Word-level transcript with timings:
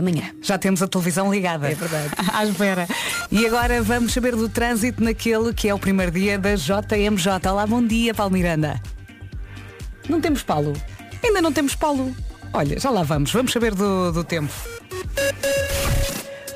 Amanhã. 0.00 0.32
Já 0.40 0.56
temos 0.56 0.80
a 0.80 0.86
televisão 0.86 1.28
ligada. 1.28 1.68
É 1.68 1.74
verdade. 1.74 2.10
À 2.32 2.44
espera. 2.44 2.86
E 3.32 3.44
agora 3.44 3.82
vamos 3.82 4.12
saber 4.12 4.36
do 4.36 4.48
trânsito 4.48 5.02
naquele 5.02 5.52
que 5.52 5.68
é 5.68 5.74
o 5.74 5.78
primeiro 5.78 6.12
dia 6.12 6.38
da 6.38 6.54
JMJ. 6.54 7.50
Olá, 7.50 7.66
bom 7.66 7.84
dia, 7.84 8.14
Paulo 8.14 8.32
Miranda. 8.32 8.80
Não 10.08 10.20
temos 10.20 10.44
Paulo? 10.44 10.72
Ainda 11.20 11.42
não 11.42 11.52
temos 11.52 11.74
Paulo. 11.74 12.14
Olha, 12.52 12.78
já 12.78 12.90
lá 12.90 13.02
vamos. 13.02 13.32
Vamos 13.32 13.52
saber 13.52 13.74
do, 13.74 14.12
do 14.12 14.22
tempo. 14.22 14.52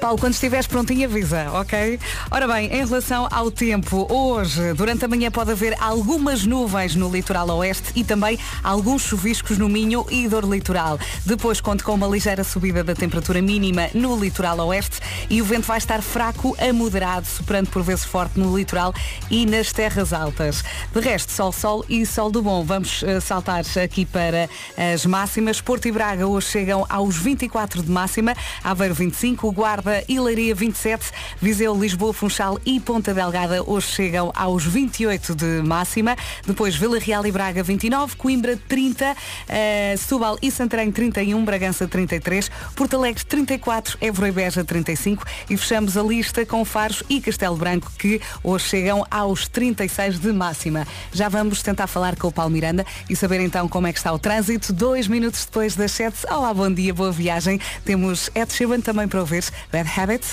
Paulo, 0.02 0.18
quando 0.18 0.34
estiveres 0.34 0.66
prontinho 0.66 1.08
avisa, 1.08 1.48
ok? 1.52 1.96
Ora 2.28 2.48
bem, 2.48 2.66
em 2.66 2.84
relação 2.84 3.28
ao 3.30 3.52
tempo, 3.52 4.12
hoje, 4.12 4.72
durante 4.72 5.04
a 5.04 5.08
manhã 5.08 5.30
pode 5.30 5.52
haver 5.52 5.80
algumas 5.80 6.44
nuvens 6.44 6.96
no 6.96 7.08
litoral 7.08 7.48
oeste 7.50 7.92
e 7.94 8.02
também 8.02 8.36
alguns 8.64 9.02
chuviscos 9.02 9.58
no 9.58 9.68
Minho 9.68 10.04
e 10.10 10.26
dor 10.26 10.44
litoral. 10.44 10.98
Depois 11.24 11.60
conto 11.60 11.84
com 11.84 11.94
uma 11.94 12.08
ligeira 12.08 12.42
subida 12.42 12.82
da 12.82 12.96
temperatura 12.96 13.40
mínima 13.40 13.90
no 13.94 14.18
litoral 14.18 14.58
oeste 14.66 14.98
e 15.30 15.40
o 15.40 15.44
vento 15.44 15.68
vai 15.68 15.78
estar 15.78 16.02
fraco 16.02 16.56
a 16.58 16.72
moderado, 16.72 17.24
soprando 17.24 17.70
por 17.70 17.84
vezes 17.84 18.04
forte 18.04 18.40
no 18.40 18.56
litoral 18.56 18.92
e 19.30 19.46
nas 19.46 19.72
terras 19.72 20.12
altas. 20.12 20.64
De 20.92 20.98
resto, 21.00 21.30
sol, 21.30 21.52
sol 21.52 21.84
e 21.88 22.04
sol 22.04 22.28
do 22.28 22.42
bom. 22.42 22.64
Vamos 22.64 23.02
uh, 23.02 23.20
saltar 23.20 23.62
aqui 23.80 24.04
para 24.04 24.50
as 24.92 25.06
máximas. 25.06 25.60
Porto 25.60 25.86
e 25.86 25.92
Braga 25.92 26.26
hoje 26.26 26.48
chegam 26.48 26.84
aos 26.88 27.16
24 27.16 27.84
de 27.84 27.90
máxima, 27.90 28.34
Aveiro 28.64 28.94
25, 28.94 29.52
Guarda 29.52 29.91
e 30.08 30.18
Leiria 30.20 30.54
27, 30.54 31.10
Viseu, 31.40 31.74
Lisboa, 31.78 32.12
Funchal 32.12 32.58
e 32.64 32.78
Ponta 32.78 33.12
Delgada 33.12 33.62
hoje 33.66 33.88
chegam 33.88 34.32
aos 34.34 34.64
28 34.64 35.34
de 35.34 35.62
máxima, 35.62 36.16
depois 36.46 36.74
Vila 36.76 36.98
Real 36.98 37.26
e 37.26 37.32
Braga 37.32 37.62
29, 37.62 38.16
Coimbra 38.16 38.58
30, 38.68 39.12
uh, 39.12 39.98
Setúbal 39.98 40.38
e 40.40 40.50
Santarém 40.50 40.90
31, 40.90 41.44
Bragança 41.44 41.86
33, 41.88 42.50
Porto 42.74 42.96
Alegre 42.96 43.24
34, 43.24 43.98
Évora 44.00 44.28
e 44.28 44.32
Beja 44.32 44.64
35 44.64 45.24
e 45.50 45.56
fechamos 45.56 45.96
a 45.96 46.02
lista 46.02 46.46
com 46.46 46.64
Faros 46.64 47.02
e 47.08 47.20
Castelo 47.20 47.56
Branco 47.56 47.90
que 47.98 48.20
hoje 48.42 48.68
chegam 48.68 49.04
aos 49.10 49.48
36 49.48 50.18
de 50.18 50.32
máxima. 50.32 50.86
Já 51.12 51.28
vamos 51.28 51.62
tentar 51.62 51.86
falar 51.86 52.16
com 52.16 52.28
o 52.28 52.32
Paulo 52.32 52.50
Miranda 52.50 52.86
e 53.08 53.16
saber 53.16 53.40
então 53.40 53.68
como 53.68 53.86
é 53.86 53.92
que 53.92 53.98
está 53.98 54.12
o 54.12 54.18
trânsito. 54.18 54.72
Dois 54.72 55.08
minutos 55.08 55.44
depois 55.44 55.74
das 55.74 55.92
7. 55.92 56.26
Olá, 56.30 56.52
bom 56.54 56.72
dia, 56.72 56.94
boa 56.94 57.12
viagem. 57.12 57.60
Temos 57.84 58.30
Ed 58.34 58.52
Sheeran 58.52 58.80
também 58.80 59.08
para 59.08 59.20
ouvir. 59.20 59.44
Bad 59.82 60.00
Habit. 60.00 60.24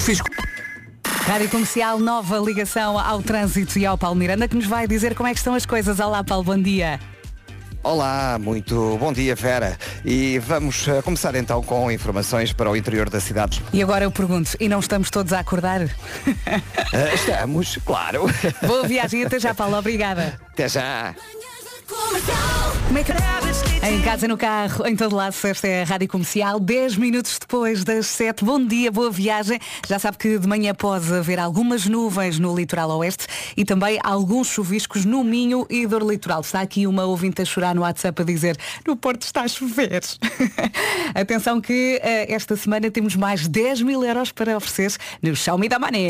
Fiz. 0.00 0.18
Rádio 1.06 1.48
Comercial, 1.48 1.98
nova 2.00 2.38
ligação 2.38 2.98
ao 2.98 3.22
trânsito 3.22 3.78
e 3.78 3.86
ao 3.86 3.96
Paulo 3.96 4.16
Miranda 4.16 4.48
que 4.48 4.56
nos 4.56 4.66
vai 4.66 4.88
dizer 4.88 5.14
como 5.14 5.28
é 5.28 5.32
que 5.32 5.38
estão 5.38 5.54
as 5.54 5.64
coisas. 5.64 6.00
Olá, 6.00 6.24
Paulo, 6.24 6.42
bom 6.42 6.58
dia. 6.58 6.98
Olá, 7.84 8.38
muito 8.40 8.96
bom 8.98 9.12
dia, 9.12 9.36
Vera. 9.36 9.78
E 10.04 10.40
vamos 10.40 10.86
uh, 10.88 11.02
começar 11.04 11.34
então 11.36 11.62
com 11.62 11.90
informações 11.90 12.52
para 12.52 12.68
o 12.68 12.76
interior 12.76 13.08
da 13.08 13.20
cidade. 13.20 13.62
E 13.72 13.80
agora 13.80 14.04
eu 14.04 14.10
pergunto, 14.10 14.56
e 14.58 14.68
não 14.68 14.80
estamos 14.80 15.08
todos 15.08 15.32
a 15.32 15.38
acordar? 15.38 15.82
Uh, 15.82 15.88
estamos, 17.14 17.78
claro. 17.84 18.24
Boa 18.66 18.86
viagem, 18.88 19.24
até 19.24 19.38
já, 19.38 19.54
Paulo, 19.54 19.76
obrigada. 19.76 20.40
Até 20.52 20.68
já. 20.68 21.14
É 22.94 23.04
que... 23.04 23.86
Em 23.86 24.00
casa, 24.02 24.28
no 24.28 24.36
carro, 24.36 24.86
em 24.86 24.94
todo 24.94 25.16
lado, 25.16 25.34
esta 25.42 25.66
é 25.66 25.82
a 25.82 25.84
Rádio 25.84 26.06
Comercial, 26.08 26.60
10 26.60 26.96
minutos 26.96 27.36
depois 27.40 27.82
das 27.82 28.06
7. 28.06 28.44
Bom 28.44 28.64
dia, 28.64 28.92
boa 28.92 29.10
viagem. 29.10 29.58
Já 29.88 29.98
sabe 29.98 30.18
que 30.18 30.38
de 30.38 30.46
manhã 30.46 30.72
pode 30.72 31.12
haver 31.12 31.40
algumas 31.40 31.86
nuvens 31.86 32.38
no 32.38 32.54
litoral 32.54 32.90
oeste 32.98 33.26
e 33.56 33.64
também 33.64 33.98
alguns 34.04 34.48
chuviscos 34.48 35.04
no 35.04 35.24
Minho 35.24 35.66
e 35.68 35.84
dor 35.86 36.02
litoral. 36.02 36.42
Está 36.42 36.60
aqui 36.60 36.86
uma 36.86 37.04
ouvinte 37.04 37.42
a 37.42 37.44
chorar 37.44 37.74
no 37.74 37.82
WhatsApp 37.82 38.22
a 38.22 38.24
dizer 38.24 38.56
no 38.86 38.94
Porto 38.94 39.22
está 39.22 39.42
a 39.42 39.48
chover. 39.48 40.02
Atenção 41.14 41.60
que 41.60 42.00
uh, 42.00 42.32
esta 42.32 42.54
semana 42.56 42.90
temos 42.90 43.16
mais 43.16 43.48
10 43.48 43.82
mil 43.82 44.04
euros 44.04 44.30
para 44.30 44.56
oferecer 44.56 44.92
no 45.20 45.58
Me 45.58 45.68
da 45.68 45.78
Mané. 45.78 46.08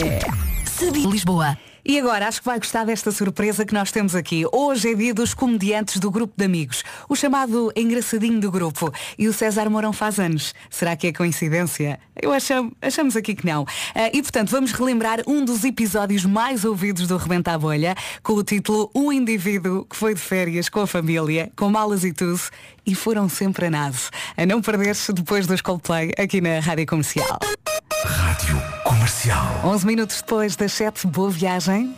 Lisboa. 1.11 1.57
E 1.85 1.99
agora, 1.99 2.29
acho 2.29 2.41
que 2.41 2.47
vai 2.47 2.61
gostar 2.61 2.85
desta 2.85 3.11
surpresa 3.11 3.67
que 3.67 3.75
nós 3.75 3.91
temos 3.91 4.15
aqui. 4.15 4.45
Hoje 4.53 4.93
é 4.93 4.95
dia 4.95 5.13
dos 5.13 5.35
comediantes 5.35 5.99
do 5.99 6.13
grupo 6.13 6.33
de 6.37 6.45
amigos, 6.45 6.85
o 7.09 7.17
chamado 7.17 7.73
engraçadinho 7.75 8.41
do 8.41 8.53
grupo. 8.53 8.93
E 9.19 9.27
o 9.27 9.33
César 9.33 9.69
Mourão 9.69 9.93
faz 9.93 10.21
anos. 10.21 10.55
Será 10.71 10.95
que 10.95 11.09
é 11.09 11.13
coincidência? 11.13 11.99
Eu 12.15 12.33
acham, 12.33 12.71
achamos 12.81 13.17
aqui 13.17 13.35
que 13.35 13.45
não. 13.45 13.63
Uh, 13.63 13.67
e 14.13 14.23
portanto, 14.23 14.51
vamos 14.51 14.71
relembrar 14.71 15.23
um 15.27 15.45
dos 15.45 15.65
episódios 15.65 16.25
mais 16.25 16.65
ouvidos 16.65 17.09
do 17.09 17.17
Rebenta 17.17 17.53
a 17.53 17.59
Bolha, 17.59 17.97
com 18.23 18.35
o 18.35 18.45
título 18.45 18.89
Um 18.95 19.13
indivíduo 19.13 19.85
que 19.85 19.97
foi 19.97 20.15
de 20.15 20.21
férias 20.21 20.69
com 20.69 20.83
a 20.83 20.87
família, 20.87 21.51
com 21.57 21.69
malas 21.69 22.05
e 22.05 22.13
tudo, 22.13 22.41
e 22.87 22.95
foram 22.95 23.29
sempre 23.29 23.67
a 23.67 23.71
nave. 23.71 23.99
A 24.37 24.47
não 24.47 24.63
perder-se 24.63 25.13
depois 25.13 25.49
dos 25.49 25.61
Coldplay 25.61 26.13
aqui 26.17 26.41
na 26.41 26.61
Rádio 26.61 26.87
Comercial. 26.87 27.41
Comercial. 29.23 29.61
11 29.65 29.87
minutos 29.87 30.17
depois 30.17 30.57
das 30.57 30.73
7, 30.73 31.07
boa 31.07 31.31
viagem. 31.31 31.95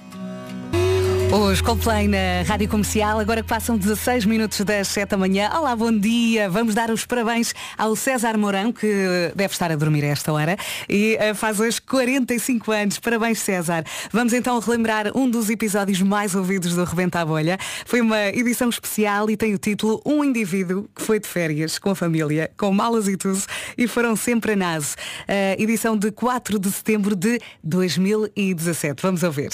Os 1.34 1.60
Coldplay 1.60 2.06
na 2.06 2.42
Rádio 2.46 2.68
Comercial, 2.68 3.18
agora 3.18 3.42
que 3.42 3.48
passam 3.48 3.76
16 3.76 4.24
minutos 4.24 4.60
das 4.60 4.86
7 4.86 5.10
da 5.10 5.16
manhã. 5.16 5.50
Olá, 5.52 5.74
bom 5.74 5.90
dia. 5.90 6.48
Vamos 6.48 6.76
dar 6.76 6.90
os 6.92 7.04
parabéns 7.04 7.52
ao 7.76 7.96
César 7.96 8.38
Mourão, 8.38 8.72
que 8.72 9.32
deve 9.34 9.52
estar 9.52 9.72
a 9.72 9.74
dormir 9.74 10.04
a 10.04 10.08
esta 10.08 10.32
hora, 10.32 10.56
e 10.88 11.18
uh, 11.18 11.34
faz 11.34 11.58
hoje 11.58 11.82
45 11.82 12.70
anos. 12.70 12.98
Parabéns, 13.00 13.40
César. 13.40 13.82
Vamos 14.12 14.32
então 14.32 14.56
relembrar 14.60 15.10
um 15.12 15.28
dos 15.28 15.50
episódios 15.50 16.00
mais 16.00 16.36
ouvidos 16.36 16.76
do 16.76 16.84
Rebenta 16.84 17.18
a 17.18 17.24
Bolha. 17.24 17.58
Foi 17.84 18.00
uma 18.00 18.28
edição 18.28 18.68
especial 18.68 19.28
e 19.28 19.36
tem 19.36 19.54
o 19.54 19.58
título 19.58 20.00
Um 20.06 20.22
indivíduo 20.22 20.88
que 20.94 21.02
foi 21.02 21.18
de 21.18 21.26
férias 21.26 21.80
com 21.80 21.90
a 21.90 21.96
família, 21.96 22.48
com 22.56 22.70
malas 22.70 23.08
e 23.08 23.16
tudo, 23.16 23.42
e 23.76 23.88
foram 23.88 24.14
sempre 24.14 24.52
a 24.52 24.56
NASA. 24.56 24.94
Uh, 25.22 25.60
edição 25.60 25.98
de 25.98 26.12
4 26.12 26.60
de 26.60 26.70
setembro 26.70 27.16
de 27.16 27.40
2017. 27.64 29.02
Vamos 29.02 29.24
ouvir. 29.24 29.50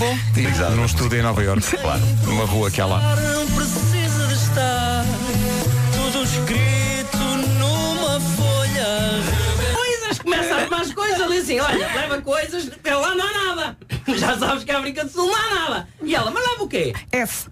Bom, 0.00 0.16
Exato. 0.34 0.70
num 0.76 0.86
estúdio 0.86 1.18
em 1.18 1.22
Nova 1.22 1.42
Iorque, 1.44 1.76
claro, 1.76 2.00
numa 2.24 2.46
rua 2.46 2.70
que 2.70 2.80
há 2.80 2.86
lá. 2.86 3.16
Não 3.16 3.46
precisa 3.48 4.26
de 4.28 4.32
estar 4.34 5.04
tudo 5.92 6.22
escrito 6.24 7.18
numa 7.58 8.18
folha. 8.18 9.20
Coisas, 9.74 10.18
começa 10.18 10.54
a 10.54 10.58
arrumar 10.62 10.80
as 10.80 10.92
coisas 10.94 11.20
ali 11.20 11.38
assim, 11.38 11.60
olha, 11.60 11.86
leva 11.94 12.18
coisas, 12.22 12.66
até 12.72 12.94
lá 12.96 13.14
não 13.14 13.26
há 13.26 13.32
nada. 13.54 13.76
Já 14.16 14.38
sabes 14.38 14.64
que 14.64 14.72
a 14.72 14.78
África 14.78 15.04
do 15.04 15.10
Sul 15.10 15.26
não 15.26 15.36
há 15.36 15.54
nada. 15.68 15.88
E 16.02 16.14
ela, 16.14 16.30
mas 16.30 16.48
leva 16.48 16.62
o 16.64 16.68
quê? 16.68 16.94
S. 17.12 17.48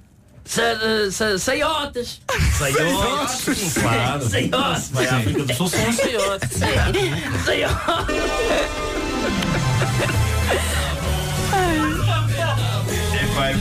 Sa- 0.46 1.10
sa- 1.12 1.38
Saiotes. 1.38 2.22
Saiotes. 2.58 3.74
Claro. 3.74 4.26
Saiotes. 4.26 4.88
Vai 4.90 5.06
à 5.06 5.16
África 5.18 5.44
do 5.44 5.54
Sul 5.54 5.68
são 5.68 5.92
saiotes. 5.92 6.48
Saiotes. 7.44 8.08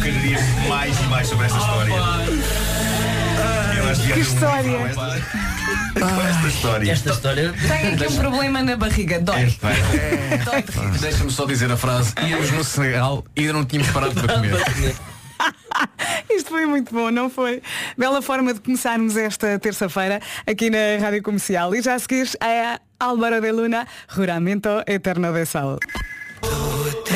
Queria 0.08 0.40
mais 0.70 0.98
e 0.98 1.04
mais 1.04 1.28
sobre 1.28 1.48
esta 1.48 1.58
história. 1.58 1.94
Eu 3.78 3.90
acho 3.90 4.14
Que 4.14 4.20
história. 4.22 4.80
Com 6.00 6.22
esta 6.22 6.48
história. 6.48 6.92
Esta 6.94 7.10
história. 7.10 7.54
Tem 7.68 7.94
aqui 7.94 8.08
um 8.08 8.16
problema 8.16 8.64
na 8.64 8.78
barriga. 8.78 9.20
Dói. 9.20 9.54
Deixa-me 11.02 11.30
só 11.30 11.46
dizer 11.46 11.70
a 11.70 11.76
frase, 11.76 12.14
íamos 12.26 12.52
no 12.52 12.64
Senegal 12.64 13.26
e 13.36 13.42
ainda 13.42 13.54
não 13.54 13.66
tínhamos 13.66 13.92
parado 13.92 14.14
para 14.14 14.36
comer. 14.36 14.56
Isto 16.32 16.52
foi 16.52 16.66
muito 16.66 16.94
bom, 16.94 17.12
não 17.12 17.30
foi? 17.30 17.62
Bela 17.98 18.22
forma 18.22 18.54
de 18.54 18.62
começarmos 18.62 19.18
esta 19.18 19.60
terça-feira 19.60 20.22
aqui 20.46 20.70
na 20.70 21.02
Rádio 21.02 21.22
Comercial. 21.22 21.76
E 21.76 21.82
já 21.82 21.96
a 21.96 22.00
seguir 22.00 22.30
é 22.42 22.80
Álvaro 22.98 23.42
de 23.42 23.52
Luna, 23.52 23.86
Juramento 24.10 24.70
Eterno 24.88 25.34
de 25.34 25.46
Sal. 25.46 25.78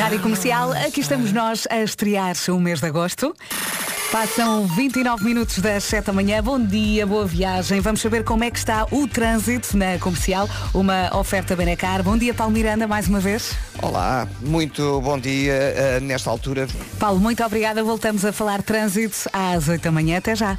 Rádio 0.02 0.20
Comercial, 0.20 0.72
aqui 0.72 1.00
estamos 1.00 1.30
nós 1.30 1.64
a 1.70 1.80
estrear 1.80 2.34
o 2.48 2.58
mês 2.58 2.80
de 2.80 2.86
agosto. 2.88 3.32
Passam 4.10 4.66
29 4.66 5.24
minutos 5.24 5.60
das 5.60 5.84
7 5.84 6.06
da 6.06 6.12
manhã. 6.12 6.42
Bom 6.42 6.58
dia, 6.58 7.06
boa 7.06 7.24
viagem. 7.24 7.80
Vamos 7.80 8.00
saber 8.00 8.24
como 8.24 8.42
é 8.42 8.50
que 8.50 8.58
está 8.58 8.84
o 8.90 9.06
trânsito 9.06 9.76
na 9.76 10.00
comercial. 10.00 10.48
Uma 10.74 11.16
oferta 11.16 11.54
Benecar. 11.54 12.02
Bom 12.02 12.18
dia, 12.18 12.34
Paulo 12.34 12.52
Miranda, 12.52 12.88
mais 12.88 13.06
uma 13.06 13.20
vez. 13.20 13.52
Olá, 13.80 14.26
muito 14.40 15.00
bom 15.02 15.16
dia 15.16 15.54
uh, 15.54 16.04
nesta 16.04 16.28
altura. 16.28 16.66
Paulo, 16.98 17.20
muito 17.20 17.40
obrigada. 17.44 17.84
Voltamos 17.84 18.24
a 18.24 18.32
falar 18.32 18.60
trânsito 18.60 19.30
às 19.32 19.68
8 19.68 19.82
da 19.82 19.92
manhã. 19.92 20.18
Até 20.18 20.34
já. 20.34 20.58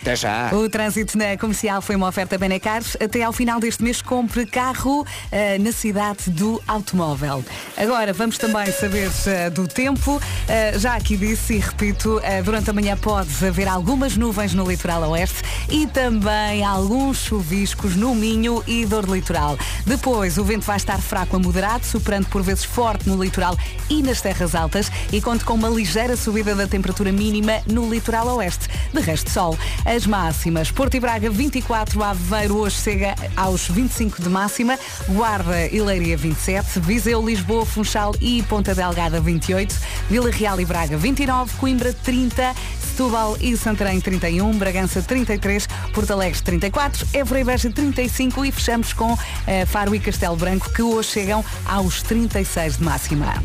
Até 0.00 0.16
já. 0.16 0.50
O 0.54 0.68
trânsito 0.68 1.18
na 1.18 1.36
comercial 1.36 1.82
foi 1.82 1.94
uma 1.94 2.08
oferta 2.08 2.38
Benecar. 2.38 2.82
Até 3.02 3.22
ao 3.22 3.32
final 3.34 3.60
deste 3.60 3.82
mês 3.82 4.00
compre 4.00 4.46
carro 4.46 5.06
eh, 5.30 5.58
na 5.58 5.72
cidade 5.72 6.30
do 6.30 6.60
automóvel. 6.66 7.44
Agora 7.76 8.12
vamos 8.14 8.38
também 8.38 8.72
saber 8.72 9.10
eh, 9.26 9.50
do 9.50 9.68
tempo. 9.68 10.20
Eh, 10.48 10.78
já 10.78 10.94
aqui 10.94 11.18
disse 11.18 11.54
e 11.54 11.58
repito, 11.58 12.20
durante 12.44 12.70
a 12.70 12.72
manhã 12.72 12.96
pode 12.96 13.28
haver 13.46 13.68
algumas 13.68 14.16
nuvens 14.16 14.54
no 14.54 14.66
litoral 14.66 15.02
oeste 15.10 15.42
e 15.68 15.86
também 15.86 16.64
alguns 16.64 17.18
chuviscos 17.18 17.94
no 17.94 18.14
Minho 18.14 18.64
e 18.66 18.86
dor 18.86 19.04
litoral. 19.04 19.58
Depois 19.84 20.38
o 20.38 20.44
vento 20.44 20.64
vai 20.64 20.76
estar 20.76 20.98
fraco 21.00 21.36
a 21.36 21.38
moderado, 21.38 21.84
superando 21.84 22.26
por 22.26 22.42
vezes 22.42 22.64
forte 22.64 23.06
no 23.06 23.22
litoral 23.22 23.56
e 23.90 24.02
nas 24.02 24.20
terras 24.22 24.54
altas 24.54 24.90
e 25.12 25.20
conta 25.20 25.44
com 25.44 25.54
uma 25.54 25.68
ligeira 25.68 26.16
subida 26.16 26.54
da 26.54 26.66
temperatura 26.66 27.12
mínima 27.12 27.60
no 27.66 27.90
litoral 27.90 28.26
oeste. 28.36 28.68
De 28.94 29.00
resto, 29.00 29.30
sol. 29.30 29.58
As 29.90 30.06
máximas. 30.06 30.70
Porto 30.70 30.94
e 30.94 31.00
Braga 31.00 31.28
24, 31.28 32.00
Aveiro 32.04 32.58
hoje 32.58 32.80
chega 32.80 33.12
aos 33.36 33.66
25 33.66 34.22
de 34.22 34.28
máxima, 34.28 34.78
Guarda 35.08 35.66
e 35.66 35.80
Leiria 35.80 36.16
27, 36.16 36.78
Viseu, 36.78 37.20
Lisboa, 37.26 37.66
Funchal 37.66 38.14
e 38.20 38.40
Ponta 38.44 38.72
Delgada 38.72 39.20
28, 39.20 39.74
Vila 40.08 40.30
Real 40.30 40.60
e 40.60 40.64
Braga 40.64 40.96
29, 40.96 41.56
Coimbra 41.56 41.92
30, 41.92 42.54
Setúbal 42.80 43.36
e 43.40 43.56
Santarém 43.56 44.00
31, 44.00 44.52
Bragança 44.58 45.02
33, 45.02 45.66
Porto 45.92 46.12
Alegre 46.12 46.40
34, 46.40 47.08
Évora 47.12 47.40
e 47.40 47.44
Beja 47.44 47.68
35 47.68 48.44
e 48.44 48.52
fechamos 48.52 48.92
com 48.92 49.18
eh, 49.44 49.66
Faro 49.66 49.92
e 49.92 49.98
Castelo 49.98 50.36
Branco 50.36 50.70
que 50.70 50.82
hoje 50.82 51.08
chegam 51.08 51.44
aos 51.66 52.00
36 52.02 52.76
de 52.76 52.84
máxima. 52.84 53.42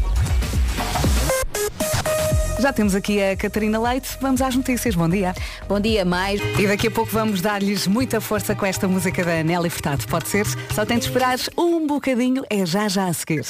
Já 2.66 2.74
temos 2.74 2.96
aqui 2.96 3.22
a 3.22 3.38
Catarina 3.38 3.80
Leite. 3.80 4.18
Vamos 4.20 4.42
às 4.42 4.56
notícias. 4.56 4.96
Bom 4.96 5.08
dia. 5.08 5.36
Bom 5.70 5.80
dia, 5.80 6.04
mais. 6.04 6.42
E 6.58 6.66
daqui 6.66 6.88
a 6.88 6.92
pouco 6.92 7.12
vamos 7.12 7.40
dar-lhes 7.40 7.86
muita 7.86 8.20
força 8.20 8.56
com 8.56 8.66
esta 8.66 8.88
música 8.88 9.24
da 9.24 9.44
Nelly 9.44 9.70
Furtado. 9.70 10.04
Pode 10.08 10.28
ser? 10.28 10.48
Só 10.74 10.84
tem 10.84 10.98
de 10.98 11.06
esperar 11.06 11.38
um 11.56 11.86
bocadinho. 11.86 12.44
É 12.50 12.66
já 12.66 12.88
já 12.88 13.06
a 13.06 13.14
seguir. 13.14 13.46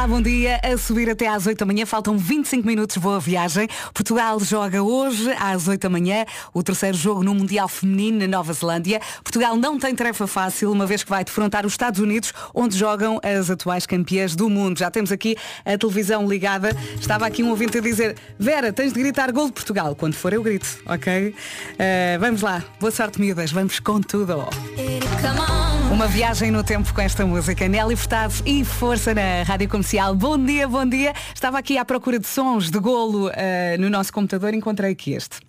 Olá, 0.00 0.08
bom 0.08 0.22
dia. 0.22 0.58
A 0.64 0.78
subir 0.78 1.10
até 1.10 1.28
às 1.28 1.46
8 1.46 1.58
da 1.58 1.66
manhã, 1.66 1.84
faltam 1.84 2.16
25 2.16 2.66
minutos, 2.66 2.96
boa 2.96 3.20
viagem. 3.20 3.68
Portugal 3.92 4.40
joga 4.40 4.82
hoje 4.82 5.30
às 5.38 5.68
8 5.68 5.82
da 5.82 5.90
manhã 5.90 6.24
o 6.54 6.62
terceiro 6.62 6.96
jogo 6.96 7.22
no 7.22 7.34
Mundial 7.34 7.68
Feminino 7.68 8.20
na 8.20 8.26
Nova 8.26 8.52
Zelândia. 8.54 8.98
Portugal 9.22 9.56
não 9.56 9.78
tem 9.78 9.94
tarefa 9.94 10.26
fácil, 10.26 10.72
uma 10.72 10.86
vez 10.86 11.04
que 11.04 11.10
vai 11.10 11.22
defrontar 11.22 11.66
os 11.66 11.74
Estados 11.74 12.00
Unidos, 12.00 12.32
onde 12.54 12.78
jogam 12.78 13.20
as 13.22 13.50
atuais 13.50 13.84
campeãs 13.84 14.34
do 14.34 14.48
mundo. 14.48 14.78
Já 14.78 14.90
temos 14.90 15.12
aqui 15.12 15.36
a 15.66 15.76
televisão 15.76 16.26
ligada. 16.26 16.74
Estava 16.98 17.26
aqui 17.26 17.42
um 17.42 17.50
ouvinte 17.50 17.76
a 17.76 17.80
dizer, 17.82 18.16
Vera, 18.38 18.72
tens 18.72 18.94
de 18.94 18.98
gritar 18.98 19.30
gol 19.30 19.46
de 19.46 19.52
Portugal. 19.52 19.94
Quando 19.94 20.14
for 20.14 20.32
eu 20.32 20.42
grito, 20.42 20.78
ok? 20.86 21.28
Uh, 21.28 22.18
vamos 22.18 22.40
lá. 22.40 22.64
Boa 22.80 22.90
sorte, 22.90 23.20
miúdas. 23.20 23.52
Vamos 23.52 23.78
com 23.78 24.00
tudo. 24.00 24.48
Uma 25.90 26.06
viagem 26.06 26.52
no 26.52 26.62
tempo 26.62 26.94
com 26.94 27.00
esta 27.00 27.26
música. 27.26 27.66
Nelly 27.68 27.96
Furtado 27.96 28.32
e 28.46 28.64
força 28.64 29.12
na 29.12 29.42
Rádio 29.42 29.68
Comercial. 29.68 30.14
Bom 30.14 30.38
dia, 30.38 30.68
bom 30.68 30.86
dia. 30.86 31.12
Estava 31.34 31.58
aqui 31.58 31.76
à 31.76 31.84
procura 31.84 32.16
de 32.18 32.28
sons 32.28 32.70
de 32.70 32.78
golo 32.78 33.28
uh, 33.28 33.32
no 33.78 33.90
nosso 33.90 34.12
computador 34.12 34.54
e 34.54 34.56
encontrei 34.56 34.92
aqui 34.92 35.14
este. 35.14 35.40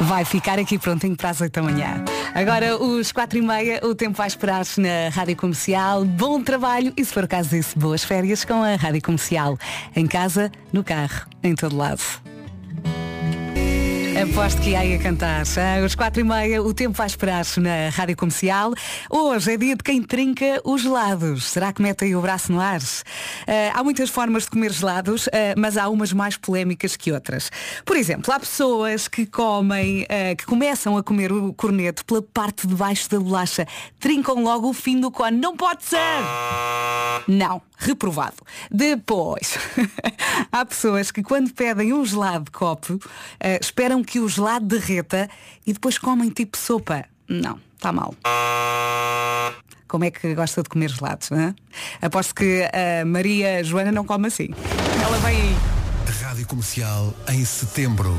Vai 0.00 0.24
ficar 0.24 0.58
aqui 0.58 0.78
prontinho 0.78 1.14
para 1.14 1.28
as 1.30 1.40
8 1.40 1.52
da 1.52 1.62
manhã. 1.62 2.02
Agora, 2.34 2.78
os 2.82 3.12
4 3.12 3.38
e 3.38 3.42
meia, 3.42 3.80
o 3.82 3.94
tempo 3.94 4.16
vai 4.16 4.26
esperar-se 4.26 4.80
na 4.80 5.10
Rádio 5.10 5.36
Comercial. 5.36 6.02
Bom 6.02 6.42
trabalho 6.42 6.90
e, 6.96 7.04
se 7.04 7.12
for 7.12 7.28
caso 7.28 7.50
disso, 7.50 7.78
boas 7.78 8.02
férias 8.02 8.42
com 8.42 8.62
a 8.62 8.74
Rádio 8.74 9.02
Comercial. 9.02 9.58
Em 9.94 10.06
casa, 10.06 10.50
no 10.72 10.82
carro, 10.82 11.26
em 11.42 11.54
todo 11.54 11.76
lado. 11.76 12.00
Aposto 14.22 14.62
que 14.62 14.70
ia 14.70 14.94
a 14.94 14.98
cantar. 15.00 15.42
Às 15.42 15.96
quatro 15.96 16.20
e 16.20 16.24
meia, 16.24 16.62
o 16.62 16.72
tempo 16.72 16.96
vai 16.96 17.08
esperar-se 17.08 17.58
na 17.58 17.88
Rádio 17.88 18.16
Comercial. 18.16 18.72
Hoje 19.10 19.54
é 19.54 19.56
dia 19.56 19.74
de 19.74 19.82
quem 19.82 20.00
trinca 20.00 20.60
os 20.64 20.82
gelados. 20.82 21.46
Será 21.46 21.72
que 21.72 21.82
mete 21.82 22.04
aí 22.04 22.14
o 22.14 22.20
braço 22.20 22.52
no 22.52 22.60
ar? 22.60 22.78
Uh, 22.78 23.74
há 23.74 23.82
muitas 23.82 24.10
formas 24.10 24.44
de 24.44 24.50
comer 24.50 24.70
gelados, 24.70 25.26
uh, 25.26 25.30
mas 25.56 25.76
há 25.76 25.88
umas 25.88 26.12
mais 26.12 26.36
polémicas 26.36 26.94
que 26.94 27.10
outras. 27.10 27.50
Por 27.84 27.96
exemplo, 27.96 28.32
há 28.32 28.38
pessoas 28.38 29.08
que 29.08 29.26
comem, 29.26 30.04
uh, 30.04 30.36
que 30.36 30.46
começam 30.46 30.96
a 30.96 31.02
comer 31.02 31.32
o 31.32 31.52
corneto 31.52 32.04
pela 32.04 32.22
parte 32.22 32.64
de 32.64 32.76
baixo 32.76 33.10
da 33.10 33.18
bolacha. 33.18 33.66
Trincam 33.98 34.44
logo 34.44 34.68
o 34.68 34.72
fim 34.72 35.00
do 35.00 35.10
cone. 35.10 35.36
Não 35.36 35.56
pode 35.56 35.82
ser! 35.82 35.98
Não, 37.26 37.60
reprovado. 37.76 38.36
Depois, 38.70 39.58
há 40.50 40.64
pessoas 40.64 41.10
que 41.10 41.22
quando 41.22 41.52
pedem 41.52 41.92
um 41.92 42.04
gelado 42.04 42.44
de 42.44 42.50
copo, 42.52 42.98
esperam 43.60 44.02
que 44.02 44.11
o 44.20 44.28
gelado 44.28 44.66
derreta 44.66 45.28
e 45.66 45.72
depois 45.72 45.98
comem 45.98 46.30
tipo 46.30 46.56
sopa. 46.56 47.04
Não, 47.28 47.58
está 47.76 47.92
mal. 47.92 48.14
Como 49.88 50.04
é 50.04 50.10
que 50.10 50.34
gosta 50.34 50.62
de 50.62 50.68
comer 50.68 50.90
gelados? 50.90 51.30
Hein? 51.30 51.54
Aposto 52.00 52.34
que 52.34 52.62
a 52.72 53.04
Maria 53.04 53.62
Joana 53.62 53.92
não 53.92 54.04
come 54.04 54.28
assim. 54.28 54.48
Ela 55.04 55.18
vem 55.18 55.36
aí. 55.36 55.56
Rádio 56.22 56.46
Comercial 56.46 57.12
em 57.28 57.44
setembro. 57.44 58.16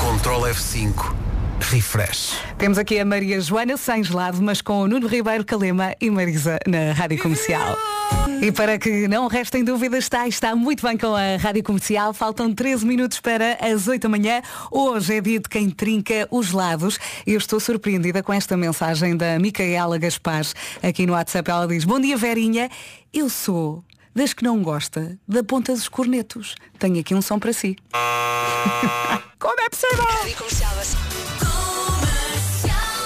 Control 0.00 0.42
F5. 0.42 1.27
Refresh. 1.60 2.32
Temos 2.56 2.78
aqui 2.78 2.98
a 2.98 3.04
Maria 3.04 3.40
Joana 3.40 3.76
sem 3.76 4.02
gelado, 4.02 4.40
mas 4.42 4.60
com 4.60 4.80
o 4.80 4.88
Nuno 4.88 5.06
Ribeiro 5.06 5.44
Calema 5.44 5.94
e 6.00 6.10
Marisa 6.10 6.58
na 6.66 6.92
Rádio 6.92 7.20
Comercial. 7.22 7.76
E 8.40 8.52
para 8.52 8.78
que 8.78 9.08
não 9.08 9.26
restem 9.26 9.64
dúvidas, 9.64 10.04
está, 10.04 10.26
está 10.26 10.54
muito 10.54 10.86
bem 10.86 10.96
com 10.96 11.14
a 11.14 11.36
Rádio 11.36 11.62
Comercial. 11.62 12.14
Faltam 12.14 12.54
13 12.54 12.86
minutos 12.86 13.20
para 13.20 13.58
as 13.60 13.86
8 13.88 14.02
da 14.02 14.08
manhã. 14.08 14.40
Hoje 14.70 15.16
é 15.16 15.20
dia 15.20 15.40
de 15.40 15.48
quem 15.48 15.70
trinca 15.70 16.26
os 16.30 16.52
lados. 16.52 16.98
Eu 17.26 17.38
estou 17.38 17.60
surpreendida 17.60 18.22
com 18.22 18.32
esta 18.32 18.56
mensagem 18.56 19.16
da 19.16 19.38
Micaela 19.38 19.98
Gaspar 19.98 20.46
aqui 20.82 21.06
no 21.06 21.12
WhatsApp. 21.12 21.50
Ela 21.50 21.66
diz, 21.66 21.84
bom 21.84 22.00
dia 22.00 22.16
Verinha, 22.16 22.70
eu 23.12 23.28
sou 23.28 23.84
das 24.14 24.32
que 24.32 24.42
não 24.42 24.62
gosta 24.62 25.18
da 25.26 25.44
ponta 25.44 25.72
dos 25.72 25.88
cornetos. 25.88 26.54
Tenho 26.78 27.00
aqui 27.00 27.14
um 27.14 27.22
som 27.22 27.38
para 27.38 27.52
si. 27.52 27.76
Como 29.38 29.60
é 29.60 29.68
possível? 29.68 31.07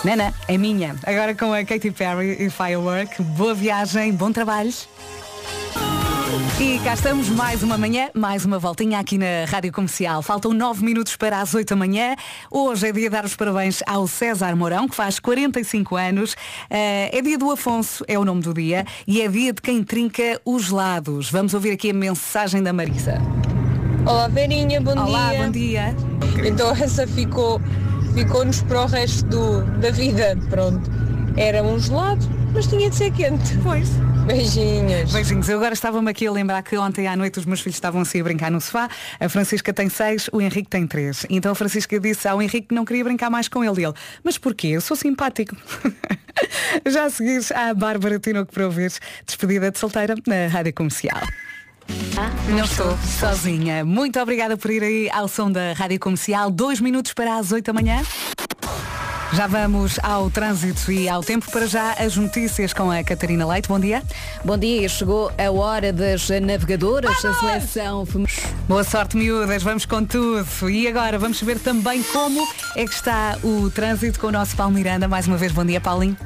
Nana, 0.04 0.34
é 0.48 0.58
minha. 0.58 0.96
Agora 1.06 1.32
com 1.34 1.52
a 1.52 1.64
Katy 1.64 1.92
Perry 1.92 2.36
e 2.44 2.50
Firework. 2.50 3.22
Boa 3.22 3.54
viagem, 3.54 4.12
bom 4.12 4.32
trabalho. 4.32 4.72
E 6.60 6.78
cá 6.80 6.94
estamos, 6.94 7.28
mais 7.28 7.62
uma 7.62 7.78
manhã, 7.78 8.08
mais 8.14 8.44
uma 8.44 8.58
voltinha 8.58 8.98
aqui 8.98 9.16
na 9.16 9.44
Rádio 9.46 9.70
Comercial. 9.70 10.20
Faltam 10.22 10.52
9 10.52 10.84
minutos 10.84 11.14
para 11.14 11.40
as 11.40 11.54
8 11.54 11.68
da 11.68 11.76
manhã. 11.76 12.16
Hoje 12.50 12.88
é 12.88 12.92
dia 12.92 13.04
de 13.04 13.10
dar 13.10 13.24
os 13.24 13.36
parabéns 13.36 13.80
ao 13.86 14.08
César 14.08 14.56
Mourão, 14.56 14.88
que 14.88 14.96
faz 14.96 15.20
45 15.20 15.94
anos. 15.96 16.32
Uh, 16.32 17.10
é 17.12 17.20
dia 17.22 17.38
do 17.38 17.50
Afonso, 17.50 18.04
é 18.08 18.18
o 18.18 18.24
nome 18.24 18.42
do 18.42 18.52
dia. 18.52 18.84
E 19.06 19.20
é 19.20 19.28
dia 19.28 19.52
de 19.52 19.62
quem 19.62 19.84
trinca 19.84 20.40
os 20.44 20.70
lados. 20.70 21.30
Vamos 21.30 21.54
ouvir 21.54 21.72
aqui 21.72 21.90
a 21.90 21.94
mensagem 21.94 22.60
da 22.62 22.72
Marisa. 22.72 23.20
Olá, 24.04 24.26
Verinha, 24.26 24.80
bom 24.80 24.98
Olá, 24.98 25.30
dia. 25.30 25.44
bom 25.44 25.50
dia. 25.50 25.96
Então 26.44 26.70
essa 26.72 27.06
ficou, 27.06 27.60
ficou-nos 28.14 28.62
para 28.62 28.82
o 28.82 28.86
resto 28.86 29.26
do, 29.26 29.62
da 29.80 29.90
vida. 29.90 30.36
Pronto. 30.50 30.90
Era 31.36 31.62
um 31.62 31.78
gelado, 31.78 32.24
mas 32.52 32.66
tinha 32.66 32.88
de 32.90 32.96
ser 32.96 33.12
quente. 33.12 33.56
Pois. 33.62 33.88
Beijinhos. 34.26 35.12
Beijinhos. 35.12 35.48
Eu 35.48 35.58
agora 35.58 35.74
estava-me 35.74 36.08
aqui 36.10 36.26
a 36.26 36.30
lembrar 36.30 36.62
que 36.62 36.76
ontem 36.76 37.08
à 37.08 37.16
noite 37.16 37.38
os 37.40 37.44
meus 37.44 37.60
filhos 37.60 37.76
estavam 37.76 38.02
assim 38.02 38.20
a 38.20 38.24
brincar 38.24 38.50
no 38.50 38.60
sofá. 38.60 38.88
A 39.18 39.28
Francisca 39.28 39.72
tem 39.72 39.88
seis, 39.88 40.30
o 40.32 40.40
Henrique 40.40 40.68
tem 40.68 40.86
três. 40.86 41.26
Então 41.28 41.52
a 41.52 41.54
Francisca 41.54 41.98
disse 41.98 42.28
ao 42.28 42.40
Henrique 42.40 42.68
que 42.68 42.74
não 42.74 42.84
queria 42.84 43.02
brincar 43.02 43.30
mais 43.30 43.48
com 43.48 43.64
ele. 43.64 43.80
E 43.80 43.84
ele, 43.84 43.94
mas 44.22 44.38
porquê? 44.38 44.68
Eu 44.68 44.80
sou 44.80 44.96
simpático. 44.96 45.56
Já 46.86 47.06
a 47.06 47.10
seguir 47.10 47.40
à 47.54 47.74
Bárbara 47.74 48.18
Tinoco 48.18 48.52
para 48.52 48.64
ouvir 48.64 48.92
despedida 49.26 49.70
de 49.70 49.78
solteira 49.78 50.14
na 50.26 50.46
Rádio 50.46 50.72
Comercial. 50.72 51.20
Não 52.48 52.64
estou 52.64 52.96
sozinha. 53.18 53.84
Muito 53.84 54.20
obrigada 54.20 54.56
por 54.56 54.70
ir 54.70 54.82
aí 54.82 55.10
ao 55.10 55.28
som 55.28 55.50
da 55.50 55.72
Rádio 55.72 55.98
Comercial. 55.98 56.50
Dois 56.50 56.80
minutos 56.80 57.12
para 57.12 57.36
as 57.36 57.52
oito 57.52 57.66
da 57.66 57.72
manhã. 57.72 58.02
Já 59.32 59.46
vamos 59.46 59.98
ao 60.02 60.30
trânsito 60.30 60.92
e 60.92 61.08
ao 61.08 61.22
tempo 61.22 61.50
para 61.50 61.66
já 61.66 61.92
as 61.92 62.16
notícias 62.16 62.74
com 62.74 62.90
a 62.90 63.02
Catarina 63.02 63.46
Leite. 63.46 63.66
Bom 63.66 63.80
dia. 63.80 64.02
Bom 64.44 64.58
dia, 64.58 64.86
chegou 64.90 65.32
a 65.38 65.50
hora 65.50 65.90
das 65.90 66.28
navegadoras, 66.28 67.24
a 67.24 67.34
seleção 67.34 68.06
Boa 68.68 68.84
sorte, 68.84 69.16
miúdas, 69.16 69.62
vamos 69.62 69.86
com 69.86 70.04
tudo. 70.04 70.68
E 70.68 70.86
agora 70.86 71.18
vamos 71.18 71.38
saber 71.38 71.58
também 71.58 72.02
como 72.02 72.46
é 72.76 72.84
que 72.84 72.92
está 72.92 73.38
o 73.42 73.70
trânsito 73.70 74.20
com 74.20 74.26
o 74.26 74.32
nosso 74.32 74.54
Paulo 74.54 74.74
Miranda. 74.74 75.08
Mais 75.08 75.26
uma 75.26 75.38
vez, 75.38 75.50
bom 75.50 75.64
dia, 75.64 75.80
Paulinho. 75.80 76.16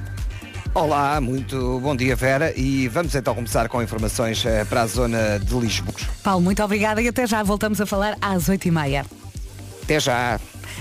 Olá, 0.76 1.22
muito 1.22 1.80
bom 1.80 1.96
dia 1.96 2.14
Vera 2.14 2.52
e 2.54 2.86
vamos 2.86 3.14
então 3.14 3.34
começar 3.34 3.66
com 3.66 3.82
informações 3.82 4.44
eh, 4.44 4.62
para 4.62 4.82
a 4.82 4.86
zona 4.86 5.38
de 5.38 5.58
Lisboa. 5.58 5.96
Paulo, 6.22 6.42
muito 6.42 6.62
obrigada 6.62 7.00
e 7.00 7.08
até 7.08 7.26
já 7.26 7.42
voltamos 7.42 7.80
a 7.80 7.86
falar 7.86 8.14
às 8.20 8.46
oito 8.50 8.68
e 8.68 8.70
meia. 8.70 9.06
Até 9.82 9.98
já. 9.98 10.38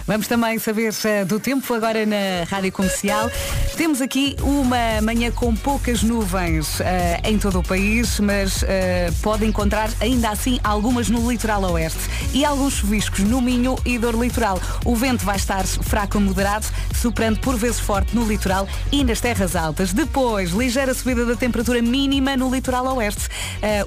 Vamos 0.08 0.28
também 0.28 0.60
saber 0.60 0.92
uh, 0.92 1.26
do 1.26 1.40
tempo 1.40 1.74
agora 1.74 2.06
na 2.06 2.44
Rádio 2.48 2.72
Comercial. 2.72 3.32
Temos 3.76 4.02
aqui 4.02 4.36
uma 4.42 5.02
manhã 5.02 5.32
com 5.32 5.56
poucas 5.56 6.04
nuvens 6.04 6.80
uh, 6.80 6.84
em 7.24 7.40
todo 7.40 7.60
o 7.60 7.64
país, 7.64 8.20
mas 8.20 8.62
uh, 8.62 8.66
pode 9.22 9.46
encontrar 9.46 9.90
ainda 10.00 10.30
assim 10.30 10.60
algumas 10.64 11.10
no 11.10 11.30
litoral 11.30 11.64
oeste 11.72 12.00
e 12.34 12.44
alguns 12.46 12.74
chuviscos 12.74 13.20
no 13.20 13.42
Minho 13.42 13.76
e 13.86 13.98
dor 13.98 14.16
litoral. 14.16 14.60
O 14.84 14.96
vento 14.96 15.26
vai 15.26 15.36
estar 15.36 15.66
fraco 15.66 16.18
a 16.18 16.22
moderado, 16.22 16.66
soprando 16.94 17.40
por 17.40 17.56
vezes 17.56 17.80
forte 17.80 18.16
no 18.16 18.26
litoral 18.26 18.68
e 18.92 19.04
nas 19.04 19.20
terras 19.20 19.56
altas. 19.56 19.94
Depois, 19.94 20.52
ligeira 20.52 20.94
subida 20.94 21.26
da 21.26 21.36
temperatura 21.36 21.82
mínima 21.82 22.38
no 22.38 22.54
litoral 22.54 22.86
oeste. 22.96 23.28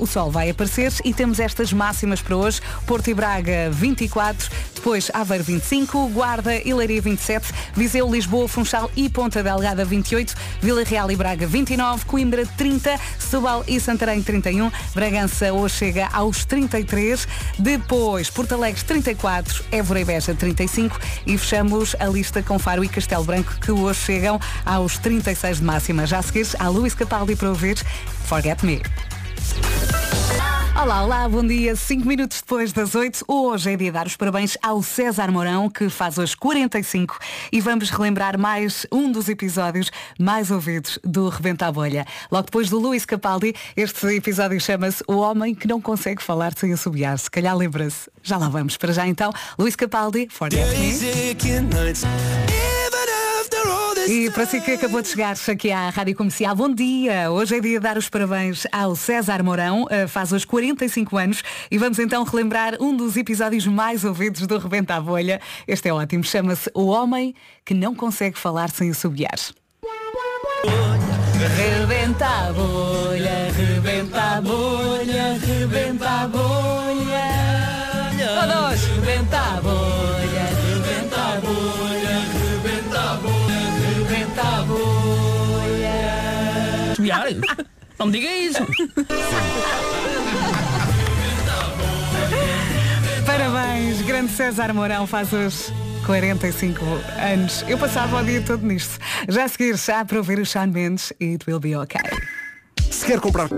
o 0.00 0.06
sol 0.06 0.30
vai 0.30 0.50
aparecer 0.50 0.92
e 1.04 1.12
temos 1.12 1.40
estas 1.40 1.72
máximas 1.72 2.20
para 2.20 2.36
hoje. 2.36 2.60
Porto 2.86 3.08
e 3.08 3.14
Braga 3.14 3.70
24, 3.70 4.50
depois 4.74 5.10
Aveiro 5.12 5.44
25, 5.44 5.97
25, 5.98 6.08
Guarda 6.08 6.54
e 6.54 6.72
Leiria 6.72 7.02
27, 7.02 7.52
Viseu, 7.74 8.10
Lisboa, 8.10 8.46
Funchal 8.46 8.90
e 8.94 9.08
Ponta 9.08 9.42
Delgada 9.42 9.84
28, 9.84 10.34
Vila 10.60 10.84
Real 10.84 11.10
e 11.10 11.16
Braga 11.16 11.46
29, 11.46 12.04
Coimbra 12.04 12.46
30, 12.46 12.98
Setúbal 13.18 13.64
e 13.66 13.80
Santarém 13.80 14.22
31, 14.22 14.70
Bragança 14.94 15.52
hoje 15.52 15.74
chega 15.74 16.08
aos 16.12 16.44
33, 16.44 17.26
depois 17.58 18.30
Porto 18.30 18.52
Alegre 18.52 18.82
34, 18.82 19.64
Évora 19.72 20.00
e 20.00 20.04
Beja 20.04 20.34
35 20.34 20.98
e 21.26 21.36
fechamos 21.36 21.96
a 21.98 22.06
lista 22.06 22.42
com 22.42 22.58
Faro 22.58 22.84
e 22.84 22.88
Castelo 22.88 23.24
Branco 23.24 23.58
que 23.60 23.72
hoje 23.72 24.00
chegam 24.00 24.38
aos 24.64 24.98
36 24.98 25.58
de 25.58 25.64
máxima. 25.64 26.06
Já 26.06 26.18
a 26.18 26.22
seguir, 26.22 26.46
há 26.58 26.68
Luís 26.68 26.94
Capaldi 26.94 27.34
para 27.34 27.48
ouvir 27.48 27.78
Forget 28.24 28.62
Me. 28.62 28.82
Olá, 30.80 31.02
olá, 31.02 31.28
bom 31.28 31.44
dia. 31.44 31.74
Cinco 31.74 32.06
minutos 32.06 32.40
depois 32.40 32.72
das 32.72 32.94
oito, 32.94 33.24
hoje 33.26 33.72
é 33.72 33.76
dia 33.76 33.88
de 33.88 33.92
dar 33.92 34.06
os 34.06 34.14
parabéns 34.14 34.56
ao 34.62 34.80
César 34.80 35.28
Mourão, 35.32 35.68
que 35.68 35.88
faz 35.88 36.18
hoje 36.18 36.36
45, 36.36 37.18
e 37.50 37.60
vamos 37.60 37.90
relembrar 37.90 38.38
mais 38.38 38.86
um 38.92 39.10
dos 39.10 39.28
episódios 39.28 39.90
mais 40.20 40.52
ouvidos 40.52 41.00
do 41.02 41.28
Rebenta 41.28 41.66
a 41.66 41.72
Bolha. 41.72 42.06
Logo 42.30 42.44
depois 42.44 42.70
do 42.70 42.78
Luís 42.78 43.04
Capaldi, 43.04 43.56
este 43.76 44.06
episódio 44.06 44.60
chama-se 44.60 45.02
O 45.08 45.16
Homem 45.16 45.52
que 45.52 45.66
Não 45.66 45.80
Consegue 45.80 46.22
Falar 46.22 46.52
Sem 46.56 46.72
Assobiar. 46.72 47.18
Se 47.18 47.28
calhar 47.28 47.56
lembra-se. 47.56 48.08
Já 48.22 48.36
lá 48.36 48.48
vamos. 48.48 48.76
Para 48.76 48.92
já 48.92 49.04
então, 49.04 49.32
Luís 49.58 49.74
Capaldi, 49.74 50.28
Forget 50.30 50.64
Me. 50.78 50.92
E 54.10 54.30
para 54.30 54.46
si 54.46 54.58
que 54.58 54.70
acabou 54.70 55.02
de 55.02 55.08
chegar 55.08 55.36
aqui 55.48 55.70
à 55.70 55.90
Rádio 55.90 56.16
Comercial, 56.16 56.56
bom 56.56 56.72
dia! 56.72 57.30
Hoje 57.30 57.58
é 57.58 57.60
dia 57.60 57.78
de 57.78 57.82
dar 57.82 57.98
os 57.98 58.08
parabéns 58.08 58.66
ao 58.72 58.96
César 58.96 59.42
Mourão, 59.44 59.86
eh, 59.90 60.06
faz 60.06 60.32
hoje 60.32 60.46
45 60.46 61.18
anos 61.18 61.42
e 61.70 61.76
vamos 61.76 61.98
então 61.98 62.24
relembrar 62.24 62.80
um 62.80 62.96
dos 62.96 63.18
episódios 63.18 63.66
mais 63.66 64.06
ouvidos 64.06 64.46
do 64.46 64.56
Rebenta 64.56 64.94
a 64.94 65.00
Bolha. 65.02 65.42
Este 65.66 65.90
é 65.90 65.92
ótimo, 65.92 66.24
chama-se 66.24 66.70
O 66.72 66.86
Homem 66.86 67.34
que 67.66 67.74
Não 67.74 67.94
Consegue 67.94 68.38
Falar 68.38 68.70
Sem 68.70 68.88
Assobiar. 68.92 69.36
Rebenta 71.58 72.24
a 72.24 72.52
bolha, 72.54 73.52
rebenta 73.54 74.20
a 74.22 74.40
bolha, 74.40 75.38
rebenta 75.38 76.08
a 76.08 76.28
bolha. 76.28 76.77
Assobiar? 87.10 87.28
Não 87.98 88.06
me 88.06 88.12
diga 88.12 88.28
isso. 88.28 88.66
Parabéns, 93.26 94.02
grande 94.02 94.32
César 94.32 94.72
Mourão 94.72 95.06
faz 95.06 95.32
hoje 95.32 95.72
45 96.06 96.84
anos. 97.20 97.64
Eu 97.68 97.78
passava 97.78 98.20
o 98.20 98.24
dia 98.24 98.40
todo 98.42 98.64
nisto. 98.64 98.98
Já 99.28 99.44
a 99.44 99.48
seguir, 99.48 99.76
já 99.76 100.04
para 100.04 100.18
ouvir 100.18 100.38
o 100.38 100.46
Sean 100.46 100.68
Mendes 100.68 101.12
e 101.20 101.32
It 101.32 101.44
Will 101.48 101.60
Be 101.60 101.76
Okay. 101.76 102.00
Se 102.90 103.06
quer 103.06 103.20
comprar. 103.20 103.48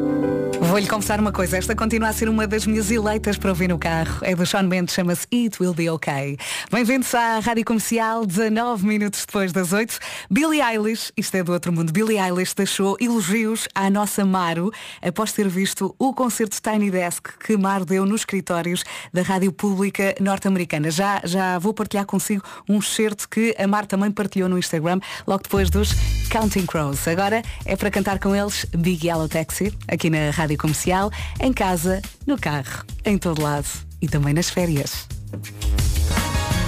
Vou-lhe 0.61 0.87
confessar 0.87 1.19
uma 1.19 1.33
coisa, 1.33 1.57
esta 1.57 1.75
continua 1.75 2.11
a 2.11 2.13
ser 2.13 2.29
uma 2.29 2.47
das 2.47 2.67
minhas 2.67 2.91
eleitas 2.91 3.37
para 3.37 3.51
ouvir 3.51 3.69
no 3.69 3.79
carro. 3.79 4.19
É 4.23 4.37
do 4.37 4.45
Sean 4.45 4.65
Mendes, 4.65 4.95
chama-se 4.95 5.27
It 5.33 5.61
Will 5.61 5.73
Be 5.73 5.91
Okay. 5.91 6.37
Bem-vindos 6.71 7.13
à 7.15 7.41
Rádio 7.41 7.65
Comercial, 7.65 8.25
19 8.27 8.87
minutos 8.87 9.25
depois 9.25 9.53
das 9.53 9.73
8. 9.73 9.99
Billie 10.31 10.61
Eilish, 10.61 11.13
isto 11.17 11.35
é 11.35 11.43
do 11.43 11.53
outro 11.53 11.73
mundo, 11.73 11.93
Billie 11.93 12.19
Eilish 12.19 12.55
deixou 12.55 12.97
elogios 13.01 13.67
à 13.75 13.89
nossa 13.91 14.25
Maro 14.25 14.71
após 15.03 15.33
ter 15.33 15.49
visto 15.49 15.95
o 15.99 16.13
concerto 16.13 16.61
Tiny 16.63 16.91
Desk 16.91 17.39
que 17.45 17.57
Maro 17.57 17.85
deu 17.85 18.05
nos 18.05 18.21
escritórios 18.21 18.85
da 19.13 19.23
Rádio 19.23 19.51
Pública 19.53 20.15
Norte-Americana. 20.21 20.91
Já, 20.91 21.23
já 21.25 21.59
vou 21.59 21.73
partilhar 21.73 22.07
consigo 22.07 22.45
um 22.69 22.79
excerto 22.79 23.29
que 23.29 23.57
a 23.59 23.67
Mar 23.67 23.87
também 23.87 24.11
partilhou 24.11 24.49
no 24.49 24.59
Instagram, 24.59 25.01
logo 25.27 25.43
depois 25.43 25.71
dos 25.71 25.91
Counting 26.31 26.67
Crows. 26.67 27.09
Agora 27.09 27.43
é 27.65 27.75
para 27.75 27.91
cantar 27.91 28.21
com 28.21 28.37
eles 28.37 28.67
Big 28.77 29.07
Yellow 29.07 29.20
Taxi, 29.29 29.73
aqui 29.89 30.11
na 30.11 30.31
Rádio 30.31 30.59
Comercial, 30.59 31.11
em 31.41 31.53
casa, 31.53 32.01
no 32.27 32.39
carro, 32.39 32.85
em 33.05 33.19
todo 33.19 33.43
lado 33.43 33.69
e 34.01 34.09
também 34.09 34.35
nas 34.35 34.51
férias. 34.51 35.07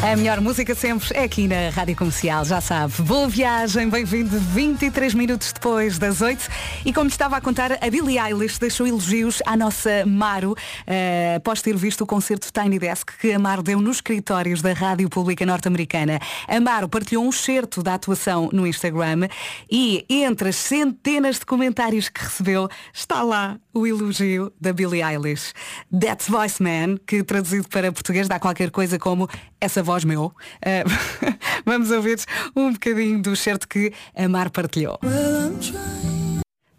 A 0.03 0.17
melhor 0.17 0.41
música 0.41 0.75
sempre 0.75 1.17
é 1.17 1.23
aqui 1.23 1.47
na 1.47 1.71
Rádio 1.71 1.95
Comercial, 1.95 2.45
já 2.45 2.61
sabe. 2.61 2.93
Boa 3.03 3.29
viagem, 3.29 3.89
bem-vindo 3.89 4.37
23 4.37 5.15
minutos 5.15 5.53
depois 5.53 5.97
das 5.97 6.21
8. 6.21 6.49
E 6.85 6.93
como 6.93 7.09
estava 7.09 7.37
a 7.37 7.41
contar, 7.41 7.79
a 7.81 7.89
Billie 7.89 8.19
Eilish 8.19 8.59
deixou 8.59 8.85
elogios 8.85 9.41
à 9.47 9.57
nossa 9.57 10.05
Maro 10.05 10.57
eh, 10.89 11.35
após 11.37 11.63
ter 11.63 11.77
visto 11.77 12.01
o 12.01 12.07
concerto 12.07 12.49
Tiny 12.53 12.81
Desk 12.81 13.17
que 13.17 13.33
a 13.33 13.39
Maro 13.39 13.63
deu 13.63 13.81
nos 13.81 13.99
escritórios 13.99 14.61
da 14.61 14.73
Rádio 14.73 15.09
Pública 15.09 15.47
Norte-Americana. 15.47 16.19
A 16.49 16.61
Maro 16.61 16.89
partilhou 16.89 17.25
um 17.25 17.31
excerto 17.31 17.81
da 17.81 17.95
atuação 17.95 18.51
no 18.53 18.67
Instagram 18.67 19.29
e 19.71 20.05
entre 20.11 20.49
as 20.49 20.57
centenas 20.57 21.39
de 21.39 21.47
comentários 21.47 22.09
que 22.09 22.25
recebeu 22.25 22.69
está 22.93 23.23
lá 23.23 23.57
o 23.75 23.87
elogio 23.87 24.53
da 24.61 24.73
Billie 24.73 25.03
Eilish. 25.03 25.53
That's 25.91 26.29
Voice 26.29 26.63
Man, 26.63 26.99
que 27.07 27.23
traduzido 27.23 27.69
para 27.69 27.93
português 27.93 28.29
dá 28.29 28.39
qualquer 28.39 28.71
coisa 28.71 28.99
como 28.99 29.29
essa 29.61 29.83
voz 29.83 30.05
meu. 30.05 30.33
Eh, 30.65 30.85
vamos 31.65 31.91
ouvir 31.91 32.21
um 32.55 32.73
bocadinho 32.73 33.21
do 33.23 33.35
certo 33.37 33.69
que 33.69 33.93
a 34.17 34.29
Mar 34.29 34.51
partilhou. 34.51 34.99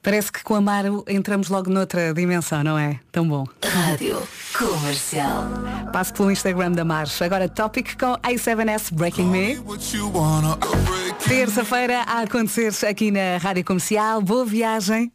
Parece 0.04 0.34
que 0.34 0.44
com 0.44 0.56
a 0.56 0.60
Mar 0.60 0.84
entramos 1.08 1.48
logo 1.48 1.70
noutra 1.70 2.14
dimensão, 2.14 2.62
não 2.62 2.78
é? 2.78 3.00
Tão 3.10 3.26
bom. 3.26 3.46
Rádio 3.64 4.22
Comercial. 4.58 5.46
Passo 5.94 6.14
pelo 6.14 6.30
Instagram 6.30 6.74
da 6.74 6.84
Mar. 6.84 7.08
Agora 7.22 7.48
Topic 7.48 7.98
com 7.98 8.14
A7S 8.18 8.94
Breaking 8.94 9.30
Me. 9.30 9.64
Terça-feira 11.26 12.02
a 12.02 12.24
acontecer 12.24 12.86
aqui 12.86 13.12
na 13.12 13.38
Rádio 13.38 13.64
Comercial. 13.64 14.22
Boa 14.22 14.46
viagem. 14.46 15.10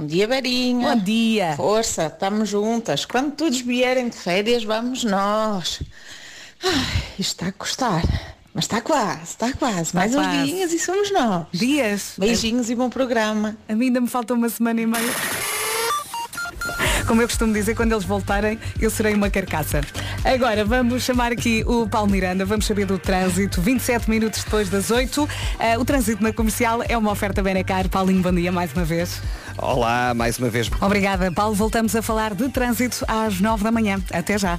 Bom 0.00 0.06
dia, 0.06 0.26
Berinha. 0.26 0.96
Bom 0.96 1.04
dia. 1.04 1.52
Força, 1.58 2.06
estamos 2.06 2.48
juntas. 2.48 3.04
Quando 3.04 3.32
todos 3.32 3.60
vierem 3.60 4.08
de 4.08 4.16
férias, 4.16 4.64
vamos 4.64 5.04
nós. 5.04 5.82
Ai, 6.64 7.02
isto 7.18 7.32
está 7.32 7.48
a 7.48 7.52
custar. 7.52 8.02
Mas 8.54 8.64
está 8.64 8.80
quase, 8.80 9.24
está 9.24 9.52
quase. 9.52 9.94
Mais 9.94 10.14
uns 10.14 10.24
quase. 10.24 10.52
dias 10.52 10.72
e 10.72 10.78
somos 10.78 11.12
nós. 11.12 11.46
Dias. 11.52 12.14
Beijinhos 12.16 12.70
e 12.70 12.74
bom 12.74 12.88
programa. 12.88 13.58
A 13.68 13.74
mim 13.74 13.88
ainda 13.88 14.00
me 14.00 14.08
falta 14.08 14.32
uma 14.32 14.48
semana 14.48 14.80
e 14.80 14.86
meia. 14.86 15.12
Como 17.06 17.20
eu 17.20 17.28
costumo 17.28 17.52
dizer, 17.52 17.74
quando 17.74 17.92
eles 17.92 18.04
voltarem, 18.04 18.58
eu 18.80 18.88
serei 18.88 19.12
uma 19.14 19.28
carcaça. 19.28 19.80
Agora, 20.24 20.64
vamos 20.64 21.02
chamar 21.02 21.32
aqui 21.32 21.64
o 21.66 21.86
Paulo 21.88 22.10
Miranda, 22.10 22.44
vamos 22.44 22.66
saber 22.66 22.86
do 22.86 22.98
trânsito. 22.98 23.60
27 23.60 24.08
minutos 24.08 24.44
depois 24.44 24.70
das 24.70 24.90
8. 24.90 25.28
Eh, 25.58 25.76
o 25.76 25.84
trânsito 25.84 26.22
na 26.22 26.32
comercial 26.32 26.82
é 26.88 26.96
uma 26.96 27.10
oferta 27.10 27.42
Benecar. 27.42 27.88
Paulinho, 27.88 28.22
bom 28.22 28.32
dia 28.32 28.52
mais 28.52 28.72
uma 28.72 28.84
vez. 28.84 29.20
Olá, 29.62 30.14
mais 30.14 30.38
uma 30.38 30.48
vez. 30.48 30.70
Obrigada, 30.80 31.30
Paulo. 31.30 31.54
Voltamos 31.54 31.94
a 31.94 32.00
falar 32.00 32.34
de 32.34 32.48
trânsito 32.48 33.04
às 33.06 33.40
9 33.40 33.62
da 33.62 33.70
manhã. 33.70 34.02
Até 34.10 34.38
já. 34.38 34.58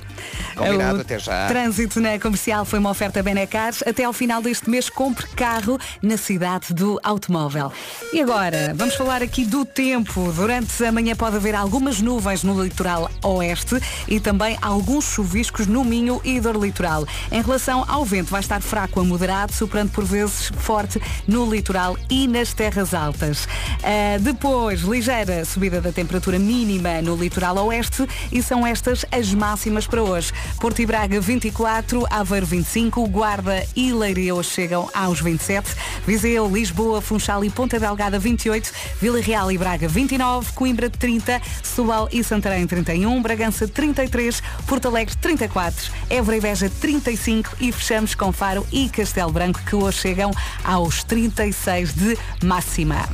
Combinado, 0.55 0.99
O 0.99 1.01
até 1.01 1.17
já. 1.17 1.47
Trânsito 1.47 1.99
na 1.99 2.19
comercial 2.19 2.65
foi 2.65 2.77
uma 2.77 2.91
oferta 2.91 3.23
Benecar. 3.23 3.73
Até 3.85 4.03
ao 4.03 4.13
final 4.13 4.43
deste 4.43 4.69
mês, 4.69 4.89
compre 4.89 5.25
carro 5.29 5.79
na 6.03 6.17
cidade 6.17 6.73
do 6.73 6.99
automóvel. 7.03 7.71
E 8.13 8.21
agora, 8.21 8.73
vamos 8.75 8.93
falar 8.95 9.23
aqui 9.23 9.43
do 9.43 9.65
tempo. 9.65 10.31
Durante 10.33 10.83
a 10.85 10.91
manhã 10.91 11.15
pode 11.15 11.35
haver 11.35 11.55
algumas 11.55 11.99
nuvens 11.99 12.43
no 12.43 12.63
litoral 12.63 13.09
oeste 13.23 13.79
e 14.07 14.19
também 14.19 14.55
alguns 14.61 15.05
chuviscos 15.05 15.65
no 15.65 15.83
Minho 15.83 16.21
e 16.23 16.39
dor 16.39 16.57
litoral. 16.57 17.07
Em 17.31 17.41
relação 17.41 17.83
ao 17.87 18.05
vento, 18.05 18.29
vai 18.29 18.41
estar 18.41 18.61
fraco 18.61 18.99
a 18.99 19.03
moderado, 19.03 19.51
soprando 19.51 19.91
por 19.91 20.03
vezes 20.03 20.51
forte 20.57 21.01
no 21.27 21.49
litoral 21.49 21.97
e 22.07 22.27
nas 22.27 22.53
terras 22.53 22.93
altas. 22.93 23.47
Ah, 23.83 24.19
depois, 24.19 24.83
ligeira 24.91 25.45
subida 25.45 25.79
da 25.79 25.89
temperatura 25.89 26.37
mínima 26.37 27.01
no 27.01 27.15
litoral 27.15 27.55
oeste 27.67 28.05
e 28.29 28.43
são 28.43 28.67
estas 28.67 29.05
as 29.09 29.33
máximas 29.33 29.87
para 29.87 30.03
hoje. 30.03 30.33
Porto 30.59 30.81
e 30.81 30.85
Braga 30.85 31.21
24, 31.21 32.05
Aveiro 32.09 32.45
25, 32.45 33.07
Guarda 33.07 33.65
e 33.73 33.93
Leiria 33.93 34.35
hoje 34.35 34.49
chegam 34.49 34.89
aos 34.93 35.21
27, 35.21 35.73
Viseu, 36.05 36.45
Lisboa, 36.45 36.99
Funchal 36.99 37.45
e 37.45 37.49
Ponta 37.49 37.79
Delgada 37.79 38.19
28, 38.19 38.69
Vila 38.99 39.21
Real 39.21 39.49
e 39.49 39.57
Braga 39.57 39.87
29, 39.87 40.51
Coimbra 40.51 40.89
30, 40.89 41.41
Setúbal 41.63 42.09
e 42.11 42.21
Santarém 42.21 42.67
31, 42.67 43.21
Bragança 43.21 43.69
33, 43.69 44.43
Porto 44.67 44.89
Alegre 44.89 45.15
34, 45.15 45.89
Évora 46.09 46.35
e 46.35 46.41
Beja 46.41 46.69
35 46.69 47.55
e 47.61 47.71
fechamos 47.71 48.13
com 48.13 48.33
Faro 48.33 48.67
e 48.69 48.89
Castelo 48.89 49.31
Branco 49.31 49.61
que 49.65 49.75
hoje 49.75 49.99
chegam 49.99 50.31
aos 50.65 51.01
36 51.05 51.93
de 51.93 52.17
máxima. 52.43 53.07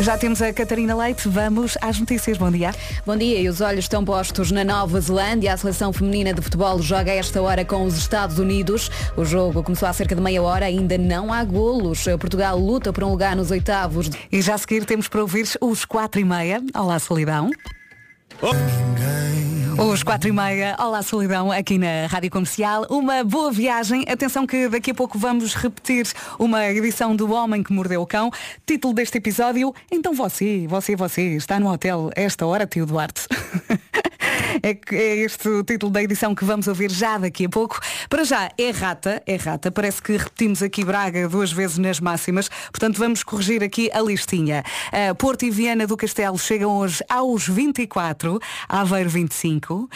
Já 0.00 0.16
temos 0.16 0.40
a 0.40 0.52
Catarina 0.52 0.96
Leite, 0.96 1.28
vamos 1.28 1.76
às 1.82 1.98
notícias. 1.98 2.38
Bom 2.38 2.50
dia. 2.50 2.70
Bom 3.04 3.16
dia, 3.16 3.40
e 3.40 3.48
os 3.48 3.60
olhos 3.60 3.84
estão 3.84 4.04
postos 4.04 4.52
na 4.52 4.62
Nova 4.62 5.00
Zelândia. 5.00 5.52
A 5.52 5.56
seleção 5.56 5.92
feminina 5.92 6.32
de 6.32 6.40
futebol 6.40 6.80
joga 6.80 7.10
a 7.10 7.14
esta 7.16 7.42
hora 7.42 7.64
com 7.64 7.82
os 7.84 7.96
Estados 7.96 8.38
Unidos. 8.38 8.90
O 9.16 9.24
jogo 9.24 9.62
começou 9.62 9.88
há 9.88 9.92
cerca 9.92 10.14
de 10.14 10.20
meia 10.20 10.40
hora, 10.40 10.66
ainda 10.66 10.96
não 10.96 11.32
há 11.32 11.42
golos. 11.42 12.04
Portugal 12.20 12.56
luta 12.58 12.92
por 12.92 13.02
um 13.02 13.10
lugar 13.10 13.34
nos 13.34 13.50
oitavos. 13.50 14.08
E 14.30 14.40
já 14.40 14.54
a 14.54 14.58
seguir 14.58 14.84
temos 14.84 15.08
para 15.08 15.20
ouvir 15.20 15.48
os 15.60 15.84
quatro 15.84 16.20
e 16.20 16.24
meia. 16.24 16.62
Olá, 16.74 16.98
solidão. 17.00 17.50
Os 19.78 20.02
quatro 20.02 20.28
e 20.28 20.32
meia, 20.32 20.74
olá 20.76 21.02
solidão, 21.02 21.52
aqui 21.52 21.78
na 21.78 22.08
Rádio 22.08 22.32
Comercial. 22.32 22.84
Uma 22.90 23.22
boa 23.22 23.52
viagem. 23.52 24.04
Atenção 24.08 24.44
que 24.44 24.68
daqui 24.68 24.90
a 24.90 24.94
pouco 24.94 25.16
vamos 25.16 25.54
repetir 25.54 26.04
uma 26.36 26.66
edição 26.66 27.14
do 27.14 27.30
Homem 27.30 27.62
que 27.62 27.72
Mordeu 27.72 28.02
o 28.02 28.06
Cão. 28.06 28.28
Título 28.66 28.92
deste 28.92 29.18
episódio, 29.18 29.72
então 29.88 30.12
você, 30.12 30.66
você, 30.66 30.96
você, 30.96 31.36
está 31.36 31.60
no 31.60 31.70
hotel 31.70 32.10
esta 32.16 32.44
hora, 32.44 32.66
tio 32.66 32.84
Duarte. 32.84 33.28
É, 34.62 34.96
é 34.96 35.16
este 35.18 35.48
o 35.48 35.62
título 35.62 35.92
da 35.92 36.02
edição 36.02 36.34
que 36.34 36.44
vamos 36.44 36.66
ouvir 36.66 36.90
já 36.90 37.18
daqui 37.18 37.46
a 37.46 37.48
pouco. 37.48 37.78
Para 38.08 38.24
já, 38.24 38.50
é 38.58 38.70
rata, 38.70 39.22
é 39.26 39.36
rata. 39.36 39.70
Parece 39.70 40.02
que 40.02 40.16
repetimos 40.16 40.62
aqui 40.62 40.84
Braga 40.84 41.28
duas 41.28 41.52
vezes 41.52 41.78
nas 41.78 42.00
máximas. 42.00 42.48
Portanto, 42.72 42.98
vamos 42.98 43.22
corrigir 43.22 43.62
aqui 43.62 43.90
a 43.92 44.00
listinha. 44.00 44.64
Uh, 44.88 45.14
Porto 45.14 45.44
e 45.44 45.50
Viana 45.50 45.86
do 45.86 45.96
Castelo 45.96 46.38
chegam 46.38 46.76
hoje 46.76 47.04
aos 47.08 47.46
24, 47.46 48.40
Aveiro 48.68 49.10
25. 49.10 49.67
Uh, 49.74 49.88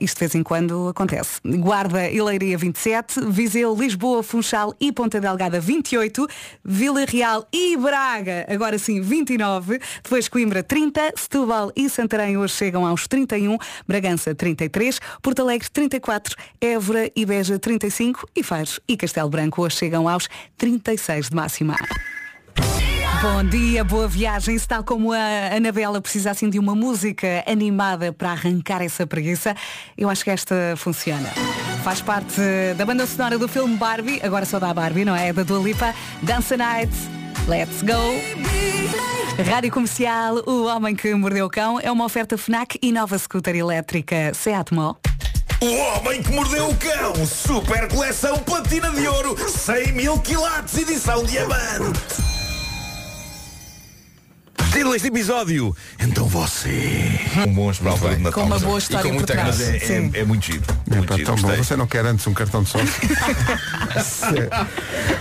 isto 0.00 0.16
de 0.16 0.20
vez 0.20 0.34
em 0.34 0.42
quando 0.42 0.88
acontece. 0.88 1.40
Guarda 1.44 2.08
e 2.08 2.20
Leiria 2.20 2.56
27, 2.56 3.20
Viseu, 3.26 3.74
Lisboa, 3.74 4.22
Funchal 4.22 4.74
e 4.80 4.92
Ponta 4.92 5.20
Delgada 5.20 5.60
28, 5.60 6.26
Vila 6.64 7.04
Real 7.04 7.46
e 7.52 7.76
Braga, 7.76 8.46
agora 8.48 8.78
sim 8.78 9.00
29, 9.00 9.80
depois 10.02 10.28
Coimbra 10.28 10.62
30, 10.62 11.12
Setúbal 11.16 11.72
e 11.74 11.88
Santarém 11.88 12.36
hoje 12.36 12.54
chegam 12.54 12.86
aos 12.86 13.06
31, 13.06 13.56
Bragança 13.86 14.34
33, 14.34 15.00
Porto 15.22 15.42
Alegre 15.42 15.68
34, 15.68 16.36
Évora 16.60 17.10
e 17.14 17.24
Beja 17.24 17.58
35 17.58 18.28
e 18.34 18.42
Faro 18.42 18.60
e 18.86 18.96
Castelo 18.96 19.30
Branco 19.30 19.62
hoje 19.62 19.76
chegam 19.76 20.08
aos 20.08 20.28
36 20.58 21.30
de 21.30 21.36
máxima. 21.36 21.76
Bom 23.22 23.44
dia, 23.44 23.84
boa 23.84 24.08
viagem. 24.08 24.56
Se 24.56 24.66
tal 24.66 24.82
como 24.82 25.12
a 25.12 25.54
Anabela 25.54 26.00
precisa 26.00 26.30
assim 26.30 26.48
de 26.48 26.58
uma 26.58 26.74
música 26.74 27.44
animada 27.46 28.14
para 28.14 28.30
arrancar 28.30 28.80
essa 28.80 29.06
preguiça, 29.06 29.54
eu 29.96 30.08
acho 30.08 30.24
que 30.24 30.30
esta 30.30 30.74
funciona. 30.78 31.28
Faz 31.84 32.00
parte 32.00 32.40
da 32.78 32.86
banda 32.86 33.06
sonora 33.06 33.36
do 33.36 33.46
filme 33.46 33.76
Barbie, 33.76 34.20
agora 34.22 34.46
só 34.46 34.58
da 34.58 34.72
Barbie, 34.72 35.04
não 35.04 35.14
é? 35.14 35.34
Da 35.34 35.42
Dua 35.42 35.62
Lipa, 35.62 35.94
Dance 36.22 36.56
Night, 36.56 36.90
Let's 37.46 37.82
Go. 37.82 39.44
Rádio 39.50 39.70
Comercial, 39.70 40.36
O 40.46 40.64
Homem 40.64 40.96
que 40.96 41.14
Mordeu 41.14 41.44
o 41.44 41.50
Cão, 41.50 41.78
é 41.78 41.92
uma 41.92 42.06
oferta 42.06 42.38
FNAC 42.38 42.78
e 42.80 42.90
nova 42.90 43.18
scooter 43.18 43.54
elétrica 43.54 44.32
Seat 44.32 44.72
Mó. 44.72 44.94
O 45.60 45.98
Homem 45.98 46.22
que 46.22 46.32
Mordeu 46.32 46.70
o 46.70 46.76
Cão, 46.76 47.26
super 47.26 47.86
coleção 47.88 48.38
platina 48.38 48.88
de 48.88 49.06
ouro, 49.06 49.36
100 49.36 49.92
mil 49.92 50.18
quilates, 50.20 50.78
edição 50.78 51.22
diamante. 51.22 52.39
Título 54.72 54.92
deste 54.92 55.08
episódio, 55.08 55.76
então 55.98 56.26
você. 56.28 57.18
Um 57.46 57.52
bom 57.52 57.70
esperar 57.70 57.96
de 57.98 58.16
Natal. 58.18 58.32
Com 58.32 58.42
uma 58.44 58.58
boa 58.58 58.78
história 58.78 59.08
e 59.08 59.10
com 59.10 59.16
por 59.18 59.26
muita 59.26 59.34
graça. 59.34 59.62
É, 59.64 59.76
é, 59.76 60.20
é 60.20 60.24
muito 60.24 60.46
giro. 60.46 60.62
Muito 60.88 61.04
Epá, 61.04 61.16
giro, 61.16 61.26
tão 61.26 61.36
bom. 61.36 61.56
Você 61.56 61.76
não 61.76 61.86
quer 61.86 62.06
antes 62.06 62.26
um 62.26 62.32
cartão 62.34 62.62
de 62.62 62.68
sócio? 62.70 62.86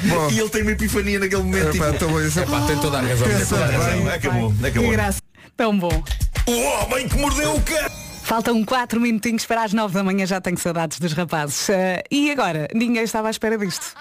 Bom. 0.04 0.30
E 0.32 0.40
ele 0.40 0.50
tem 0.50 0.62
uma 0.62 0.72
epifania 0.72 1.20
naquele 1.20 1.42
momento. 1.44 1.72
Tipo, 1.72 1.86
então, 1.86 2.10
mas 2.12 2.26
isso 2.28 2.40
é- 2.40 2.44
Epá, 2.44 2.62
tem 2.62 2.78
toda 2.78 3.00
a 3.00 3.02
razão. 3.02 3.28
Bem. 3.28 3.38
razão. 3.38 4.00
Não, 4.04 4.12
acabou, 4.14 4.54
Que 4.54 4.66
acabou. 4.68 4.92
graça. 4.92 5.22
Tão 5.58 5.78
bom. 5.78 6.04
O 6.46 6.52
Homem 6.62 7.08
que 7.08 7.18
Mordeu 7.18 7.56
o 7.56 7.62
Cão. 7.62 7.90
Faltam 8.24 8.64
4 8.64 9.00
minutinhos 9.02 9.46
para 9.46 9.64
as 9.64 9.74
9 9.74 9.94
da 9.94 10.04
manhã, 10.04 10.26
já 10.26 10.40
tenho 10.40 10.58
saudades 10.58 11.00
dos 11.00 11.14
rapazes. 11.14 11.70
Eh, 11.70 12.04
e 12.12 12.32
agora? 12.32 12.68
Ninguém 12.74 13.04
estava 13.04 13.28
à 13.28 13.32
espera 13.32 13.58
disto. 13.58 13.94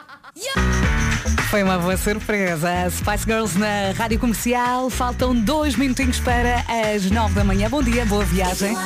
Foi 1.50 1.62
uma 1.62 1.78
boa 1.78 1.97
surpresa. 1.97 2.68
Spice 2.90 3.25
Girls 3.25 3.58
na 3.58 3.92
Rádio 3.97 4.18
Comercial. 4.18 4.90
Faltam 4.90 5.35
dois 5.35 5.76
minutinhos 5.76 6.20
para 6.20 6.64
as 6.94 7.11
9 7.11 7.35
da 7.35 7.44
manhã. 7.44 7.68
Bom 7.70 7.82
dia, 7.82 8.04
boa 8.04 8.25
viagem. 8.25 8.76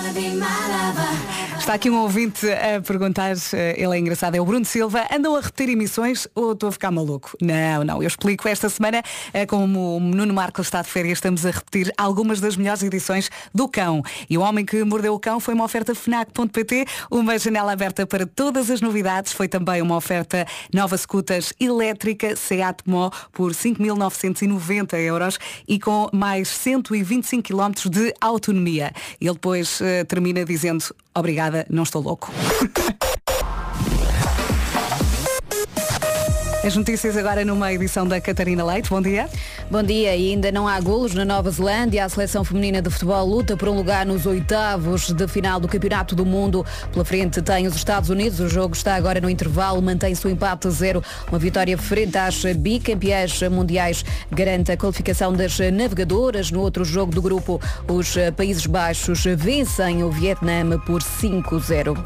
Está 1.58 1.74
aqui 1.74 1.88
um 1.88 2.00
ouvinte 2.02 2.44
a 2.50 2.80
perguntar, 2.80 3.36
eh, 3.52 3.76
ele 3.78 3.96
é 3.96 3.98
engraçado, 3.98 4.34
é 4.34 4.40
o 4.40 4.44
Bruno 4.44 4.64
Silva, 4.64 5.06
andam 5.12 5.36
a 5.36 5.40
repetir 5.40 5.68
emissões 5.68 6.26
ou 6.34 6.54
estou 6.54 6.68
a 6.68 6.72
ficar 6.72 6.90
maluco? 6.90 7.36
Não, 7.40 7.84
não, 7.84 8.02
eu 8.02 8.08
explico 8.08 8.48
esta 8.48 8.68
semana, 8.68 9.00
eh, 9.32 9.46
como 9.46 9.96
o 9.96 10.00
Nuno 10.00 10.34
Marcos 10.34 10.66
está 10.66 10.82
de 10.82 10.88
férias, 10.88 11.18
estamos 11.18 11.46
a 11.46 11.52
repetir 11.52 11.92
algumas 11.96 12.40
das 12.40 12.56
melhores 12.56 12.82
edições 12.82 13.30
do 13.54 13.68
Cão. 13.68 14.02
E 14.28 14.36
o 14.36 14.40
Homem 14.40 14.64
que 14.64 14.82
Mordeu 14.82 15.14
o 15.14 15.20
Cão 15.20 15.38
foi 15.38 15.54
uma 15.54 15.62
oferta 15.62 15.94
FNAC.pt, 15.94 16.84
uma 17.08 17.38
janela 17.38 17.72
aberta 17.72 18.04
para 18.04 18.26
todas 18.26 18.68
as 18.68 18.80
novidades, 18.80 19.32
foi 19.32 19.46
também 19.46 19.80
uma 19.80 19.94
oferta 19.94 20.44
nova 20.74 20.96
scooters 20.98 21.52
elétrica 21.60 22.31
Seat 22.36 22.82
Mó 22.86 23.10
por 23.32 23.52
5.990 23.52 24.98
euros 24.98 25.38
e 25.66 25.78
com 25.78 26.08
mais 26.12 26.48
125 26.48 27.42
km 27.42 27.90
de 27.90 28.14
autonomia. 28.20 28.92
Ele 29.20 29.32
depois 29.32 29.80
eh, 29.80 30.04
termina 30.04 30.44
dizendo 30.44 30.84
obrigada, 31.14 31.66
não 31.68 31.82
estou 31.82 32.02
louco. 32.02 32.30
As 36.64 36.76
notícias 36.76 37.16
agora 37.16 37.44
numa 37.44 37.72
edição 37.72 38.06
da 38.06 38.20
Catarina 38.20 38.64
Leite. 38.64 38.88
Bom 38.88 39.02
dia. 39.02 39.28
Bom 39.68 39.82
dia, 39.82 40.14
e 40.14 40.30
ainda 40.30 40.52
não 40.52 40.68
há 40.68 40.80
golos 40.80 41.12
na 41.12 41.24
Nova 41.24 41.50
Zelândia. 41.50 42.04
A 42.04 42.08
seleção 42.08 42.44
feminina 42.44 42.80
de 42.80 42.88
futebol 42.88 43.26
luta 43.26 43.56
por 43.56 43.68
um 43.68 43.74
lugar 43.74 44.06
nos 44.06 44.26
oitavos 44.26 45.10
de 45.10 45.26
final 45.26 45.58
do 45.58 45.66
Campeonato 45.66 46.14
do 46.14 46.24
Mundo. 46.24 46.64
Pela 46.92 47.04
frente 47.04 47.42
tem 47.42 47.66
os 47.66 47.74
Estados 47.74 48.10
Unidos. 48.10 48.38
O 48.38 48.48
jogo 48.48 48.76
está 48.76 48.94
agora 48.94 49.20
no 49.20 49.28
intervalo, 49.28 49.82
mantém-se 49.82 50.24
o 50.24 50.30
empate 50.30 50.68
a 50.68 50.70
zero. 50.70 51.02
Uma 51.28 51.38
vitória 51.38 51.76
frente 51.76 52.16
às 52.16 52.44
bicampeãs 52.54 53.42
mundiais 53.50 54.04
garante 54.30 54.70
a 54.70 54.76
qualificação 54.76 55.32
das 55.32 55.58
navegadoras. 55.58 56.52
No 56.52 56.60
outro 56.60 56.84
jogo 56.84 57.12
do 57.12 57.20
grupo, 57.20 57.60
os 57.88 58.14
Países 58.36 58.66
Baixos 58.66 59.24
vencem 59.36 60.04
o 60.04 60.12
Vietnã 60.12 60.78
por 60.86 61.02
5-0. 61.02 61.98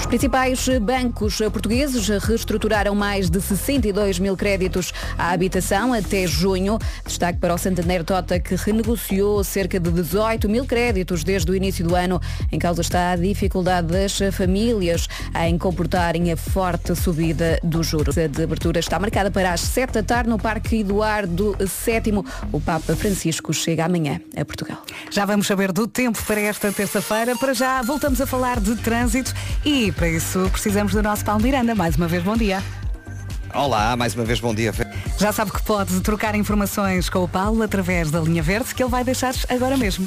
Os 0.00 0.06
principais 0.06 0.68
bancos 0.80 1.38
portugueses 1.52 2.08
reestruturaram 2.08 2.96
mais 2.96 3.30
de 3.30 3.40
62 3.40 3.99
mil 4.18 4.36
créditos 4.36 4.92
à 5.18 5.32
habitação 5.32 5.92
até 5.92 6.26
junho. 6.26 6.78
Destaque 7.04 7.38
para 7.38 7.54
o 7.54 7.58
Santander 7.58 8.04
Tota, 8.04 8.38
que 8.38 8.54
renegociou 8.54 9.42
cerca 9.44 9.78
de 9.78 9.90
18 9.90 10.48
mil 10.48 10.64
créditos 10.64 11.24
desde 11.24 11.50
o 11.50 11.54
início 11.54 11.86
do 11.86 11.94
ano. 11.94 12.20
Em 12.50 12.58
causa 12.58 12.80
está 12.80 13.12
a 13.12 13.16
dificuldade 13.16 13.88
das 13.88 14.18
famílias 14.32 15.08
em 15.46 15.58
comportarem 15.58 16.32
a 16.32 16.36
forte 16.36 16.94
subida 16.94 17.58
dos 17.62 17.86
juros. 17.86 18.16
A 18.18 18.24
abertura 18.24 18.80
está 18.80 18.98
marcada 18.98 19.30
para 19.30 19.52
as 19.52 19.60
7 19.60 19.94
da 19.94 20.02
tarde 20.02 20.30
no 20.30 20.38
Parque 20.38 20.80
Eduardo 20.80 21.56
VII. 21.58 22.24
O 22.52 22.60
Papa 22.60 22.94
Francisco 22.96 23.52
chega 23.52 23.84
amanhã 23.84 24.20
a 24.36 24.44
Portugal. 24.44 24.82
Já 25.10 25.24
vamos 25.24 25.46
saber 25.46 25.72
do 25.72 25.86
tempo 25.86 26.22
para 26.24 26.40
esta 26.40 26.72
terça-feira. 26.72 27.36
Para 27.36 27.52
já 27.52 27.82
voltamos 27.82 28.20
a 28.20 28.26
falar 28.26 28.60
de 28.60 28.76
trânsito 28.76 29.34
e 29.64 29.92
para 29.92 30.08
isso 30.08 30.48
precisamos 30.52 30.92
do 30.92 31.02
nosso 31.02 31.24
Paulo 31.24 31.42
Miranda. 31.42 31.74
Mais 31.74 31.96
uma 31.96 32.08
vez, 32.08 32.22
bom 32.22 32.36
dia. 32.36 32.62
Olá, 33.54 33.96
mais 33.96 34.14
uma 34.14 34.24
vez 34.24 34.40
bom 34.40 34.54
dia. 34.54 34.72
Já 35.18 35.32
sabe 35.32 35.50
que 35.50 35.62
pode 35.62 36.00
trocar 36.00 36.34
informações 36.34 37.08
com 37.08 37.24
o 37.24 37.28
Paulo 37.28 37.62
através 37.62 38.10
da 38.10 38.20
linha 38.20 38.42
verde 38.42 38.74
que 38.74 38.82
ele 38.82 38.90
vai 38.90 39.02
deixar 39.02 39.34
agora 39.48 39.76
mesmo. 39.76 40.06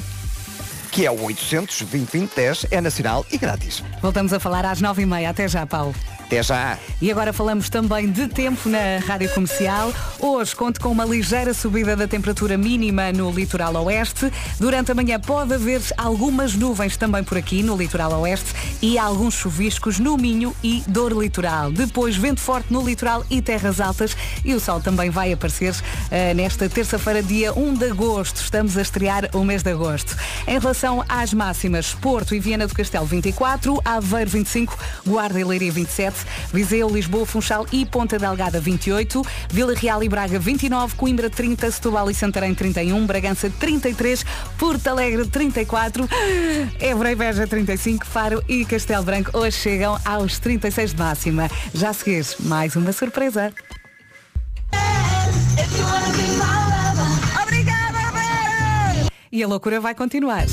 Que 0.90 1.04
é 1.04 1.10
o 1.10 1.22
800 1.22 1.82
2010 1.82 2.66
é 2.70 2.80
nacional 2.80 3.26
e 3.30 3.36
grátis. 3.36 3.82
Voltamos 4.00 4.32
a 4.32 4.40
falar 4.40 4.64
às 4.64 4.80
nove 4.80 5.02
e 5.02 5.06
meia. 5.06 5.30
Até 5.30 5.46
já, 5.48 5.66
Paulo. 5.66 5.94
Até 6.26 6.42
já. 6.42 6.78
E 7.02 7.10
agora 7.10 7.34
falamos 7.34 7.68
também 7.68 8.10
de 8.10 8.26
tempo 8.26 8.68
na 8.68 8.98
Rádio 9.06 9.28
Comercial. 9.34 9.92
Hoje 10.18 10.56
conto 10.56 10.80
com 10.80 10.90
uma 10.90 11.04
ligeira 11.04 11.52
subida 11.52 11.94
da 11.94 12.08
temperatura 12.08 12.56
mínima 12.56 13.12
no 13.12 13.30
litoral 13.30 13.74
oeste. 13.84 14.32
Durante 14.58 14.90
a 14.90 14.94
manhã 14.94 15.20
pode 15.20 15.52
haver 15.52 15.82
algumas 15.98 16.54
nuvens 16.54 16.96
também 16.96 17.22
por 17.22 17.36
aqui 17.36 17.62
no 17.62 17.76
litoral 17.76 18.10
oeste 18.22 18.54
e 18.80 18.98
alguns 18.98 19.34
chuviscos 19.34 19.98
no 19.98 20.16
Minho 20.16 20.56
e 20.62 20.82
Dor 20.88 21.12
Litoral. 21.12 21.70
Depois 21.70 22.16
vento 22.16 22.40
forte 22.40 22.72
no 22.72 22.82
litoral 22.82 23.22
e 23.28 23.42
terras 23.42 23.78
altas 23.78 24.16
e 24.42 24.54
o 24.54 24.60
sol 24.60 24.80
também 24.80 25.10
vai 25.10 25.30
aparecer 25.30 25.74
eh, 26.10 26.32
nesta 26.32 26.70
terça-feira, 26.70 27.22
dia 27.22 27.52
1 27.52 27.74
de 27.74 27.90
agosto. 27.90 28.40
Estamos 28.40 28.78
a 28.78 28.82
estrear 28.82 29.28
o 29.34 29.44
mês 29.44 29.62
de 29.62 29.70
agosto. 29.70 30.16
Em 30.46 30.58
relação 30.58 31.04
às 31.06 31.34
máximas, 31.34 31.92
Porto 31.92 32.34
e 32.34 32.40
Viana 32.40 32.66
do 32.66 32.74
Castelo 32.74 33.04
24, 33.04 33.78
Aveiro 33.84 34.30
25, 34.30 34.78
Guarda 35.06 35.38
e 35.38 35.44
Leiria 35.44 35.70
27, 35.70 36.13
Viseu, 36.52 36.88
Lisboa, 36.88 37.26
Funchal 37.26 37.66
e 37.72 37.84
Ponta 37.84 38.18
Delgada 38.18 38.60
28, 38.60 39.22
Vila 39.50 39.74
Real 39.74 40.02
e 40.02 40.08
Braga 40.08 40.38
29, 40.38 40.94
Coimbra 40.94 41.30
30, 41.30 41.70
Setúbal 41.70 42.10
e 42.10 42.14
Santarém 42.14 42.54
31, 42.54 43.06
Bragança 43.06 43.50
33, 43.50 44.24
Porto 44.58 44.86
Alegre 44.88 45.26
34, 45.26 46.08
Évora 46.80 47.12
e 47.12 47.14
Beja 47.14 47.46
35, 47.46 48.06
Faro 48.06 48.42
e 48.48 48.64
Castelo 48.64 49.04
Branco 49.04 49.36
hoje 49.36 49.56
chegam 49.56 49.98
aos 50.04 50.38
36 50.38 50.92
de 50.92 50.96
máxima. 50.98 51.50
Já 51.72 51.90
a 51.90 51.94
mais 52.40 52.76
uma 52.76 52.92
surpresa. 52.92 53.52
E 59.30 59.42
a 59.42 59.48
loucura 59.48 59.80
vai 59.80 59.94
continuar. 59.94 60.46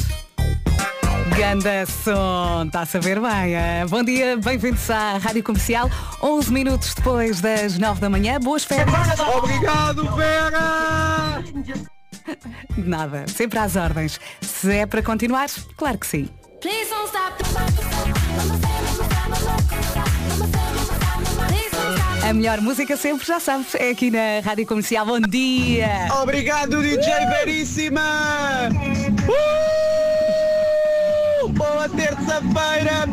Ganda 1.38 1.86
som, 1.86 2.66
está 2.66 2.82
a 2.82 2.86
saber 2.86 3.20
bem. 3.20 3.56
eh? 3.56 3.86
Bom 3.88 4.04
dia, 4.04 4.38
bem-vindos 4.38 4.90
à 4.90 5.18
Rádio 5.18 5.44
Comercial. 5.44 5.90
11 6.22 6.52
minutos 6.52 6.94
depois 6.94 7.40
das 7.42 7.78
9 7.78 8.02
da 8.02 8.10
manhã. 8.10 8.40
Boas 8.40 8.64
férias. 8.64 9.20
Obrigado, 9.38 10.04
Vera! 10.16 11.44
Nada, 12.78 13.26
sempre 13.28 13.60
às 13.60 13.76
ordens. 13.76 14.20
Se 14.42 14.72
é 14.72 14.86
para 14.86 15.02
continuar, 15.02 15.48
claro 15.78 15.98
que 15.98 16.08
sim. 16.08 16.30
A 22.28 22.34
melhor 22.34 22.62
música 22.62 22.96
sempre, 22.96 23.26
já 23.26 23.40
sabes, 23.40 23.74
é 23.76 23.90
aqui 23.90 24.12
na 24.12 24.40
Rádio 24.44 24.66
Comercial. 24.66 25.06
Bom 25.06 25.20
dia! 25.20 26.08
Obrigado, 26.22 26.82
DJ 26.82 27.26
Veríssima! 27.28 28.70
Uh! 29.28 30.51
Boa 31.62 31.88
terça-feira! 31.88 33.06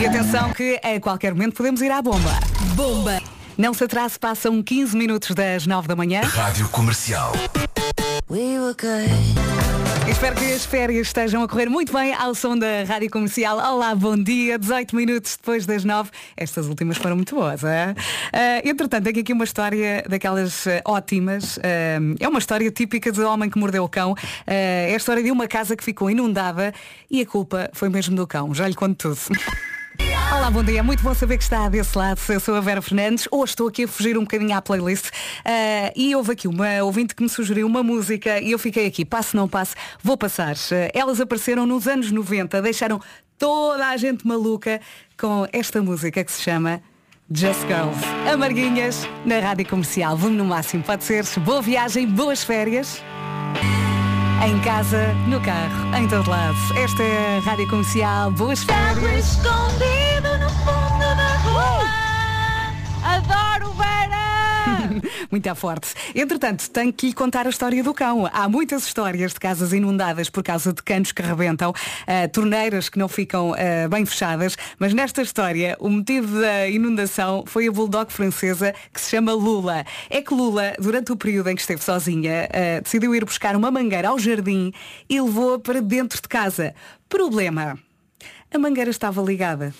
E 0.00 0.06
atenção 0.06 0.50
que 0.54 0.80
a 0.82 0.98
qualquer 0.98 1.34
momento 1.34 1.54
podemos 1.56 1.82
ir 1.82 1.90
à 1.90 2.00
bomba. 2.00 2.40
Bomba! 2.74 3.20
Não 3.56 3.74
se 3.74 3.84
atrase, 3.84 4.18
passam 4.18 4.62
15 4.62 4.96
minutos 4.96 5.34
das 5.34 5.66
9 5.66 5.86
da 5.86 5.94
manhã. 5.94 6.22
Rádio 6.22 6.66
Comercial. 6.70 7.32
Espero 10.08 10.36
que 10.36 10.52
as 10.52 10.66
férias 10.66 11.06
estejam 11.06 11.42
a 11.42 11.48
correr 11.48 11.70
muito 11.70 11.90
bem 11.90 12.12
ao 12.12 12.34
som 12.34 12.58
da 12.58 12.84
Rádio 12.84 13.10
Comercial. 13.10 13.56
Olá, 13.56 13.94
bom 13.94 14.16
dia. 14.16 14.58
18 14.58 14.94
minutos 14.94 15.36
depois 15.36 15.64
das 15.64 15.82
9. 15.82 16.10
Estas 16.36 16.66
últimas 16.66 16.98
foram 16.98 17.16
muito 17.16 17.34
boas. 17.34 17.64
É? 17.64 17.92
Uh, 17.92 18.68
entretanto, 18.68 19.04
tenho 19.04 19.20
aqui 19.20 19.32
uma 19.32 19.44
história 19.44 20.04
daquelas 20.06 20.66
uh, 20.66 20.70
ótimas. 20.84 21.56
Uh, 21.56 22.16
é 22.20 22.28
uma 22.28 22.38
história 22.38 22.70
típica 22.70 23.10
do 23.10 23.26
homem 23.26 23.48
que 23.48 23.58
mordeu 23.58 23.82
o 23.82 23.88
cão. 23.88 24.14
é 24.46 24.92
a 24.92 24.96
história 24.96 25.22
de 25.22 25.30
uma 25.30 25.48
casa 25.48 25.74
que 25.74 25.82
ficou 25.82 26.10
inundada 26.10 26.74
e 27.10 27.22
a 27.22 27.26
culpa 27.26 27.70
foi 27.72 27.88
mesmo 27.88 28.14
do 28.14 28.26
cão. 28.26 28.54
Já 28.54 28.68
lhe 28.68 28.74
conto 28.74 29.14
tudo. 29.14 29.18
Olá, 30.34 30.50
bom 30.50 30.64
dia. 30.64 30.82
Muito 30.82 31.00
bom 31.00 31.14
saber 31.14 31.38
que 31.38 31.44
está 31.44 31.68
desse 31.68 31.96
lado. 31.96 32.20
Eu 32.28 32.40
sou 32.40 32.56
a 32.56 32.60
Vera 32.60 32.82
Fernandes. 32.82 33.28
Hoje 33.30 33.52
estou 33.52 33.68
aqui 33.68 33.84
a 33.84 33.88
fugir 33.88 34.18
um 34.18 34.22
bocadinho 34.22 34.54
à 34.54 34.60
playlist. 34.60 35.06
Uh, 35.06 35.92
e 35.94 36.14
houve 36.16 36.32
aqui 36.32 36.48
uma 36.48 36.82
ouvinte 36.82 37.14
que 37.14 37.22
me 37.22 37.28
sugeriu 37.28 37.64
uma 37.68 37.84
música 37.84 38.40
e 38.40 38.50
eu 38.50 38.58
fiquei 38.58 38.84
aqui. 38.84 39.04
Passe, 39.04 39.36
não 39.36 39.48
passe, 39.48 39.76
vou 40.02 40.18
passar. 40.18 40.56
Uh, 40.56 40.90
elas 40.92 41.20
apareceram 41.20 41.64
nos 41.64 41.86
anos 41.86 42.10
90, 42.10 42.60
deixaram 42.60 43.00
toda 43.38 43.86
a 43.86 43.96
gente 43.96 44.26
maluca 44.26 44.80
com 45.16 45.46
esta 45.52 45.80
música 45.80 46.24
que 46.24 46.32
se 46.32 46.42
chama 46.42 46.82
Just 47.30 47.60
Girls. 47.60 48.04
Amarguinhas 48.30 49.08
na 49.24 49.38
rádio 49.38 49.68
comercial. 49.68 50.16
Vamos 50.16 50.36
no 50.36 50.44
máximo. 50.44 50.82
Pode 50.82 51.04
ser. 51.04 51.24
Boa 51.44 51.62
viagem, 51.62 52.08
boas 52.08 52.42
férias. 52.42 53.00
Em 54.46 54.60
casa, 54.60 55.14
no 55.26 55.40
carro, 55.40 55.96
em 55.96 56.06
todo 56.06 56.28
lado. 56.28 56.54
Esta 56.76 57.02
é 57.02 57.38
a 57.38 57.40
Rádio 57.40 57.66
Comercial. 57.66 58.30
Boas 58.30 58.62
férias. 58.62 59.38
escondido 59.38 60.38
no 60.38 60.50
fundo 60.50 60.98
da 61.00 61.36
rua. 61.38 61.84
Adoro 63.02 63.53
Vera! 63.53 63.53
Muito 65.34 65.52
forte. 65.56 65.92
Entretanto, 66.14 66.70
tenho 66.70 66.92
que 66.92 67.08
lhe 67.08 67.12
contar 67.12 67.44
a 67.44 67.50
história 67.50 67.82
do 67.82 67.92
cão. 67.92 68.30
Há 68.32 68.48
muitas 68.48 68.86
histórias 68.86 69.32
de 69.32 69.40
casas 69.40 69.72
inundadas 69.72 70.30
por 70.30 70.44
causa 70.44 70.72
de 70.72 70.80
canos 70.80 71.10
que 71.10 71.20
rebentam, 71.22 71.70
uh, 71.70 72.28
torneiras 72.32 72.88
que 72.88 73.00
não 73.00 73.08
ficam 73.08 73.50
uh, 73.50 73.88
bem 73.90 74.06
fechadas, 74.06 74.56
mas 74.78 74.94
nesta 74.94 75.22
história 75.22 75.76
o 75.80 75.88
motivo 75.88 76.40
da 76.40 76.68
inundação 76.68 77.42
foi 77.48 77.66
a 77.66 77.72
bulldog 77.72 78.12
francesa 78.12 78.72
que 78.92 79.00
se 79.00 79.10
chama 79.10 79.32
Lula. 79.32 79.84
É 80.08 80.22
que 80.22 80.32
Lula, 80.32 80.72
durante 80.78 81.10
o 81.10 81.16
período 81.16 81.48
em 81.48 81.56
que 81.56 81.62
esteve 81.62 81.82
sozinha, 81.82 82.48
uh, 82.48 82.82
decidiu 82.84 83.12
ir 83.12 83.24
buscar 83.24 83.56
uma 83.56 83.72
mangueira 83.72 84.10
ao 84.10 84.18
jardim 84.20 84.72
e 85.10 85.20
levou-a 85.20 85.58
para 85.58 85.82
dentro 85.82 86.22
de 86.22 86.28
casa. 86.28 86.76
Problema. 87.08 87.76
A 88.52 88.58
mangueira 88.60 88.90
estava 88.92 89.20
ligada 89.20 89.74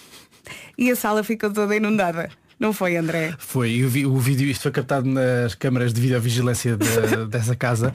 e 0.77 0.90
a 0.90 0.97
sala 0.97 1.23
ficou 1.23 1.53
toda 1.53 1.77
inundada. 1.77 2.29
Não 2.59 2.73
foi, 2.73 2.97
André? 2.97 3.35
Foi, 3.38 3.83
vi, 3.87 4.07
o 4.07 4.17
vídeo, 4.17 4.47
isto 4.49 4.62
foi 4.62 4.71
captado 4.71 5.07
nas 5.09 5.55
câmaras 5.55 5.93
de 5.93 6.01
videovigilância 6.01 6.77
de, 6.77 6.87
dessa 7.29 7.55
casa 7.57 7.93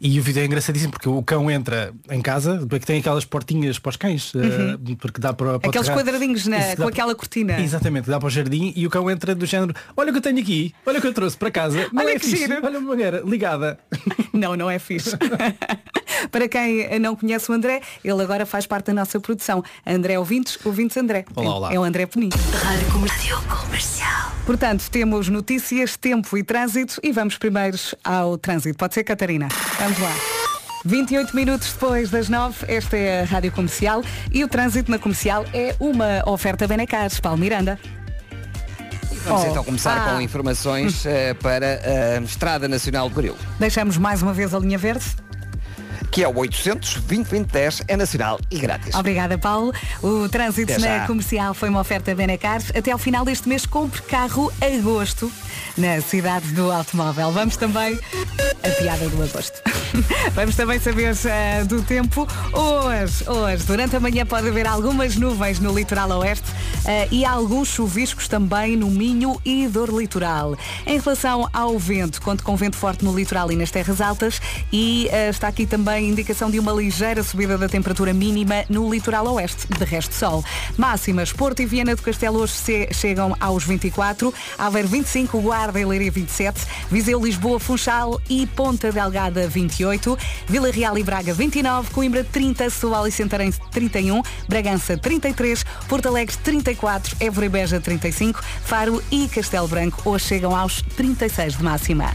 e 0.00 0.18
o 0.20 0.22
vídeo 0.22 0.42
é 0.42 0.44
engraçadíssimo 0.46 0.92
porque 0.92 1.08
o 1.08 1.22
cão 1.22 1.50
entra 1.50 1.92
em 2.10 2.20
casa, 2.20 2.64
porque 2.68 2.84
tem 2.86 3.00
aquelas 3.00 3.24
portinhas 3.24 3.78
para 3.78 3.90
os 3.90 3.96
cães, 3.96 4.32
Uhum. 4.34 4.74
uh, 4.92 4.96
porque 4.96 5.20
dá 5.20 5.32
para, 5.32 5.58
para 5.58 5.70
Aqueles 5.70 5.88
quadradinhos 5.88 6.46
na- 6.46 6.58
Isso, 6.58 6.76
com 6.76 6.88
aquela 6.88 7.14
cortina. 7.14 7.58
Exatamente, 7.60 8.08
dá 8.08 8.18
para 8.18 8.26
o 8.26 8.30
jardim 8.30 8.72
e 8.76 8.86
o 8.86 8.90
cão 8.90 9.10
entra 9.10 9.34
do 9.34 9.46
género, 9.46 9.74
olha 9.96 10.10
o 10.10 10.12
que 10.12 10.18
eu 10.18 10.22
tenho 10.22 10.38
aqui, 10.38 10.74
olha 10.86 10.98
o 10.98 11.00
que 11.00 11.08
eu 11.08 11.12
trouxe 11.14 11.36
para 11.36 11.50
casa, 11.50 11.88
não 11.92 12.02
Olha 12.02 12.10
é 12.12 12.18
que 12.18 12.26
fixe, 12.26 12.46
giro. 12.46 12.60
olha 12.62 12.78
uma 12.78 12.90
mangueira 12.90 13.22
ligada. 13.26 13.78
Não, 14.32 14.56
não 14.56 14.70
é 14.70 14.78
fixe. 14.78 15.10
Para 16.30 16.48
quem 16.48 16.98
não 16.98 17.14
conhece 17.16 17.50
o 17.50 17.54
André, 17.54 17.80
ele 18.04 18.22
agora 18.22 18.44
faz 18.46 18.66
parte 18.66 18.86
da 18.86 18.94
nossa 18.94 19.18
produção. 19.20 19.62
André 19.86 20.18
Ouvintes, 20.18 20.58
Ouvintes 20.64 20.96
André. 20.96 21.24
Olá, 21.34 21.54
olá. 21.56 21.72
É 21.74 21.78
o 21.78 21.82
André 21.82 22.06
Penin. 22.06 22.30
Rádio 22.62 22.86
Comercial. 22.92 23.42
Portanto, 24.46 24.88
temos 24.90 25.28
notícias, 25.28 25.96
tempo 25.96 26.36
e 26.36 26.42
trânsito 26.42 26.98
e 27.02 27.12
vamos 27.12 27.38
primeiro 27.38 27.76
ao 28.02 28.36
trânsito. 28.36 28.76
Pode 28.76 28.94
ser, 28.94 29.04
Catarina? 29.04 29.48
Vamos 29.78 29.98
lá. 29.98 30.12
28 30.84 31.36
minutos 31.36 31.72
depois 31.72 32.10
das 32.10 32.28
9, 32.28 32.66
esta 32.66 32.96
é 32.96 33.22
a 33.22 33.24
Rádio 33.24 33.52
Comercial 33.52 34.02
e 34.32 34.42
o 34.42 34.48
trânsito 34.48 34.90
na 34.90 34.98
comercial 34.98 35.44
é 35.54 35.76
uma 35.78 36.28
oferta 36.28 36.66
Benecares. 36.66 37.20
Paulo 37.20 37.38
Miranda. 37.38 37.78
Vamos 39.24 39.44
Oh. 39.44 39.46
então 39.46 39.62
começar 39.62 39.96
Ah. 39.96 40.14
com 40.14 40.20
informações 40.20 41.06
eh, 41.06 41.34
para 41.34 41.80
a 42.18 42.20
Estrada 42.24 42.66
Nacional 42.66 43.08
de 43.08 43.14
Grilo, 43.14 43.36
Deixamos 43.60 43.96
mais 43.96 44.20
uma 44.22 44.32
vez 44.32 44.52
a 44.52 44.58
linha 44.58 44.76
verde. 44.76 45.04
Que 46.12 46.22
é 46.22 46.28
o 46.28 46.36
800 46.36 47.00
2010 47.00 47.82
é 47.88 47.96
nacional 47.96 48.38
e 48.50 48.58
grátis. 48.58 48.94
Obrigada, 48.94 49.38
Paulo. 49.38 49.72
O 50.02 50.28
trânsito 50.28 50.72
Até 50.72 50.80
na 50.80 50.98
já. 50.98 51.06
comercial 51.06 51.54
foi 51.54 51.70
uma 51.70 51.80
oferta 51.80 52.14
Benacar. 52.14 52.60
Até 52.76 52.92
ao 52.92 52.98
final 52.98 53.24
deste 53.24 53.48
mês, 53.48 53.64
compre 53.64 54.02
carro 54.02 54.52
agosto 54.60 55.32
na 55.76 56.00
cidade 56.02 56.48
do 56.52 56.70
automóvel. 56.70 57.32
Vamos 57.32 57.56
também. 57.56 57.98
A 58.62 58.68
piada 58.68 59.08
do 59.08 59.22
agosto. 59.22 59.62
Vamos 60.34 60.54
também 60.54 60.78
saber 60.78 61.16
eh, 61.24 61.64
do 61.64 61.82
tempo. 61.82 62.28
Hoje, 62.52 63.28
hoje, 63.28 63.64
durante 63.64 63.96
a 63.96 64.00
manhã 64.00 64.26
pode 64.26 64.48
haver 64.48 64.66
algumas 64.66 65.16
nuvens 65.16 65.58
no 65.60 65.74
litoral 65.74 66.10
oeste 66.20 66.50
eh, 66.86 67.08
e 67.10 67.24
alguns 67.24 67.68
chuviscos 67.68 68.28
também 68.28 68.76
no 68.76 68.88
Minho 68.88 69.40
e 69.44 69.66
Dor 69.66 69.90
Litoral. 69.90 70.56
Em 70.86 70.98
relação 70.98 71.48
ao 71.52 71.78
vento, 71.78 72.20
conto 72.20 72.42
com 72.42 72.54
vento 72.54 72.76
forte 72.76 73.04
no 73.04 73.14
litoral 73.14 73.50
e 73.50 73.56
nas 73.56 73.70
terras 73.70 74.00
altas 74.00 74.40
e 74.72 75.08
eh, 75.10 75.30
está 75.30 75.48
aqui 75.48 75.66
também 75.66 76.01
indicação 76.04 76.50
de 76.50 76.58
uma 76.58 76.72
ligeira 76.72 77.22
subida 77.22 77.56
da 77.56 77.68
temperatura 77.68 78.12
mínima 78.12 78.64
no 78.68 78.90
litoral 78.92 79.26
oeste, 79.34 79.66
de 79.66 79.84
resto 79.84 80.14
sol. 80.14 80.44
Máximas, 80.76 81.32
Porto 81.32 81.60
e 81.60 81.66
Viana 81.66 81.94
do 81.94 82.02
Castelo 82.02 82.40
hoje 82.40 82.54
chegam 82.92 83.36
aos 83.40 83.64
24, 83.64 84.32
Aveiro 84.58 84.88
25, 84.88 85.40
Guarda 85.40 85.80
e 85.80 85.84
Leiria 85.84 86.10
27, 86.10 86.60
Viseu, 86.90 87.24
Lisboa, 87.24 87.58
Funchal 87.58 88.20
e 88.28 88.46
Ponta 88.46 88.90
Delgada 88.92 89.48
28, 89.48 90.18
Vila 90.46 90.70
Real 90.70 90.96
e 90.98 91.02
Braga 91.02 91.34
29, 91.34 91.90
Coimbra 91.90 92.24
30, 92.24 92.70
Setúbal 92.70 93.06
e 93.06 93.12
Santarém 93.12 93.52
31, 93.70 94.22
Bragança 94.48 94.96
33, 94.96 95.64
Porto 95.88 96.06
Alegre 96.06 96.36
34, 96.36 97.16
Évora 97.20 97.46
e 97.46 97.48
Beja 97.48 97.80
35, 97.80 98.42
Faro 98.64 99.02
e 99.10 99.28
Castelo 99.28 99.68
Branco 99.68 100.08
hoje 100.08 100.26
chegam 100.26 100.54
aos 100.54 100.82
36 100.82 101.56
de 101.56 101.62
máxima. 101.62 102.12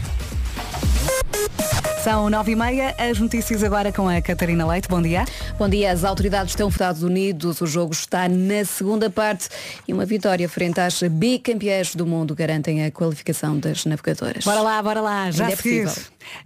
São 2.08 2.30
nove 2.30 2.52
e 2.52 2.56
meia, 2.56 2.94
as 2.96 3.18
notícias 3.18 3.62
agora 3.62 3.92
com 3.92 4.08
a 4.08 4.18
Catarina 4.22 4.66
Leite. 4.66 4.88
Bom 4.88 5.02
dia. 5.02 5.26
Bom 5.58 5.68
dia, 5.68 5.92
as 5.92 6.04
autoridades 6.04 6.52
estão 6.52 6.70
Estados 6.70 7.02
Unidos, 7.02 7.60
o 7.60 7.66
jogo 7.66 7.92
está 7.92 8.26
na 8.30 8.64
segunda 8.64 9.10
parte 9.10 9.50
e 9.86 9.92
uma 9.92 10.06
vitória 10.06 10.48
frente 10.48 10.80
às 10.80 11.02
bicampeãs 11.02 11.94
do 11.94 12.06
mundo 12.06 12.34
garantem 12.34 12.82
a 12.82 12.90
qualificação 12.90 13.58
das 13.58 13.84
navegadoras. 13.84 14.42
Bora 14.42 14.62
lá, 14.62 14.82
bora 14.82 15.02
lá, 15.02 15.30
já 15.30 15.48
Ainda 15.48 15.52
é 15.52 15.56
possível. 15.56 15.92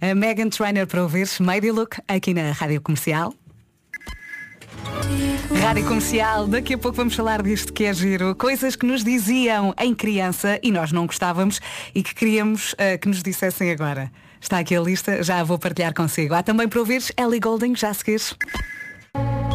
A 0.01 0.13
Megan 0.13 0.49
Trainer 0.49 0.85
para 0.85 1.01
ouvir 1.01 1.29
Made 1.39 1.71
Look 1.71 1.95
aqui 2.09 2.33
na 2.33 2.51
Rádio 2.51 2.81
Comercial. 2.81 3.33
Rádio 5.61 5.85
Comercial, 5.85 6.45
daqui 6.45 6.73
a 6.73 6.77
pouco 6.77 6.97
vamos 6.97 7.15
falar 7.15 7.41
disto 7.41 7.71
que 7.71 7.85
é 7.85 7.93
giro. 7.93 8.35
Coisas 8.35 8.75
que 8.75 8.85
nos 8.85 9.01
diziam 9.01 9.73
em 9.79 9.95
criança 9.95 10.59
e 10.61 10.73
nós 10.73 10.91
não 10.91 11.05
gostávamos 11.05 11.61
e 11.95 12.03
que 12.03 12.13
queríamos 12.13 12.75
eh, 12.77 12.97
que 12.97 13.07
nos 13.07 13.23
dissessem 13.23 13.71
agora. 13.71 14.11
Está 14.43 14.59
aqui 14.59 14.75
a 14.75 14.81
lista, 14.81 15.23
já 15.23 15.39
a 15.39 15.43
vou 15.43 15.57
partilhar 15.57 15.93
consigo. 15.93 16.33
Há 16.33 16.43
também 16.43 16.67
para 16.67 16.77
ouvir 16.77 17.01
Ellie 17.17 17.39
Golding, 17.39 17.77
já 17.77 17.89
a 17.89 17.93
seguir. 17.93 18.19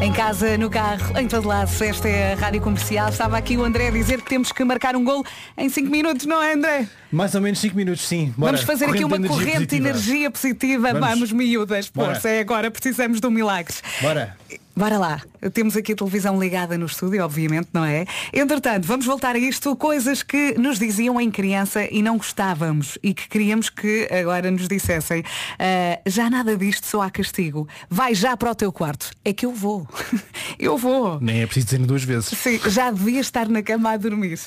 Em 0.01 0.11
casa, 0.13 0.57
no 0.57 0.71
carro, 0.71 1.19
em 1.19 1.29
todo 1.29 1.47
lado, 1.47 1.71
esta 1.85 2.09
é 2.09 2.33
a 2.33 2.37
Rádio 2.37 2.63
Comercial. 2.63 3.11
Estava 3.11 3.37
aqui 3.37 3.59
o 3.59 3.65
André 3.65 3.89
a 3.89 3.91
dizer 3.91 4.23
que 4.23 4.31
temos 4.31 4.51
que 4.51 4.65
marcar 4.65 4.97
um 4.97 5.05
gol 5.05 5.23
em 5.59 5.69
5 5.69 5.91
minutos, 5.91 6.25
não 6.25 6.43
é 6.43 6.55
André? 6.55 6.89
Mais 7.13 7.35
ou 7.35 7.43
menos 7.43 7.59
5 7.59 7.77
minutos, 7.77 8.09
sim. 8.09 8.33
Bora. 8.35 8.53
Vamos 8.53 8.67
fazer 8.67 8.87
aqui 8.87 9.03
Corrente 9.03 9.05
uma 9.05 9.19
de 9.19 9.27
energia 9.27 9.53
corrente 9.53 9.67
de 9.67 9.77
energia 9.77 10.31
positiva. 10.31 10.93
Vamos, 10.95 11.09
Vamos. 11.11 11.33
miúdas. 11.33 11.89
Força, 11.89 12.31
é 12.31 12.41
agora, 12.41 12.71
precisamos 12.71 13.21
de 13.21 13.27
um 13.27 13.31
milagre. 13.31 13.75
Bora. 14.01 14.37
Bora 14.79 14.97
lá. 14.97 15.21
Temos 15.53 15.77
aqui 15.77 15.93
a 15.93 15.97
televisão 15.97 16.39
ligada 16.39 16.79
no 16.79 16.87
estúdio, 16.87 17.25
obviamente, 17.25 17.69
não 17.73 17.85
é? 17.85 18.07
Entretanto, 18.33 18.87
vamos 18.87 19.05
voltar 19.07 19.35
a 19.35 19.39
isto. 19.39 19.75
Coisas 19.75 20.23
que 20.23 20.55
nos 20.57 20.79
diziam 20.79 21.21
em 21.21 21.33
criança 21.33 21.89
e 21.91 22.01
não 22.01 22.17
gostávamos 22.17 22.97
e 23.03 23.13
que 23.13 23.29
queríamos 23.29 23.69
que 23.71 24.09
agora 24.09 24.53
nos 24.53 24.69
dissessem. 24.69 25.25
"Ah, 25.59 25.99
já 26.07 26.31
nada 26.31 26.57
disto 26.57 26.87
só 26.87 27.03
há 27.03 27.11
castigo. 27.11 27.67
Vai 27.91 28.15
já 28.15 28.37
para 28.37 28.53
o 28.53 28.55
teu 28.55 28.71
quarto. 28.71 29.11
É 29.25 29.33
que 29.33 29.45
eu 29.45 29.53
vou. 29.53 29.85
eu 30.61 30.79
vou. 30.79 31.19
Nem 31.21 31.43
é 31.43 31.47
preciso 31.47 31.67
dizer 31.67 31.79
duas 31.85 32.05
vezes. 32.05 32.27
Sim, 32.39 32.61
já 32.69 32.93
devia 32.93 33.21
estar 33.21 33.49
na 33.49 33.65
cama 33.65 33.91
a 33.91 33.97
dormir. 33.97 34.39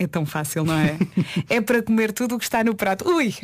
É 0.00 0.06
tão 0.06 0.24
fácil, 0.24 0.64
não 0.64 0.78
é? 0.78 0.96
é 1.50 1.60
para 1.60 1.82
comer 1.82 2.10
tudo 2.10 2.36
o 2.36 2.38
que 2.38 2.44
está 2.44 2.64
no 2.64 2.74
prato. 2.74 3.06
Ui! 3.06 3.34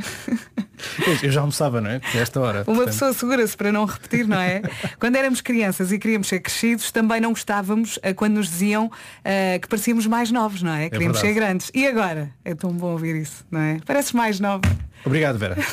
Eu, 1.22 1.30
já 1.30 1.40
almoçava, 1.40 1.82
não 1.82 1.90
é? 1.90 2.00
A 2.14 2.16
esta 2.16 2.40
hora. 2.40 2.58
Uma 2.60 2.64
portanto. 2.64 2.86
pessoa 2.86 3.12
segura-se 3.12 3.54
para 3.54 3.70
não 3.70 3.84
repetir, 3.84 4.26
não 4.26 4.40
é? 4.40 4.62
quando 4.98 5.16
éramos 5.16 5.42
crianças 5.42 5.92
e 5.92 5.98
queríamos 5.98 6.28
ser 6.28 6.40
crescidos, 6.40 6.90
também 6.90 7.20
não 7.20 7.28
gostávamos 7.28 7.98
eh, 8.02 8.14
quando 8.14 8.36
nos 8.36 8.48
diziam 8.48 8.90
eh, 9.22 9.58
que 9.60 9.68
parecíamos 9.68 10.06
mais 10.06 10.30
novos, 10.30 10.62
não 10.62 10.72
é? 10.72 10.88
Queríamos 10.88 11.18
ser 11.18 11.26
verdade. 11.26 11.46
grandes. 11.46 11.70
E 11.74 11.86
agora? 11.86 12.30
É 12.42 12.54
tão 12.54 12.72
bom 12.72 12.92
ouvir 12.92 13.16
isso, 13.16 13.44
não 13.50 13.60
é? 13.60 13.78
Pareces 13.84 14.12
mais 14.12 14.40
nova. 14.40 14.62
Obrigado, 15.04 15.36
Vera. 15.36 15.58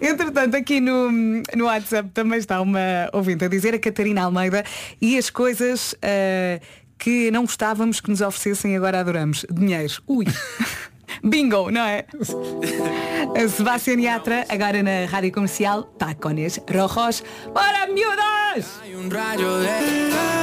Entretanto, 0.00 0.56
aqui 0.56 0.80
no, 0.80 1.10
no 1.56 1.64
WhatsApp 1.64 2.10
também 2.10 2.38
está 2.38 2.60
uma 2.60 3.08
ouvinte 3.12 3.44
a 3.44 3.48
dizer, 3.48 3.74
a 3.74 3.78
Catarina 3.78 4.22
Almeida, 4.22 4.64
e 5.00 5.16
as 5.18 5.30
coisas 5.30 5.94
eh, 6.02 6.60
que 7.02 7.32
não 7.32 7.42
gostávamos 7.42 8.00
que 8.00 8.08
nos 8.08 8.20
oferecessem 8.20 8.76
agora 8.76 9.00
adoramos. 9.00 9.44
Dinheiro. 9.50 10.00
Ui. 10.06 10.24
Bingo, 11.22 11.70
não 11.70 11.82
é? 11.82 12.04
A 13.36 13.48
Sebastián 13.48 14.00
Yatra, 14.00 14.46
agora 14.48 14.82
na 14.82 15.06
Rádio 15.06 15.32
Comercial, 15.32 15.84
Tacones 15.98 16.60
Rojos. 16.68 17.22
Bora, 17.52 17.86
miúdos! 17.86 18.32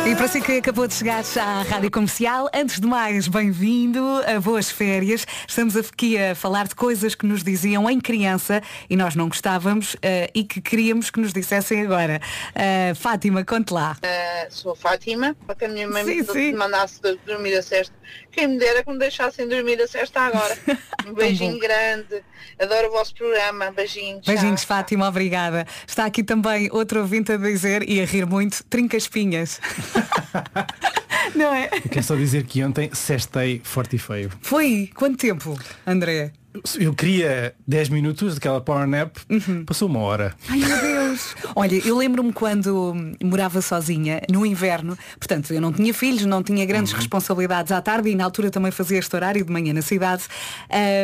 E 0.08 0.16
para 0.16 0.28
si 0.28 0.42
que 0.42 0.54
acabou 0.54 0.88
de 0.88 0.94
chegar 0.96 1.24
à 1.40 1.62
Rádio 1.62 1.92
Comercial, 1.92 2.50
antes 2.54 2.80
de 2.80 2.88
mais, 2.88 3.28
bem-vindo 3.28 4.04
a 4.26 4.40
boas 4.40 4.72
férias. 4.72 5.26
Estamos 5.48 5.76
aqui 5.76 6.18
a 6.18 6.34
falar 6.34 6.68
de 6.68 6.74
coisas 6.74 7.14
que 7.14 7.26
nos 7.26 7.44
diziam 7.44 7.90
em 7.90 8.00
criança 8.00 8.62
e 8.90 8.96
nós 8.96 9.16
não 9.16 9.30
gostávamos 9.30 9.96
eh, 10.02 10.32
e 10.34 10.44
que 10.44 10.60
queríamos 10.60 11.12
que 11.12 11.20
nos 11.20 11.32
dissessem 11.32 11.82
agora. 11.82 12.20
Eh, 12.56 12.94
Fátima, 12.96 13.46
conte 13.46 13.74
lá. 13.74 13.96
Uh, 14.04 14.48
sou 14.50 14.72
a 14.72 14.76
Fátima, 14.76 15.36
para 15.46 15.56
que 15.56 15.66
a 15.66 15.70
minha 15.70 15.88
mãe 15.88 16.04
Sim, 16.04 16.16
me 16.16 16.26
sim. 16.26 16.54
mandasse 16.54 17.00
dormir 17.26 17.56
a 17.56 17.62
cesta. 17.62 17.94
Quem 18.32 18.48
me 18.48 18.60
dera 18.60 18.84
que 18.84 18.92
me 18.92 19.00
deixassem 19.00 19.48
dormir 19.48 19.82
a 19.82 19.88
cesta 19.88 20.22
agora. 20.22 20.58
Um 21.08 21.14
beijinho 21.14 21.58
grande. 21.58 22.22
Adoro 22.60 22.90
o 22.90 22.92
vosso 22.92 23.16
programa. 23.16 23.72
Beijinhos. 23.72 24.24
Beijinhos, 24.28 24.64
Fátima, 24.64 25.08
obrigada. 25.08 25.66
Está 25.88 26.06
aqui 26.06 26.24
também 26.24 26.70
outro 26.72 27.00
ouvinte 27.00 27.32
a 27.32 27.38
dizer 27.38 27.88
e 27.90 28.00
a 28.00 28.06
rir 28.06 28.28
muito, 28.28 28.64
trinca 28.66 28.96
espinhas. 28.96 29.60
não 31.34 31.54
é? 31.54 31.70
Eu 31.74 31.90
quero 31.90 32.04
só 32.04 32.16
dizer 32.16 32.44
que 32.44 32.64
ontem 32.64 32.94
cestei 32.94 33.62
forte 33.64 33.96
e 33.96 34.00
feio. 34.00 34.32
Foi 34.42 34.92
quanto 34.94 35.18
tempo, 35.18 35.58
André? 35.88 36.32
Eu 36.80 36.94
queria 36.96 37.54
10 37.68 37.90
minutos 37.90 38.34
daquela 38.36 38.60
power 38.60 38.88
nap, 38.88 39.18
Uhum. 39.30 39.64
passou 39.66 39.88
uma 39.88 40.00
hora. 40.00 40.36
Ai 40.50 40.58
meu 40.58 40.82
Deus! 40.82 41.36
Olha, 41.56 41.76
eu 41.88 41.96
lembro-me 41.96 42.34
quando 42.34 42.96
morava 43.24 43.62
sozinha, 43.62 44.22
no 44.30 44.46
inverno, 44.46 44.98
portanto, 45.20 45.54
eu 45.54 45.62
não 45.62 45.72
tinha 45.72 45.94
filhos, 45.94 46.26
não 46.26 46.42
tinha 46.42 46.66
grandes 46.66 46.92
responsabilidades 46.94 47.72
à 47.72 47.82
tarde 47.82 48.10
e 48.10 48.16
na 48.16 48.24
altura 48.24 48.50
também 48.50 48.72
fazia 48.72 48.98
este 48.98 49.16
horário 49.16 49.46
de 49.46 49.52
manhã 49.52 49.74
na 49.74 49.82
cidade, 49.84 50.24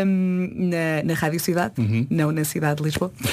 hum, 0.06 0.50
na, 0.56 1.04
na 1.04 1.14
Rádio 1.14 1.40
Cidade, 1.40 1.74
não 2.10 2.32
na 2.32 2.44
cidade 2.44 2.78
de 2.78 2.84
Lisboa. 2.84 3.12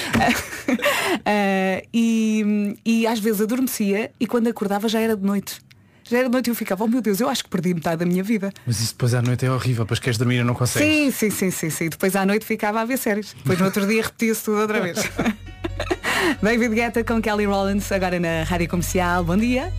Ah, 1.25 1.83
e, 1.93 2.77
e 2.85 3.07
às 3.07 3.19
vezes 3.19 3.41
adormecia 3.43 4.11
e 4.19 4.27
quando 4.27 4.49
acordava 4.49 4.89
já 4.89 5.01
era 5.01 5.17
de 5.17 5.25
noite. 5.25 5.61
Já 6.05 6.19
era 6.19 6.29
de 6.29 6.33
noite 6.33 6.51
eu 6.51 6.55
ficava, 6.55 6.85
oh 6.85 6.89
meu 6.89 7.01
Deus, 7.01 7.21
eu 7.21 7.29
acho 7.29 7.45
que 7.45 7.51
perdi 7.51 7.75
metade 7.75 7.99
da 7.99 8.07
minha 8.07 8.23
vida. 8.23 8.53
Mas 8.67 8.81
isso 8.81 8.93
depois 8.93 9.15
à 9.15 9.23
noite 9.23 9.47
é 9.47 9.51
horrível, 9.51 9.85
depois 9.85 10.01
queres 10.01 10.19
dormir 10.19 10.37
e 10.37 10.45
não 10.45 10.55
consegues. 10.55 10.89
Sim, 10.89 11.11
sim, 11.11 11.31
sim, 11.31 11.51
sim, 11.51 11.71
sim. 11.71 11.89
Depois 11.89 12.15
à 12.17 12.27
noite 12.27 12.45
ficava 12.45 12.81
a 12.81 12.85
ver 12.85 12.99
séries. 12.99 13.35
Depois 13.35 13.59
no 13.59 13.65
outro 13.67 13.87
dia 13.87 14.03
repetia-se 14.03 14.45
tudo 14.45 14.61
outra 14.61 14.81
vez. 14.81 14.99
David 16.43 16.75
Guetta 16.75 17.05
com 17.05 17.21
Kelly 17.21 17.45
Rollins, 17.45 17.91
agora 17.93 18.19
na 18.19 18.45
Rádio 18.45 18.69
Comercial. 18.69 19.25
Bom 19.25 19.37
dia. 19.37 19.73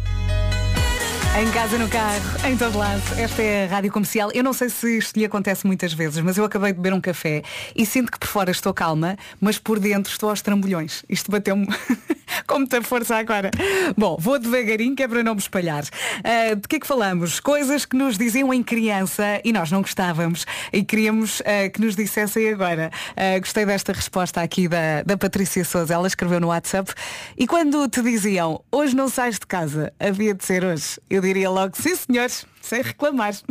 Em 1.36 1.50
casa, 1.52 1.80
no 1.80 1.90
carro, 1.90 2.48
em 2.48 2.56
todo 2.56 2.78
lado. 2.78 3.02
Esta 3.18 3.42
é 3.42 3.66
a 3.66 3.68
Rádio 3.68 3.92
Comercial. 3.92 4.30
Eu 4.36 4.44
não 4.44 4.54
sei 4.54 4.70
se 4.70 5.00
isto 5.00 5.18
lhe 5.18 5.26
acontece 5.26 5.66
muitas 5.66 5.92
vezes, 5.92 6.20
mas 6.20 6.38
eu 6.38 6.46
acabei 6.46 6.72
de 6.72 6.78
beber 6.78 6.94
um 6.94 7.02
café 7.02 7.42
e 7.76 7.88
sinto 7.88 8.12
que 8.12 8.20
por 8.20 8.28
fora 8.28 8.52
estou 8.52 8.72
calma, 8.72 9.18
mas 9.42 9.58
por 9.58 9.80
dentro 9.80 10.12
estou 10.12 10.30
aos 10.30 10.44
trambolhões. 10.44 11.04
Isto 11.10 11.32
bateu-me 11.32 11.66
com 12.46 12.60
muita 12.60 12.84
força 12.84 13.16
agora. 13.16 13.50
Bom, 13.98 14.16
vou 14.20 14.38
devagarinho 14.38 14.96
que 14.96 15.02
é 15.02 15.08
para 15.08 15.24
não 15.24 15.34
me 15.34 15.40
espalhar. 15.40 15.84
Ah, 16.24 16.54
de 16.54 16.68
que 16.68 16.76
é 16.76 16.80
que 16.80 16.86
falamos? 16.86 17.40
Coisas 17.40 17.84
que 17.84 17.98
nos 17.98 18.16
diziam 18.16 18.54
em 18.54 18.62
criança 18.62 19.42
e 19.44 19.52
nós 19.52 19.72
não 19.72 19.82
gostávamos 19.82 20.46
e 20.72 20.84
queríamos 20.84 21.42
ah, 21.42 21.68
que 21.68 21.82
nos 21.82 21.96
dissessem 21.96 22.48
agora. 22.50 22.92
Ah, 23.18 23.40
gostei 23.40 23.66
desta 23.66 23.92
resposta 23.92 24.40
aqui 24.40 24.68
da, 24.68 25.02
da 25.02 25.18
Patrícia 25.18 25.66
Souza. 25.66 25.96
Ela 25.96 26.06
escreveu 26.06 26.40
no 26.40 26.50
WhatsApp. 26.50 26.94
E 27.36 27.48
quando 27.48 27.90
te 27.90 28.04
diziam, 28.04 28.64
hoje 28.72 28.96
não 28.96 29.10
sais 29.10 29.40
de 29.40 29.48
casa, 29.48 29.92
havia 30.00 30.36
de 30.36 30.46
ser 30.46 30.64
hoje, 30.64 31.02
eu 31.10 31.23
diria 31.24 31.50
logo, 31.50 31.76
sim 31.76 31.96
senhores, 31.96 32.46
sem 32.62 32.82
reclamar. 32.82 33.34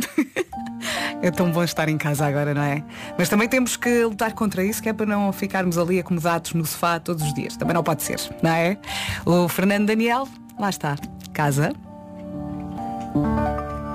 É 1.21 1.31
tão 1.31 1.49
bom 1.49 1.63
estar 1.63 1.87
em 1.87 1.97
casa 1.97 2.25
agora, 2.25 2.53
não 2.53 2.61
é? 2.61 2.83
Mas 3.17 3.29
também 3.29 3.47
temos 3.47 3.77
que 3.77 4.03
lutar 4.03 4.33
contra 4.33 4.61
isso, 4.61 4.83
que 4.83 4.89
é 4.89 4.93
para 4.93 5.05
não 5.05 5.31
ficarmos 5.31 5.77
ali 5.77 5.97
acomodados 5.97 6.53
no 6.53 6.65
sofá 6.65 6.99
todos 6.99 7.23
os 7.23 7.33
dias. 7.33 7.55
Também 7.55 7.73
não 7.73 7.81
pode 7.81 8.03
ser, 8.03 8.19
não 8.41 8.51
é? 8.51 8.77
O 9.25 9.47
Fernando 9.47 9.87
Daniel, 9.87 10.27
lá 10.59 10.69
está, 10.69 10.97
casa. 11.33 11.71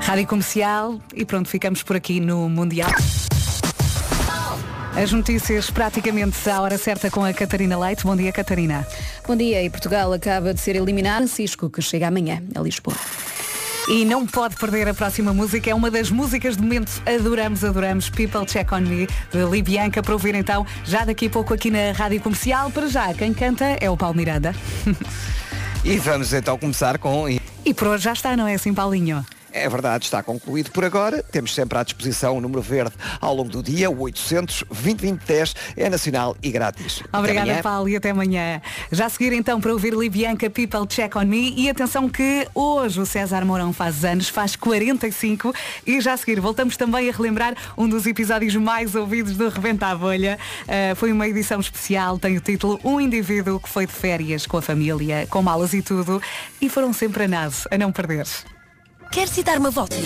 Rádio 0.00 0.26
Comercial 0.26 0.98
e 1.14 1.26
pronto, 1.26 1.50
ficamos 1.50 1.82
por 1.82 1.96
aqui 1.96 2.18
no 2.18 2.48
Mundial. 2.48 2.90
As 4.96 5.12
notícias 5.12 5.70
praticamente 5.70 6.48
à 6.50 6.60
hora 6.60 6.76
certa 6.76 7.10
com 7.10 7.24
a 7.24 7.32
Catarina 7.32 7.78
Leite. 7.78 8.04
Bom 8.04 8.16
dia, 8.16 8.32
Catarina. 8.32 8.84
Bom 9.26 9.36
dia. 9.36 9.62
E 9.62 9.70
Portugal 9.70 10.12
acaba 10.12 10.52
de 10.52 10.60
ser 10.60 10.74
eliminado. 10.74 11.18
Francisco, 11.18 11.70
que 11.70 11.80
chega 11.80 12.08
amanhã 12.08 12.42
a 12.52 12.60
Lisboa. 12.60 12.96
E 13.88 14.04
não 14.04 14.26
pode 14.26 14.54
perder 14.56 14.86
a 14.86 14.92
próxima 14.92 15.32
música, 15.32 15.70
é 15.70 15.74
uma 15.74 15.90
das 15.90 16.10
músicas 16.10 16.58
de 16.58 16.62
momento 16.62 17.02
adoramos, 17.06 17.64
adoramos, 17.64 18.10
People 18.10 18.44
Check 18.44 18.70
On 18.70 18.80
Me, 18.80 19.06
de 19.32 19.44
Libianca, 19.50 20.02
para 20.02 20.12
ouvir 20.12 20.34
então 20.34 20.66
já 20.84 21.06
daqui 21.06 21.26
a 21.26 21.30
pouco 21.30 21.54
aqui 21.54 21.70
na 21.70 21.92
Rádio 21.92 22.20
Comercial. 22.20 22.70
Para 22.70 22.86
já, 22.86 23.14
quem 23.14 23.32
canta 23.32 23.64
é 23.64 23.88
o 23.88 23.96
Paulo 23.96 24.16
Miranda. 24.16 24.54
E 25.84 25.96
vamos 25.96 26.32
então 26.32 26.58
começar 26.58 26.98
com. 26.98 27.28
E 27.28 27.72
por 27.72 27.86
hoje 27.86 28.04
já 28.04 28.12
está, 28.12 28.36
não 28.36 28.48
é 28.48 28.54
assim, 28.54 28.74
Paulinho? 28.74 29.24
É 29.52 29.68
verdade, 29.68 30.04
está 30.04 30.22
concluído 30.22 30.70
por 30.70 30.84
agora. 30.84 31.22
Temos 31.22 31.54
sempre 31.54 31.78
à 31.78 31.82
disposição 31.82 32.36
o 32.36 32.40
número 32.40 32.60
verde 32.60 32.94
ao 33.20 33.34
longo 33.34 33.50
do 33.50 33.62
dia, 33.62 33.90
o 33.90 34.00
800 34.00 34.64
2010 34.68 35.54
é 35.76 35.88
nacional 35.88 36.36
e 36.42 36.50
grátis. 36.50 37.02
Obrigada. 37.12 37.62
Paulo, 37.62 37.88
e 37.88 37.96
até 37.96 38.10
amanhã. 38.10 38.60
Já 38.92 39.06
a 39.06 39.08
seguir 39.08 39.32
então 39.32 39.60
para 39.60 39.72
ouvir 39.72 39.94
Libianca 39.94 40.48
People 40.50 40.86
Check 40.86 41.16
On 41.16 41.24
Me 41.24 41.54
e 41.56 41.68
atenção 41.68 42.08
que 42.08 42.46
hoje 42.54 43.00
o 43.00 43.06
César 43.06 43.44
Mourão 43.44 43.72
faz 43.72 44.04
anos, 44.04 44.28
faz 44.28 44.54
45 44.56 45.52
e 45.86 46.00
já 46.00 46.12
a 46.12 46.16
seguir 46.16 46.40
voltamos 46.40 46.76
também 46.76 47.08
a 47.08 47.12
relembrar 47.12 47.54
um 47.76 47.88
dos 47.88 48.06
episódios 48.06 48.54
mais 48.56 48.94
ouvidos 48.94 49.36
do 49.36 49.48
Rebenta 49.48 49.86
a 49.86 49.94
Bolha. 49.94 50.38
Ah, 50.66 50.94
foi 50.94 51.12
uma 51.12 51.26
edição 51.26 51.60
especial, 51.60 52.18
tem 52.18 52.36
o 52.36 52.40
título 52.40 52.78
Um 52.84 53.00
indivíduo 53.00 53.58
que 53.60 53.68
foi 53.68 53.86
de 53.86 53.92
férias 53.92 54.46
com 54.46 54.56
a 54.56 54.62
família, 54.62 55.26
com 55.28 55.42
malas 55.42 55.72
e 55.72 55.82
tudo 55.82 56.20
e 56.60 56.68
foram 56.68 56.92
sempre 56.92 57.24
a 57.24 57.28
nado, 57.28 57.54
a 57.70 57.78
não 57.78 57.90
perder. 57.92 58.26
Quer 59.10 59.26
citar 59.26 59.58
uma 59.58 59.70
volta? 59.70 59.96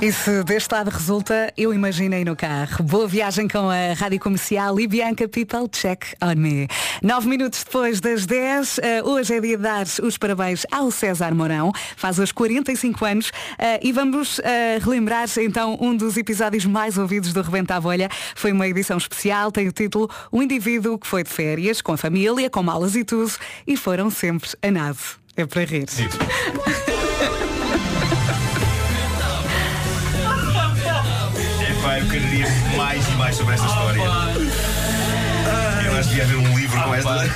E 0.00 0.12
se 0.12 0.44
deste 0.44 0.72
lado 0.72 0.90
resulta, 0.90 1.52
eu 1.56 1.74
imaginei 1.74 2.24
no 2.24 2.36
carro. 2.36 2.84
Boa 2.84 3.08
viagem 3.08 3.48
com 3.48 3.68
a 3.68 3.94
Rádio 3.94 4.20
Comercial 4.20 4.78
e 4.78 4.86
Bianca 4.86 5.26
People 5.26 5.68
Check 5.72 6.14
On 6.22 6.36
Me. 6.36 6.68
Nove 7.02 7.28
minutos 7.28 7.64
depois 7.64 8.00
das 8.00 8.24
10, 8.24 8.78
eh, 8.78 9.02
hoje 9.02 9.34
é 9.34 9.40
dia 9.40 9.56
de 9.56 9.62
dar 9.62 9.86
os 10.02 10.16
parabéns 10.16 10.64
ao 10.70 10.90
César 10.92 11.34
Mourão, 11.34 11.72
faz 11.96 12.18
hoje 12.18 12.32
45 12.32 13.04
anos, 13.04 13.32
eh, 13.58 13.80
e 13.82 13.90
vamos 13.90 14.38
eh, 14.40 14.78
relembrar 14.80 15.26
então 15.38 15.76
um 15.80 15.96
dos 15.96 16.16
episódios 16.16 16.64
mais 16.64 16.96
ouvidos 16.96 17.32
do 17.32 17.42
Rebenta 17.42 17.74
à 17.74 17.80
Bolha. 17.80 18.08
Foi 18.36 18.52
uma 18.52 18.68
edição 18.68 18.98
especial, 18.98 19.50
tem 19.50 19.66
o 19.66 19.72
título 19.72 20.08
O 20.30 20.40
indivíduo 20.42 20.96
que 20.98 21.08
foi 21.08 21.24
de 21.24 21.30
férias, 21.30 21.80
com 21.80 21.92
a 21.92 21.96
família, 21.96 22.48
com 22.48 22.62
malas 22.62 22.94
e 22.94 23.02
tudo, 23.02 23.32
e 23.66 23.76
foram 23.76 24.10
sempre 24.10 24.50
a 24.62 24.70
nado. 24.70 25.18
É 25.38 25.46
para 25.46 25.64
rir. 25.64 25.86
Epá, 31.70 31.98
eu 32.00 32.08
queria 32.08 32.46
mais 32.76 33.08
e 33.08 33.12
mais 33.12 33.36
sobre 33.36 33.54
esta 33.54 33.68
história. 33.68 34.02
Eu 35.86 35.96
acho 35.96 36.08
que 36.08 36.16
devia 36.16 36.24
haver 36.24 36.36
um 36.38 36.58
livro 36.58 36.82
com 36.82 36.92
esta, 36.92 37.28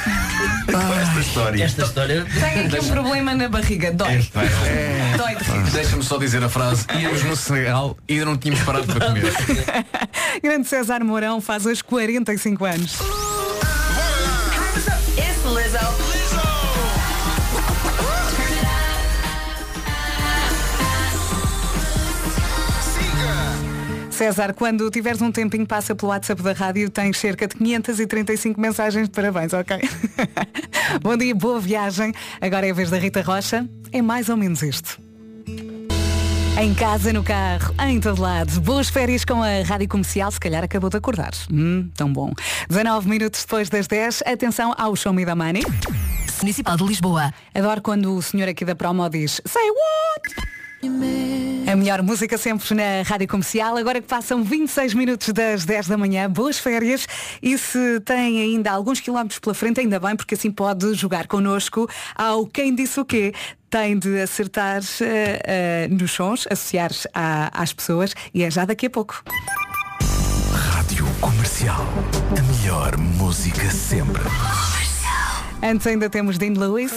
com 0.67 0.95
esta 1.01 1.21
história. 1.21 1.65
Esta 1.65 1.83
história. 1.85 2.27
Tenho 2.41 2.67
aqui 2.67 2.81
um 2.81 2.89
problema 2.89 3.35
na 3.37 3.49
barriga, 3.49 3.93
dói. 3.93 4.29
É. 4.67 5.17
Dói 5.17 5.37
de 5.37 5.45
rir. 5.45 5.71
Deixa-me 5.71 6.03
só 6.03 6.19
dizer 6.19 6.43
a 6.43 6.49
frase. 6.49 6.85
Íamos 6.99 7.23
no 7.23 7.37
Senegal 7.37 7.97
e 8.09 8.15
ainda 8.15 8.25
não 8.25 8.37
tínhamos 8.37 8.65
parado 8.65 8.93
para 8.93 9.07
comer. 9.07 9.33
Grande 10.43 10.67
César 10.67 11.05
Mourão 11.05 11.41
faz 11.41 11.67
hoje 11.67 11.85
45 11.85 12.65
anos. 12.65 12.99
César, 24.23 24.55
quando 24.55 24.89
tiveres 24.89 25.21
um 25.21 25.33
tempinho, 25.33 25.67
passa 25.67 25.97
pelo 25.97 26.13
WhatsApp 26.13 26.41
da 26.45 26.53
rádio, 26.53 26.89
tens 26.89 27.19
cerca 27.19 27.49
de 27.49 27.57
535 27.57 28.61
mensagens 28.61 29.09
de 29.09 29.13
parabéns, 29.13 29.53
ok? 29.53 29.77
Bom 31.03 31.17
dia, 31.17 31.35
boa 31.35 31.59
viagem. 31.59 32.15
Agora 32.41 32.65
é 32.65 32.71
a 32.71 32.73
vez 32.73 32.89
da 32.89 32.99
Rita 32.99 33.21
Rocha. 33.21 33.69
É 33.91 34.01
mais 34.01 34.29
ou 34.29 34.37
menos 34.37 34.63
isto. 34.63 35.01
Em 36.57 36.73
casa, 36.73 37.13
no 37.13 37.25
carro, 37.25 37.75
em 37.81 37.99
todo 37.99 38.23
lado. 38.23 38.61
Boas 38.61 38.89
férias 38.89 39.25
com 39.25 39.43
a 39.43 39.65
Rádio 39.67 39.89
Comercial, 39.89 40.31
se 40.31 40.39
calhar 40.39 40.63
acabou 40.63 40.89
de 40.89 40.99
acordar. 40.99 41.33
Hum, 41.53 41.91
tão 41.97 42.13
bom. 42.13 42.33
19 42.69 43.09
minutos 43.09 43.41
depois 43.41 43.69
das 43.69 43.89
10, 43.89 44.23
atenção 44.25 44.73
ao 44.79 44.95
Show 44.95 45.13
Me 45.13 45.27
the 45.27 45.35
Money. 45.35 45.65
Municipal 46.41 46.77
de 46.77 46.85
Lisboa. 46.85 47.35
Adoro 47.53 47.83
quando 47.83 48.15
o 48.15 48.23
senhor 48.23 48.49
aqui 48.49 48.65
da 48.65 48.77
promo 48.77 49.11
diz 49.11 49.41
Say 49.45 49.69
what? 49.69 51.52
A 51.73 51.77
melhor 51.77 52.03
música 52.03 52.37
sempre 52.37 52.75
na 52.75 53.01
Rádio 53.03 53.27
Comercial. 53.27 53.79
Agora 53.79 53.99
que 54.03 54.07
passam 54.07 54.45
26 54.45 54.93
minutos 54.93 55.29
das 55.31 55.65
10 55.65 55.89
da 55.89 55.97
manhã, 55.97 56.29
boas 56.31 56.59
férias. 56.59 57.07
E 57.43 57.57
se 57.57 57.99
tem 58.01 58.43
ainda 58.43 58.71
alguns 58.71 59.01
quilómetros 59.01 59.39
pela 59.39 59.55
frente, 59.55 59.81
ainda 59.81 59.99
bem, 59.99 60.15
porque 60.15 60.35
assim 60.35 60.51
pode 60.51 60.93
jogar 60.93 61.27
connosco 61.27 61.89
ao 62.15 62.47
Quem 62.47 62.75
Disse 62.75 63.01
o 63.01 63.07
Quê. 63.07 63.33
Tem 63.71 63.99
de 63.99 64.21
acertar 64.21 64.83
eh, 65.01 65.41
eh, 65.47 65.89
nos 65.91 66.11
sons, 66.13 66.47
associar 66.51 66.91
à- 67.15 67.51
às 67.63 67.73
pessoas 67.73 68.13
e 68.35 68.43
é 68.43 68.51
já 68.51 68.67
daqui 68.67 68.85
a 68.85 68.91
pouco. 68.91 69.25
Rádio 70.53 71.07
Comercial. 71.23 71.87
A 72.39 72.43
melhor 72.63 72.99
música 72.99 73.71
sempre. 73.71 74.23
Antes 75.63 75.87
ainda 75.87 76.11
temos 76.11 76.37
Dean 76.37 76.53
Lewis. 76.53 76.93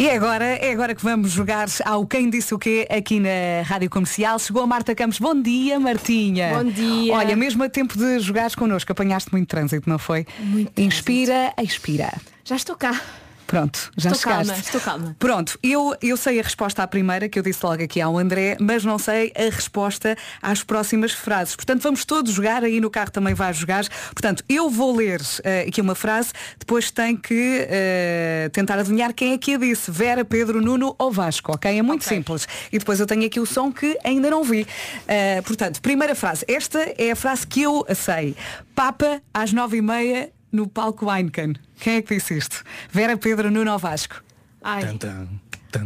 E 0.00 0.08
agora, 0.10 0.44
é 0.44 0.70
agora 0.70 0.94
que 0.94 1.02
vamos 1.02 1.32
jogar 1.32 1.66
ao 1.84 2.06
Quem 2.06 2.30
Disse 2.30 2.54
o 2.54 2.58
Quê 2.58 2.86
aqui 2.88 3.18
na 3.18 3.62
Rádio 3.64 3.90
Comercial. 3.90 4.38
Chegou 4.38 4.62
a 4.62 4.66
Marta 4.66 4.94
Campos. 4.94 5.18
Bom 5.18 5.42
dia, 5.42 5.80
Martinha. 5.80 6.50
Bom 6.54 6.70
dia. 6.70 7.12
Olha, 7.14 7.34
mesmo 7.34 7.64
a 7.64 7.68
tempo 7.68 7.98
de 7.98 8.20
jogares 8.20 8.54
connosco, 8.54 8.92
apanhaste 8.92 9.32
muito 9.32 9.48
trânsito, 9.48 9.90
não 9.90 9.98
foi? 9.98 10.24
Muito 10.38 10.80
Inspira, 10.80 11.52
expira. 11.60 12.12
Já 12.44 12.54
estou 12.54 12.76
cá. 12.76 13.00
Pronto, 13.48 13.90
já 13.96 14.10
estou 14.10 14.30
chegaste. 14.30 14.46
calma, 14.46 14.62
estou 14.62 14.80
calma. 14.82 15.16
Pronto, 15.18 15.58
eu, 15.62 15.96
eu 16.02 16.18
sei 16.18 16.38
a 16.38 16.42
resposta 16.42 16.82
à 16.82 16.86
primeira, 16.86 17.30
que 17.30 17.38
eu 17.38 17.42
disse 17.42 17.64
logo 17.64 17.82
aqui 17.82 17.98
ao 17.98 18.18
André, 18.18 18.58
mas 18.60 18.84
não 18.84 18.98
sei 18.98 19.32
a 19.34 19.44
resposta 19.44 20.14
às 20.42 20.62
próximas 20.62 21.12
frases. 21.12 21.56
Portanto, 21.56 21.80
vamos 21.80 22.04
todos 22.04 22.30
jogar, 22.34 22.62
aí 22.62 22.78
no 22.78 22.90
carro 22.90 23.10
também 23.10 23.32
vai 23.32 23.50
jogar. 23.54 23.86
Portanto, 24.10 24.44
eu 24.50 24.68
vou 24.68 24.94
ler 24.94 25.22
eh, 25.44 25.64
aqui 25.66 25.80
uma 25.80 25.94
frase, 25.94 26.30
depois 26.58 26.90
tem 26.90 27.16
que 27.16 27.66
eh, 27.70 28.50
tentar 28.52 28.78
adivinhar 28.78 29.14
quem 29.14 29.32
é 29.32 29.38
que 29.38 29.54
a 29.54 29.58
disse. 29.58 29.90
Vera, 29.90 30.26
Pedro, 30.26 30.60
Nuno 30.60 30.94
ou 30.98 31.10
Vasco, 31.10 31.52
ok? 31.54 31.78
É 31.78 31.80
muito 31.80 32.04
simples. 32.04 32.46
E 32.70 32.78
depois 32.78 33.00
eu 33.00 33.06
tenho 33.06 33.24
aqui 33.24 33.40
o 33.40 33.46
som 33.46 33.72
que 33.72 33.98
ainda 34.04 34.28
não 34.28 34.44
vi. 34.44 34.66
Eh, 35.06 35.40
portanto, 35.40 35.80
primeira 35.80 36.14
frase. 36.14 36.44
Esta 36.46 36.80
é 36.98 37.12
a 37.12 37.16
frase 37.16 37.46
que 37.46 37.62
eu 37.62 37.86
sei. 37.94 38.36
Papa 38.74 39.22
às 39.32 39.54
nove 39.54 39.78
e 39.78 39.82
meia 39.82 40.30
no 40.52 40.66
palco 40.66 41.10
Heineken. 41.12 41.54
Quem 41.80 41.96
é 41.96 42.02
que 42.02 42.14
disse 42.14 42.36
isto? 42.36 42.62
Vera, 42.90 43.16
Pedro, 43.16 43.50
Nuno 43.50 43.78
Vasco? 43.78 44.22
Ai. 44.62 44.82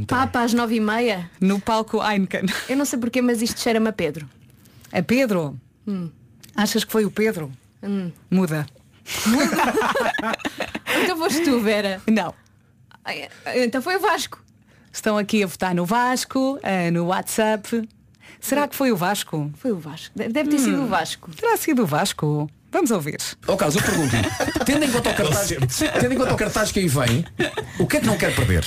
Papa 0.07 0.41
às 0.43 0.53
nove 0.55 0.77
e 0.77 0.81
meia. 0.81 1.31
No 1.41 1.61
palco 1.61 2.03
Heineken. 2.03 2.43
Eu 2.69 2.77
não 2.77 2.85
sei 2.85 2.99
porquê, 2.99 3.21
mas 3.21 3.43
isto 3.43 3.61
cheira-me 3.61 3.89
a 3.89 3.93
Pedro. 3.93 4.29
A 4.93 5.03
Pedro? 5.03 5.59
Hum. 5.87 6.11
Achas 6.55 6.85
que 6.85 6.93
foi 6.93 7.05
o 7.05 7.11
Pedro? 7.11 7.51
Hum. 7.83 8.11
Muda. 8.31 8.67
Então 11.05 11.17
foste 11.17 11.43
tu, 11.43 11.59
Vera. 11.61 12.01
Não. 12.07 12.35
Ai, 13.05 13.29
Então 13.57 13.83
foi 13.83 13.97
o 13.97 14.01
Vasco. 14.01 14.43
Estão 14.93 15.17
aqui 15.17 15.43
a 15.43 15.47
votar 15.47 15.75
no 15.75 15.85
Vasco, 15.87 16.59
eh, 16.63 16.91
no 16.91 17.07
WhatsApp. 17.07 17.89
Será 18.41 18.69
que 18.69 18.77
foi 18.77 18.93
o 18.93 18.97
Vasco? 18.97 19.51
Foi 19.57 19.73
o 19.73 19.79
Vasco. 19.79 20.13
Deve 20.15 20.33
deve 20.33 20.51
ter 20.51 20.59
sido 20.59 20.83
o 20.83 20.87
Vasco. 20.87 21.31
Terá 21.35 21.57
sido 21.57 21.83
o 21.83 21.87
Vasco. 21.87 22.49
Vamos 22.73 22.91
ouvir. 22.91 23.19
Ó 23.47 23.55
Carlos, 23.55 23.77
eu 23.77 23.83
pergunto 23.83 24.17
tendo 24.65 24.85
em 24.85 24.91
conta 24.91 25.11
o 25.11 25.15
cartaz, 25.15 25.49
tendo 26.01 26.15
em 26.15 26.17
conta 26.17 26.35
o 26.35 26.37
cartaz 26.37 26.73
que 26.73 26.81
aí 26.81 26.89
vem, 26.89 27.25
o 27.79 27.87
que 27.87 27.99
é 27.99 28.01
que 28.01 28.07
não 28.07 28.17
quer 28.17 28.35
perder? 28.35 28.65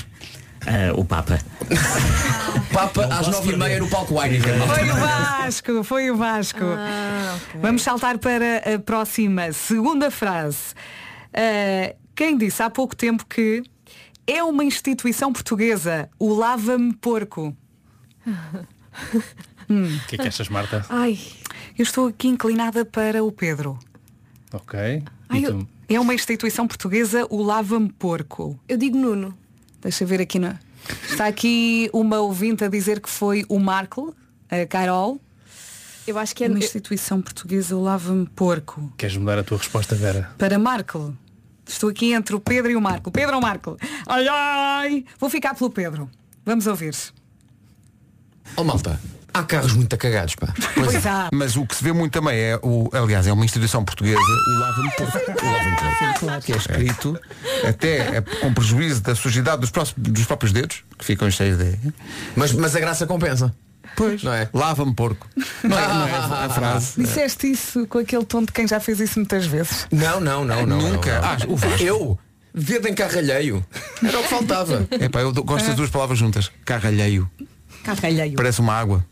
o 0.95 1.05
Papa. 1.05 1.37
Papa 2.73 3.05
às 3.05 3.27
nove 3.27 3.53
e 3.53 3.57
meia 3.57 3.79
no 3.79 3.87
palco 3.87 4.19
Heineken. 4.19 4.53
Foi 4.67 4.89
o 4.89 4.95
Vasco, 4.95 5.83
foi 5.83 6.11
o 6.11 6.17
Vasco. 6.17 6.63
Ah, 6.63 7.37
Vamos 7.61 7.83
saltar 7.83 8.17
para 8.17 8.57
a 8.73 8.79
próxima, 8.79 9.51
segunda 9.51 10.09
frase. 10.09 10.73
Eh, 11.31 11.95
quem 12.15 12.35
disse 12.35 12.63
há 12.63 12.69
pouco 12.69 12.95
tempo 12.95 13.25
que 13.27 13.61
é 14.25 14.43
uma 14.43 14.63
instituição 14.63 15.31
portuguesa, 15.31 16.09
o 16.17 16.33
Lava-me 16.33 16.93
Porco? 16.93 17.55
Hum. 19.67 19.97
O 19.97 20.07
que 20.07 20.15
é 20.15 20.19
que 20.19 20.27
achas, 20.27 20.47
Marta? 20.47 20.85
Ai. 20.89 21.17
Eu 21.75 21.81
estou 21.81 22.07
aqui 22.07 22.27
inclinada 22.27 22.85
para 22.85 23.23
o 23.23 23.31
Pedro. 23.31 23.79
Ok. 24.51 25.03
Ai, 25.29 25.45
eu-? 25.45 25.67
É 25.87 25.99
uma 25.99 26.13
instituição 26.13 26.67
portuguesa, 26.67 27.27
o 27.29 27.43
Lava-me 27.43 27.89
Porco. 27.89 28.59
Eu 28.67 28.77
digo 28.77 28.97
Nuno. 28.97 29.37
Deixa 29.81 30.03
eu 30.03 30.07
ver 30.07 30.19
aqui 30.21 30.39
na. 30.39 30.57
Está 31.09 31.27
aqui 31.27 31.89
uma 31.93 32.19
ouvinte 32.19 32.63
a 32.63 32.67
dizer 32.67 32.99
que 32.99 33.09
foi 33.09 33.45
o 33.47 33.59
Marco, 33.59 34.15
a 34.49 34.65
Carol. 34.65 35.19
Eu 36.07 36.17
acho 36.19 36.35
que 36.35 36.43
é 36.43 36.47
uma 36.47 36.59
instituição 36.59 37.21
portuguesa, 37.21 37.75
o 37.75 37.81
Lava-me 37.81 38.27
Porco. 38.27 38.93
Queres 38.97 39.17
mudar 39.17 39.39
a 39.39 39.43
tua 39.43 39.57
resposta, 39.57 39.95
Vera? 39.95 40.31
Para 40.37 40.59
Marco. 40.59 41.15
Estou 41.67 41.89
aqui 41.89 42.13
entre 42.13 42.35
o 42.35 42.39
Pedro 42.39 42.71
e 42.71 42.75
o 42.75 42.81
Marco. 42.81 43.11
Pedro 43.11 43.35
ou 43.35 43.41
Marco? 43.41 43.77
Ai 44.05 44.27
ai! 44.27 45.05
Vou 45.19 45.29
ficar 45.29 45.55
pelo 45.55 45.71
Pedro. 45.71 46.09
Vamos 46.45 46.67
ouvir. 46.67 46.95
Ó 48.55 48.63
malta, 48.63 48.99
há 49.39 49.43
carros 49.43 49.73
muito 49.73 49.95
cagados, 49.97 50.35
pá. 50.35 50.47
Pois 50.73 51.05
há. 51.05 51.29
Mas 51.33 51.55
o 51.55 51.65
que 51.65 51.75
se 51.75 51.83
vê 51.83 51.91
muito 51.91 52.13
também 52.13 52.37
é, 52.37 52.59
o, 52.61 52.89
aliás, 52.93 53.27
é 53.27 53.33
uma 53.33 53.45
instituição 53.45 53.83
portuguesa, 53.83 54.19
o 54.19 54.59
Lava-me 54.59 54.91
Porco. 54.91 55.17
O 55.17 55.45
Lava-me 55.45 56.19
Porco. 56.19 56.41
Que 56.45 56.53
é 56.53 56.57
escrito 56.57 57.19
até 57.67 58.17
é 58.17 58.21
com 58.21 58.53
prejuízo 58.53 59.01
da 59.01 59.15
sujidade 59.15 59.61
dos, 59.61 59.69
próximos- 59.71 60.09
dos 60.09 60.25
próprios 60.25 60.51
dedos, 60.51 60.83
que 60.97 61.05
ficam 61.05 61.29
cheios 61.29 61.57
de. 61.57 61.77
Mas, 62.35 62.51
mas 62.53 62.75
a 62.75 62.79
graça 62.79 63.05
compensa. 63.05 63.53
Pois. 63.95 64.23
Não 64.23 64.33
é? 64.33 64.49
Lava-me 64.53 64.93
porco. 64.93 65.27
Não 65.63 65.77
é, 65.79 65.87
não 65.87 66.07
é 66.07 66.11
a 66.45 66.49
frase. 66.49 66.93
Disseste 67.01 67.49
isso 67.49 67.87
com 67.87 67.99
aquele 67.99 68.25
tom 68.25 68.43
de 68.43 68.51
quem 68.51 68.67
já 68.67 68.79
fez 68.79 68.99
isso 68.99 69.19
muitas 69.19 69.45
vezes. 69.45 69.87
Não, 69.91 70.19
não, 70.19 70.43
não, 70.43 70.65
não. 70.65 70.81
Nunca. 70.81 71.21
não, 71.21 71.21
não. 71.21 71.57
Ah. 71.63 71.81
Eu? 71.81 72.19
Dedo 72.53 72.87
em 72.87 72.93
carro 72.93 73.17
alheio. 73.17 73.65
Era 74.01 74.17
o 74.19 74.23
que 74.23 74.29
faltava. 74.29 74.87
É 74.91 75.09
pá, 75.09 75.19
eu 75.21 75.33
gosto 75.33 75.65
das 75.67 75.75
duas 75.75 75.89
palavras 75.89 76.17
juntas. 76.17 76.49
Alheio. 77.91 78.35
Parece 78.35 78.61
uma 78.61 78.73
água. 78.73 79.05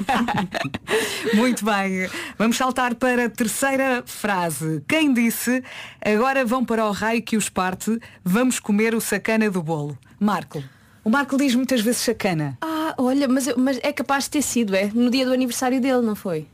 Muito 1.34 1.64
bem. 1.64 2.08
Vamos 2.38 2.56
saltar 2.56 2.94
para 2.94 3.26
a 3.26 3.30
terceira 3.30 4.02
frase. 4.06 4.82
Quem 4.88 5.12
disse, 5.12 5.62
agora 6.04 6.44
vão 6.44 6.64
para 6.64 6.86
o 6.86 6.92
raio 6.92 7.22
que 7.22 7.36
os 7.36 7.48
parte, 7.48 7.98
vamos 8.24 8.58
comer 8.58 8.94
o 8.94 9.00
sacana 9.00 9.50
do 9.50 9.62
bolo? 9.62 9.98
Marco. 10.18 10.62
O 11.02 11.10
Marco 11.10 11.36
diz 11.36 11.54
muitas 11.54 11.80
vezes 11.80 12.02
sacana. 12.02 12.58
Ah, 12.60 12.94
olha, 12.98 13.26
mas, 13.26 13.48
mas 13.56 13.78
é 13.82 13.92
capaz 13.92 14.24
de 14.24 14.30
ter 14.30 14.42
sido, 14.42 14.74
é? 14.74 14.90
No 14.92 15.10
dia 15.10 15.24
do 15.24 15.32
aniversário 15.32 15.80
dele, 15.80 16.02
não 16.02 16.14
foi? 16.14 16.46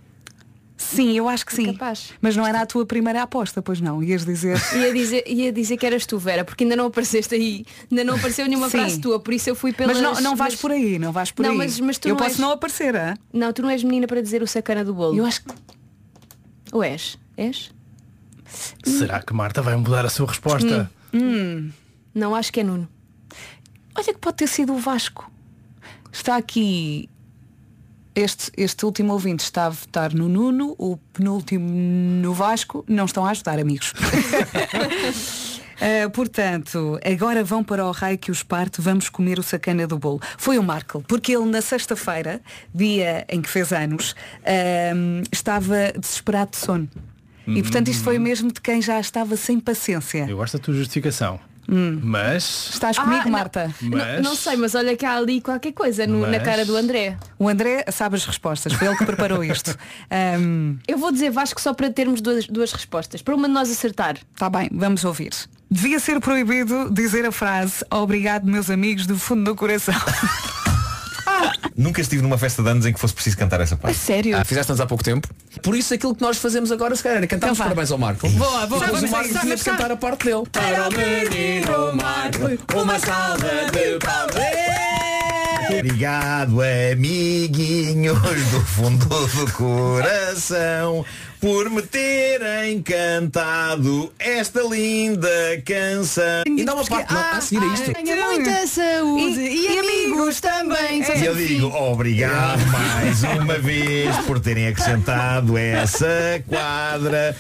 Sim, 0.76 1.12
eu 1.16 1.26
acho 1.28 1.46
que 1.46 1.54
sim. 1.54 1.72
Capaz. 1.72 2.12
Mas 2.20 2.36
não 2.36 2.46
era 2.46 2.60
a 2.60 2.66
tua 2.66 2.84
primeira 2.84 3.22
aposta, 3.22 3.62
pois 3.62 3.80
não? 3.80 4.02
Ias 4.02 4.24
dizer. 4.26 4.58
Ia 4.76 4.92
dizer, 4.92 5.24
ia 5.26 5.50
dizer 5.52 5.76
que 5.78 5.86
eras 5.86 6.04
tu, 6.04 6.18
Vera, 6.18 6.44
porque 6.44 6.64
ainda 6.64 6.76
não 6.76 6.86
apareceste 6.86 7.34
aí. 7.34 7.64
Ainda 7.90 8.04
não 8.04 8.14
apareceu 8.16 8.46
nenhuma 8.46 8.68
Sim. 8.68 8.78
frase 8.78 9.00
tua, 9.00 9.18
por 9.18 9.32
isso 9.32 9.48
eu 9.48 9.54
fui 9.54 9.72
pelas... 9.72 9.98
Mas 9.98 10.02
não, 10.02 10.20
não 10.30 10.36
vais 10.36 10.54
por 10.54 10.70
aí, 10.70 10.98
não 10.98 11.12
vais 11.12 11.30
por 11.30 11.42
Não, 11.44 11.52
aí. 11.52 11.56
mas- 11.56 11.80
mas 11.80 11.96
tu 11.98 12.08
eu 12.08 12.10
não 12.10 12.18
posso 12.18 12.30
és- 12.32 12.38
não 12.38 12.50
aparecer, 12.50 12.94
hã? 12.94 13.14
Não, 13.32 13.52
tu 13.54 13.62
não 13.62 13.70
és 13.70 13.82
menina 13.82 14.06
para 14.06 14.20
dizer 14.20 14.42
o 14.42 14.46
sacana 14.46 14.84
do 14.84 14.92
bolo. 14.92 15.16
Eu 15.16 15.24
acho 15.24 15.42
que. 15.44 15.54
Ou 16.72 16.84
és? 16.84 17.18
És? 17.38 17.70
Será 18.84 19.20
que 19.22 19.32
Marta 19.32 19.62
vai 19.62 19.76
mudar 19.76 20.04
a 20.04 20.10
sua 20.10 20.26
resposta? 20.26 20.90
Hum. 21.12 21.70
Não, 22.14 22.34
acho 22.34 22.52
que 22.52 22.60
é 22.60 22.64
Nuno. 22.64 22.86
Olha 23.94 24.04
que 24.12 24.18
pode 24.20 24.36
ter 24.36 24.46
sido 24.46 24.74
o 24.74 24.78
Vasco. 24.78 25.30
Está 26.12 26.36
aqui. 26.36 27.08
Este, 28.16 28.50
este 28.56 28.86
último 28.86 29.12
ouvinte 29.12 29.44
está 29.44 29.66
a 29.66 29.68
votar 29.68 30.14
no 30.14 30.26
Nuno, 30.26 30.74
o 30.78 30.96
penúltimo 31.12 31.68
no 31.68 32.32
Vasco. 32.32 32.82
Não 32.88 33.04
estão 33.04 33.26
a 33.26 33.30
ajudar, 33.30 33.58
amigos. 33.58 33.92
Uh, 35.76 36.08
portanto, 36.14 36.98
agora 37.04 37.44
vão 37.44 37.62
para 37.62 37.84
o 37.84 37.90
raio 37.90 38.16
que 38.16 38.30
os 38.30 38.42
parte, 38.42 38.80
vamos 38.80 39.10
comer 39.10 39.38
o 39.38 39.42
sacana 39.42 39.86
do 39.86 39.98
bolo. 39.98 40.18
Foi 40.38 40.58
o 40.58 40.62
Marco, 40.62 41.04
porque 41.06 41.36
ele 41.36 41.44
na 41.44 41.60
sexta-feira, 41.60 42.40
dia 42.74 43.26
em 43.28 43.42
que 43.42 43.50
fez 43.50 43.70
anos, 43.70 44.16
um, 44.94 45.22
estava 45.30 45.92
desesperado 45.98 46.52
de 46.52 46.56
sono. 46.56 46.88
E 47.46 47.62
portanto 47.62 47.88
isto 47.88 48.02
foi 48.02 48.18
mesmo 48.18 48.50
de 48.50 48.62
quem 48.62 48.80
já 48.80 48.98
estava 48.98 49.36
sem 49.36 49.60
paciência. 49.60 50.26
Eu 50.26 50.38
gosto 50.38 50.56
da 50.56 50.64
tua 50.64 50.72
justificação. 50.74 51.38
Hum. 51.68 51.98
Mas. 52.02 52.70
Estás 52.72 52.98
Ah, 52.98 53.02
comigo, 53.02 53.24
não. 53.24 53.30
Marta? 53.32 53.74
Mas- 53.80 54.14
Não, 54.16 54.30
não 54.30 54.36
sei, 54.36 54.56
mas 54.56 54.74
olha 54.74 54.96
que 54.96 55.04
há 55.04 55.16
ali 55.16 55.40
qualquer 55.40 55.72
coisa 55.72 56.06
no- 56.06 56.20
na 56.22 56.28
Mas- 56.38 56.42
cara 56.42 56.64
do 56.64 56.76
André. 56.76 57.16
O 57.38 57.48
André 57.48 57.84
sabe 57.92 58.16
as 58.16 58.24
respostas, 58.24 58.72
foi 58.72 58.86
ele 58.86 58.96
que 58.96 59.04
preparou 59.04 59.42
isto. 59.44 59.76
Um, 60.38 60.78
Eu 60.86 60.98
vou 60.98 61.10
dizer 61.12 61.30
Vasco 61.30 61.60
só 61.60 61.74
para 61.74 61.90
termos 61.90 62.20
duas, 62.20 62.46
duas 62.46 62.72
respostas, 62.72 63.22
para 63.22 63.34
uma 63.34 63.48
de 63.48 63.54
nós 63.54 63.70
acertar. 63.70 64.16
Está 64.34 64.48
bem, 64.48 64.68
vamos 64.72 65.04
ouvir. 65.04 65.32
Devia 65.70 65.98
ser 65.98 66.20
proibido 66.20 66.88
dizer 66.92 67.26
a 67.26 67.32
frase 67.32 67.84
Obrigado, 67.90 68.44
meus 68.46 68.70
amigos, 68.70 69.06
do 69.06 69.18
fundo 69.18 69.42
do 69.44 69.56
coração. 69.56 69.94
Nunca 71.76 72.00
estive 72.00 72.22
numa 72.22 72.38
festa 72.38 72.62
de 72.62 72.68
anos 72.68 72.86
em 72.86 72.92
que 72.92 72.98
fosse 73.00 73.14
preciso 73.14 73.36
cantar 73.36 73.60
essa 73.60 73.76
parte. 73.76 73.96
sério? 73.96 74.36
Ah, 74.36 74.44
fizeste 74.44 74.72
anos 74.72 74.80
há 74.80 74.86
pouco 74.86 75.04
tempo. 75.04 75.28
Por 75.62 75.76
isso 75.76 75.92
aquilo 75.94 76.14
que 76.14 76.22
nós 76.22 76.38
fazemos 76.38 76.72
agora, 76.72 76.94
se 76.96 77.02
calhar, 77.02 77.22
é 77.22 77.26
cantar 77.26 77.52
os 77.52 77.58
Então 77.58 77.66
parabéns 77.66 77.90
ao 77.90 77.98
Marco. 77.98 78.28
Boa, 78.30 78.66
boa, 78.66 78.80
Depois 78.80 79.00
vamos 79.00 79.02
o 79.02 79.06
a 79.06 79.10
Marco 79.10 79.24
isso, 79.28 79.40
tinha 79.40 79.42
vamos 79.42 79.58
de 79.58 79.64
cantar 79.64 79.90
a 79.90 79.96
parte 79.96 80.24
dele. 80.24 80.42
Para 80.50 80.88
o 80.88 80.92
menino 80.92 81.96
Marco, 81.96 82.78
uma 82.78 82.98
salva 82.98 83.48
de 83.72 83.98
palmas. 83.98 84.86
Obrigado, 85.68 86.58
amiguinhos 86.92 88.18
do 88.50 88.60
fundo 88.60 89.04
do 89.06 89.52
coração, 89.52 91.04
por 91.40 91.70
me 91.70 91.82
terem 91.82 92.82
cantado 92.82 94.12
esta 94.18 94.62
linda 94.62 95.28
canção. 95.64 96.42
E 96.46 96.64
dá 96.64 96.74
uma 96.74 96.84
parte 96.84 97.12
não, 97.12 97.20
a 97.20 97.40
seguir 97.40 97.62
a 97.62 97.74
isto. 97.74 97.92
Tenha 97.92 98.26
muita 98.26 98.66
saúde 98.66 99.40
e, 99.40 99.78
amigos 99.78 100.40
também. 100.40 101.02
E 101.02 101.24
eu 101.24 101.34
digo 101.34 101.66
obrigado 101.66 102.64
mais 102.70 103.22
uma 103.22 103.58
vez 103.58 104.16
por 104.26 104.40
terem 104.40 104.68
acrescentado 104.68 105.56
essa 105.58 106.42
quadra. 106.46 107.36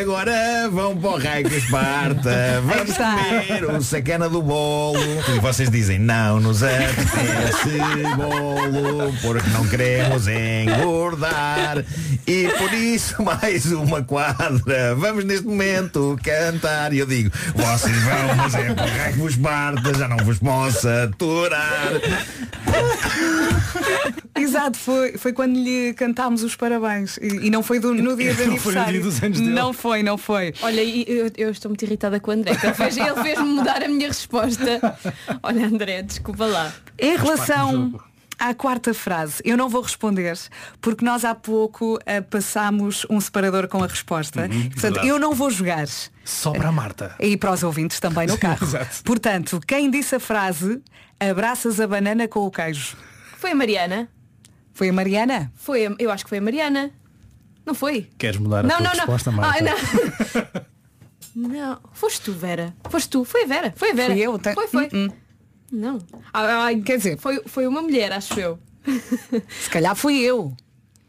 Agora 0.00 0.68
vão 0.70 0.96
para 0.96 1.10
o 1.10 1.18
raio 1.18 1.48
que 1.48 1.56
Esparta. 1.56 2.62
Vamos 2.64 2.96
comer 2.96 3.64
o 3.64 3.82
sacana 3.82 4.28
do 4.28 4.42
bolo. 4.42 4.98
E 5.34 5.40
vocês 5.40 5.70
dizem 5.70 5.98
não 5.98 6.40
nos 6.40 6.62
apetece 6.62 7.78
bolo 8.16 9.12
porque 9.22 9.48
não 9.50 9.66
queremos 9.68 10.26
engordar. 10.28 11.84
E 12.26 12.48
por 12.58 12.72
isso 12.72 13.22
mais 13.40 13.66
uma 13.72 14.02
quadra. 14.02 14.94
Vamos 14.96 15.24
neste 15.24 15.46
momento 15.46 16.18
cantar. 16.22 16.92
E 16.92 16.98
eu 16.98 17.06
digo, 17.06 17.30
vocês 17.54 17.96
vão, 18.02 18.34
mas 18.36 18.54
é 18.54 18.74
para 18.74 19.12
que 19.12 19.18
vos 19.18 19.36
parta, 19.36 19.94
já 19.94 20.08
não 20.08 20.16
vos 20.18 20.38
posso 20.38 20.88
aturar. 20.88 21.92
Exato, 24.38 24.78
foi, 24.78 25.16
foi 25.16 25.32
quando 25.32 25.56
lhe 25.58 25.94
cantámos 25.94 26.42
os 26.42 26.54
parabéns. 26.54 27.16
E, 27.18 27.46
e 27.46 27.50
não 27.50 27.62
foi 27.62 27.78
do- 27.80 27.94
no 27.94 28.16
dia 28.16 28.34
de 28.34 28.44
Não 28.46 28.56
foi 28.56 28.72
aniversário. 28.76 28.92
dia 28.92 29.02
dos 29.02 29.22
anos 29.22 29.40
dele. 29.40 29.50
Não 29.52 29.72
foi, 29.72 30.02
não 30.02 30.18
foi. 30.18 30.52
Olha, 30.62 30.82
eu, 30.82 31.30
eu 31.36 31.50
estou 31.50 31.70
muito 31.70 31.82
irritada 31.84 32.20
com 32.20 32.30
o 32.30 32.34
André. 32.34 32.54
que 32.54 32.66
Ele 32.66 32.74
fez- 32.74 32.96
ele 32.96 33.22
fez-me 33.22 33.48
mudar 33.48 33.82
a 33.82 33.88
minha 33.88 34.08
resposta. 34.08 34.98
Olha, 35.42 35.66
André, 35.66 36.02
desculpa 36.02 36.44
lá. 36.46 36.72
Em 36.98 37.16
relação 37.16 37.98
à 38.38 38.54
quarta 38.54 38.92
frase, 38.94 39.42
eu 39.44 39.56
não 39.56 39.68
vou 39.68 39.80
responder 39.82 40.36
porque 40.80 41.04
nós 41.04 41.24
há 41.24 41.34
pouco 41.34 41.98
eh, 42.06 42.20
passámos 42.20 43.06
um 43.08 43.20
separador 43.20 43.68
com 43.68 43.82
a 43.82 43.86
resposta. 43.86 44.40
Portanto, 44.48 44.80
verdade. 44.80 45.08
eu 45.08 45.18
não 45.18 45.34
vou 45.34 45.50
jogar. 45.50 45.86
Só 46.24 46.52
para 46.52 46.68
a 46.68 46.72
Marta. 46.72 47.14
E 47.20 47.36
para 47.36 47.52
os 47.52 47.62
ouvintes 47.62 48.00
também 48.00 48.26
no 48.26 48.36
carro. 48.38 48.66
Portanto, 49.04 49.60
quem 49.66 49.90
disse 49.90 50.14
a 50.16 50.20
frase 50.20 50.82
abraças 51.20 51.80
a 51.80 51.86
banana 51.86 52.26
com 52.28 52.40
o 52.40 52.50
queijo? 52.50 52.96
Foi 53.38 53.52
a 53.52 53.54
Mariana? 53.54 54.08
Foi 54.74 54.88
a 54.88 54.92
Mariana? 54.92 55.52
Foi 55.54 55.86
a- 55.86 55.94
eu 55.98 56.10
acho 56.10 56.24
que 56.24 56.28
foi 56.28 56.38
a 56.38 56.42
Mariana. 56.42 56.90
Não 57.64 57.74
foi? 57.74 58.08
Queres 58.18 58.38
mudar 58.38 58.60
a 58.60 58.62
não, 58.62 58.76
tua 58.76 58.80
não, 58.84 58.90
resposta, 58.92 59.30
não. 59.30 59.38
Marta? 59.38 59.64
Ai, 59.64 60.52
não. 61.34 61.48
não. 61.48 61.80
Foste 61.92 62.20
tu, 62.22 62.32
Vera. 62.32 62.74
Foste 62.90 63.08
tu. 63.08 63.24
Foi 63.24 63.44
a 63.44 63.46
Vera. 63.46 63.72
Foi 63.76 63.90
a 63.90 63.94
Vera. 63.94 64.12
Fui 64.12 64.20
eu, 64.22 64.38
te- 64.38 64.54
Foi, 64.54 64.68
foi. 64.68 64.88
Hum, 64.92 65.08
Não. 65.72 65.98
Ai, 66.32 66.76
Quer 66.80 66.98
dizer, 66.98 67.18
Foi, 67.18 67.40
foi 67.46 67.66
uma 67.66 67.82
mulher, 67.82 68.12
acho 68.12 68.38
eu. 68.38 68.58
se 69.60 69.70
calhar 69.70 69.94
fui 69.96 70.18
eu. 70.20 70.52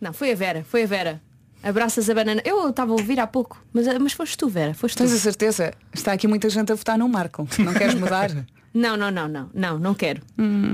Não, 0.01 0.13
foi 0.13 0.31
a 0.31 0.35
Vera. 0.35 0.65
Foi 0.69 0.83
a 0.83 0.87
Vera. 0.87 1.21
Abraças 1.63 2.09
a 2.09 2.13
banana. 2.13 2.41
Eu 2.45 2.69
estava 2.69 2.91
a 2.91 2.95
ouvir 2.95 3.19
há 3.19 3.27
pouco. 3.27 3.61
Mas, 3.73 3.85
mas 3.99 4.13
foste 4.13 4.37
tu, 4.37 4.47
Vera. 4.47 4.73
Foste 4.73 4.95
tu. 4.95 4.99
Tens 5.03 5.13
a 5.13 5.17
certeza? 5.17 5.73
Está 5.93 6.13
aqui 6.13 6.27
muita 6.27 6.49
gente 6.49 6.71
a 6.71 6.75
votar 6.75 6.97
no 6.97 7.09
Marco. 7.09 7.47
Não 7.59 7.73
queres 7.73 7.93
mudar? 7.95 8.29
Não, 8.73 8.95
não, 8.95 9.09
não, 9.09 9.27
não. 9.27 9.49
Não, 9.55 9.79
não 9.79 9.93
quero. 9.95 10.21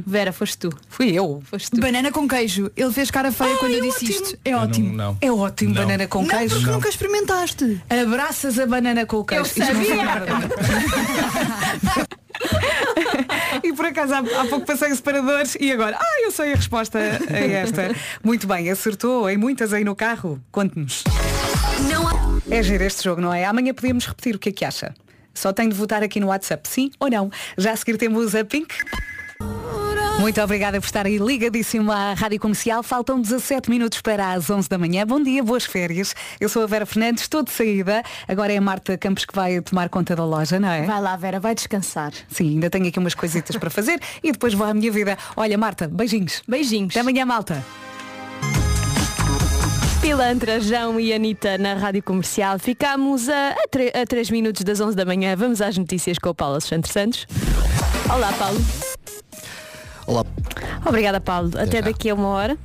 Vera, 0.06 0.34
foste 0.34 0.58
tu. 0.58 0.70
Fui 0.90 1.10
eu. 1.12 1.42
Foste 1.46 1.72
tu. 1.72 1.80
Banana 1.80 2.12
com 2.12 2.28
queijo. 2.28 2.70
Ele 2.76 2.92
fez 2.92 3.10
cara 3.10 3.32
feia 3.32 3.56
quando 3.58 3.72
eu 3.74 3.82
disse 3.82 4.12
isto. 4.12 4.38
É 4.44 4.50
Eu 4.52 4.58
não- 4.58 4.64
ótimo. 4.66 4.94
Não, 4.94 5.18
É 5.22 5.32
ótimo, 5.32 5.74
Não. 5.74 5.82
banana 5.84 6.08
com 6.08 6.22
Não, 6.22 6.28
queijo. 6.28 6.56
porque 6.56 6.72
nunca 6.72 6.90
experimentaste. 6.90 7.82
Abraças 7.90 8.60
a 8.60 8.66
banana 8.66 9.06
com 9.06 9.18
o 9.18 9.26
queijo. 9.26 9.50
Eu 9.56 9.66
não 9.66 9.68
sabia. 9.68 10.04
acaso 13.94 14.14
há, 14.14 14.42
há 14.42 14.46
pouco 14.48 14.66
passei 14.66 14.92
o 14.92 14.96
separador 14.96 15.44
e 15.60 15.72
agora, 15.72 15.98
ah, 16.00 16.22
eu 16.24 16.32
sei 16.32 16.54
a 16.54 16.56
resposta 16.56 17.00
a 17.00 17.38
esta. 17.38 17.96
Muito 18.24 18.48
bem, 18.48 18.70
acertou 18.70 19.30
em 19.30 19.38
muitas 19.38 19.72
aí 19.72 19.84
no 19.84 19.96
carro. 19.96 20.42
Conte-nos. 20.52 21.04
Há... 21.08 22.54
É 22.54 22.62
giro 22.62 22.84
este 22.84 23.04
jogo, 23.04 23.22
não 23.22 23.34
é? 23.34 23.46
Amanhã 23.46 23.74
podíamos 23.74 24.06
repetir 24.06 24.36
o 24.36 24.40
que 24.40 24.50
é 24.50 24.52
que 24.52 24.66
acha. 24.66 24.94
Só 25.34 25.54
tem 25.54 25.70
de 25.70 25.76
votar 25.76 26.04
aqui 26.04 26.20
no 26.20 26.28
WhatsApp, 26.28 26.68
sim 26.68 26.92
ou 27.00 27.10
não. 27.10 27.32
Já 27.58 27.72
a 27.72 27.76
seguir 27.76 27.98
temos 27.98 28.36
a 28.36 28.44
Pink. 28.44 28.76
Muito 30.20 30.40
obrigada 30.42 30.80
por 30.80 30.86
estar 30.86 31.06
aí 31.06 31.18
ligadíssimo 31.18 31.92
à 31.92 32.14
Rádio 32.14 32.40
Comercial. 32.40 32.82
Faltam 32.82 33.20
17 33.20 33.70
minutos 33.70 34.00
para 34.00 34.32
as 34.34 34.50
11 34.50 34.70
da 34.70 34.78
manhã. 34.78 35.06
Bom 35.06 35.22
dia, 35.22 35.44
boas 35.44 35.66
férias. 35.66 36.16
Eu 36.40 36.48
sou 36.48 36.64
a 36.64 36.66
Vera 36.68 36.86
Fernandes, 36.86 37.24
estou 37.24 37.44
de 37.44 37.52
saída. 37.52 38.02
Agora 38.28 38.54
é 38.54 38.58
a 38.58 38.62
Marta 38.62 38.98
Campos 38.98 39.26
que 39.26 39.36
vai 39.36 39.60
tomar 39.62 39.90
conta 39.90 40.16
da 40.16 40.24
loja, 40.24 40.60
não 40.60 40.70
é? 40.70 40.84
Vai 40.84 41.02
lá, 41.02 41.16
Vera, 41.18 41.40
vai 41.42 41.54
descansar. 41.54 42.14
Sim, 42.30 42.52
ainda 42.52 42.70
tenho 42.70 42.88
aqui 42.88 42.98
umas 43.00 43.14
coisitas 43.14 43.58
para 43.58 43.70
fazer 43.70 44.00
e 44.24 44.32
depois 44.32 44.54
vou 44.54 44.66
à 44.66 44.74
minha 44.74 44.92
vida. 44.92 45.18
Olha, 45.36 45.58
Marta, 45.58 45.88
beijinhos. 45.90 46.42
Beijinhos. 46.48 46.92
Até 46.94 47.02
amanhã, 47.02 47.26
malta. 47.26 47.64
Pilantra, 50.00 50.60
João 50.62 51.00
e 51.00 51.14
Anitta 51.14 51.58
na 51.58 51.74
Rádio 51.74 52.02
Comercial. 52.04 52.60
Ficámos 52.60 53.28
a, 53.28 53.50
a, 53.52 53.68
tre- 53.70 53.92
a 53.94 54.06
3 54.06 54.30
minutos 54.32 54.64
das 54.64 54.80
11 54.80 54.96
da 54.96 55.04
manhã. 55.06 55.36
Vamos 55.36 55.60
às 55.62 55.78
notícias 55.78 56.18
com 56.18 56.30
o 56.30 56.36
Paulo 56.36 56.54
Alexandre 56.56 56.90
Santos. 56.90 57.26
Olá, 58.14 58.32
Paulo. 58.34 58.60
Olá. 60.06 60.26
Obrigada, 60.86 61.20
Paulo. 61.20 61.52
Até 61.58 61.78
já. 61.78 61.82
daqui 61.82 62.10
a 62.10 62.16
uma 62.16 62.28
hora. 62.28 62.58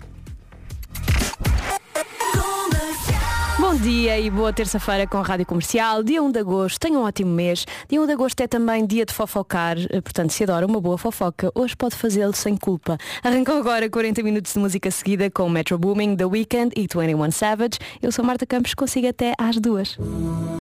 Bom 3.58 3.74
dia 3.74 4.18
e 4.18 4.30
boa 4.30 4.52
terça-feira 4.52 5.06
com 5.06 5.18
a 5.18 5.22
Rádio 5.22 5.44
Comercial. 5.44 6.02
Dia 6.02 6.22
1 6.22 6.30
de 6.30 6.38
agosto, 6.38 6.78
tenha 6.78 6.98
um 6.98 7.02
ótimo 7.02 7.32
mês. 7.32 7.66
Dia 7.88 8.00
1 8.00 8.06
de 8.06 8.12
agosto 8.12 8.40
é 8.40 8.46
também 8.46 8.86
dia 8.86 9.04
de 9.04 9.12
fofocar, 9.12 9.76
eh, 9.90 10.00
portanto, 10.00 10.32
se 10.32 10.44
adora 10.44 10.64
uma 10.64 10.80
boa 10.80 10.96
fofoca, 10.96 11.50
hoje 11.54 11.76
pode 11.76 11.96
fazê-lo 11.96 12.34
sem 12.34 12.56
culpa. 12.56 12.96
Arrancou 13.22 13.58
agora 13.58 13.90
40 13.90 14.22
minutos 14.22 14.54
de 14.54 14.58
música 14.60 14.90
seguida 14.90 15.28
com 15.30 15.50
Metro 15.50 15.76
Booming, 15.76 16.16
The 16.16 16.24
Weeknd 16.24 16.72
e 16.76 16.82
21 16.82 17.30
Savage. 17.32 17.78
Eu 18.00 18.12
sou 18.12 18.24
Marta 18.24 18.46
Campos, 18.46 18.74
consigo 18.74 19.08
até 19.08 19.34
às 19.36 19.58
duas. 19.58 19.98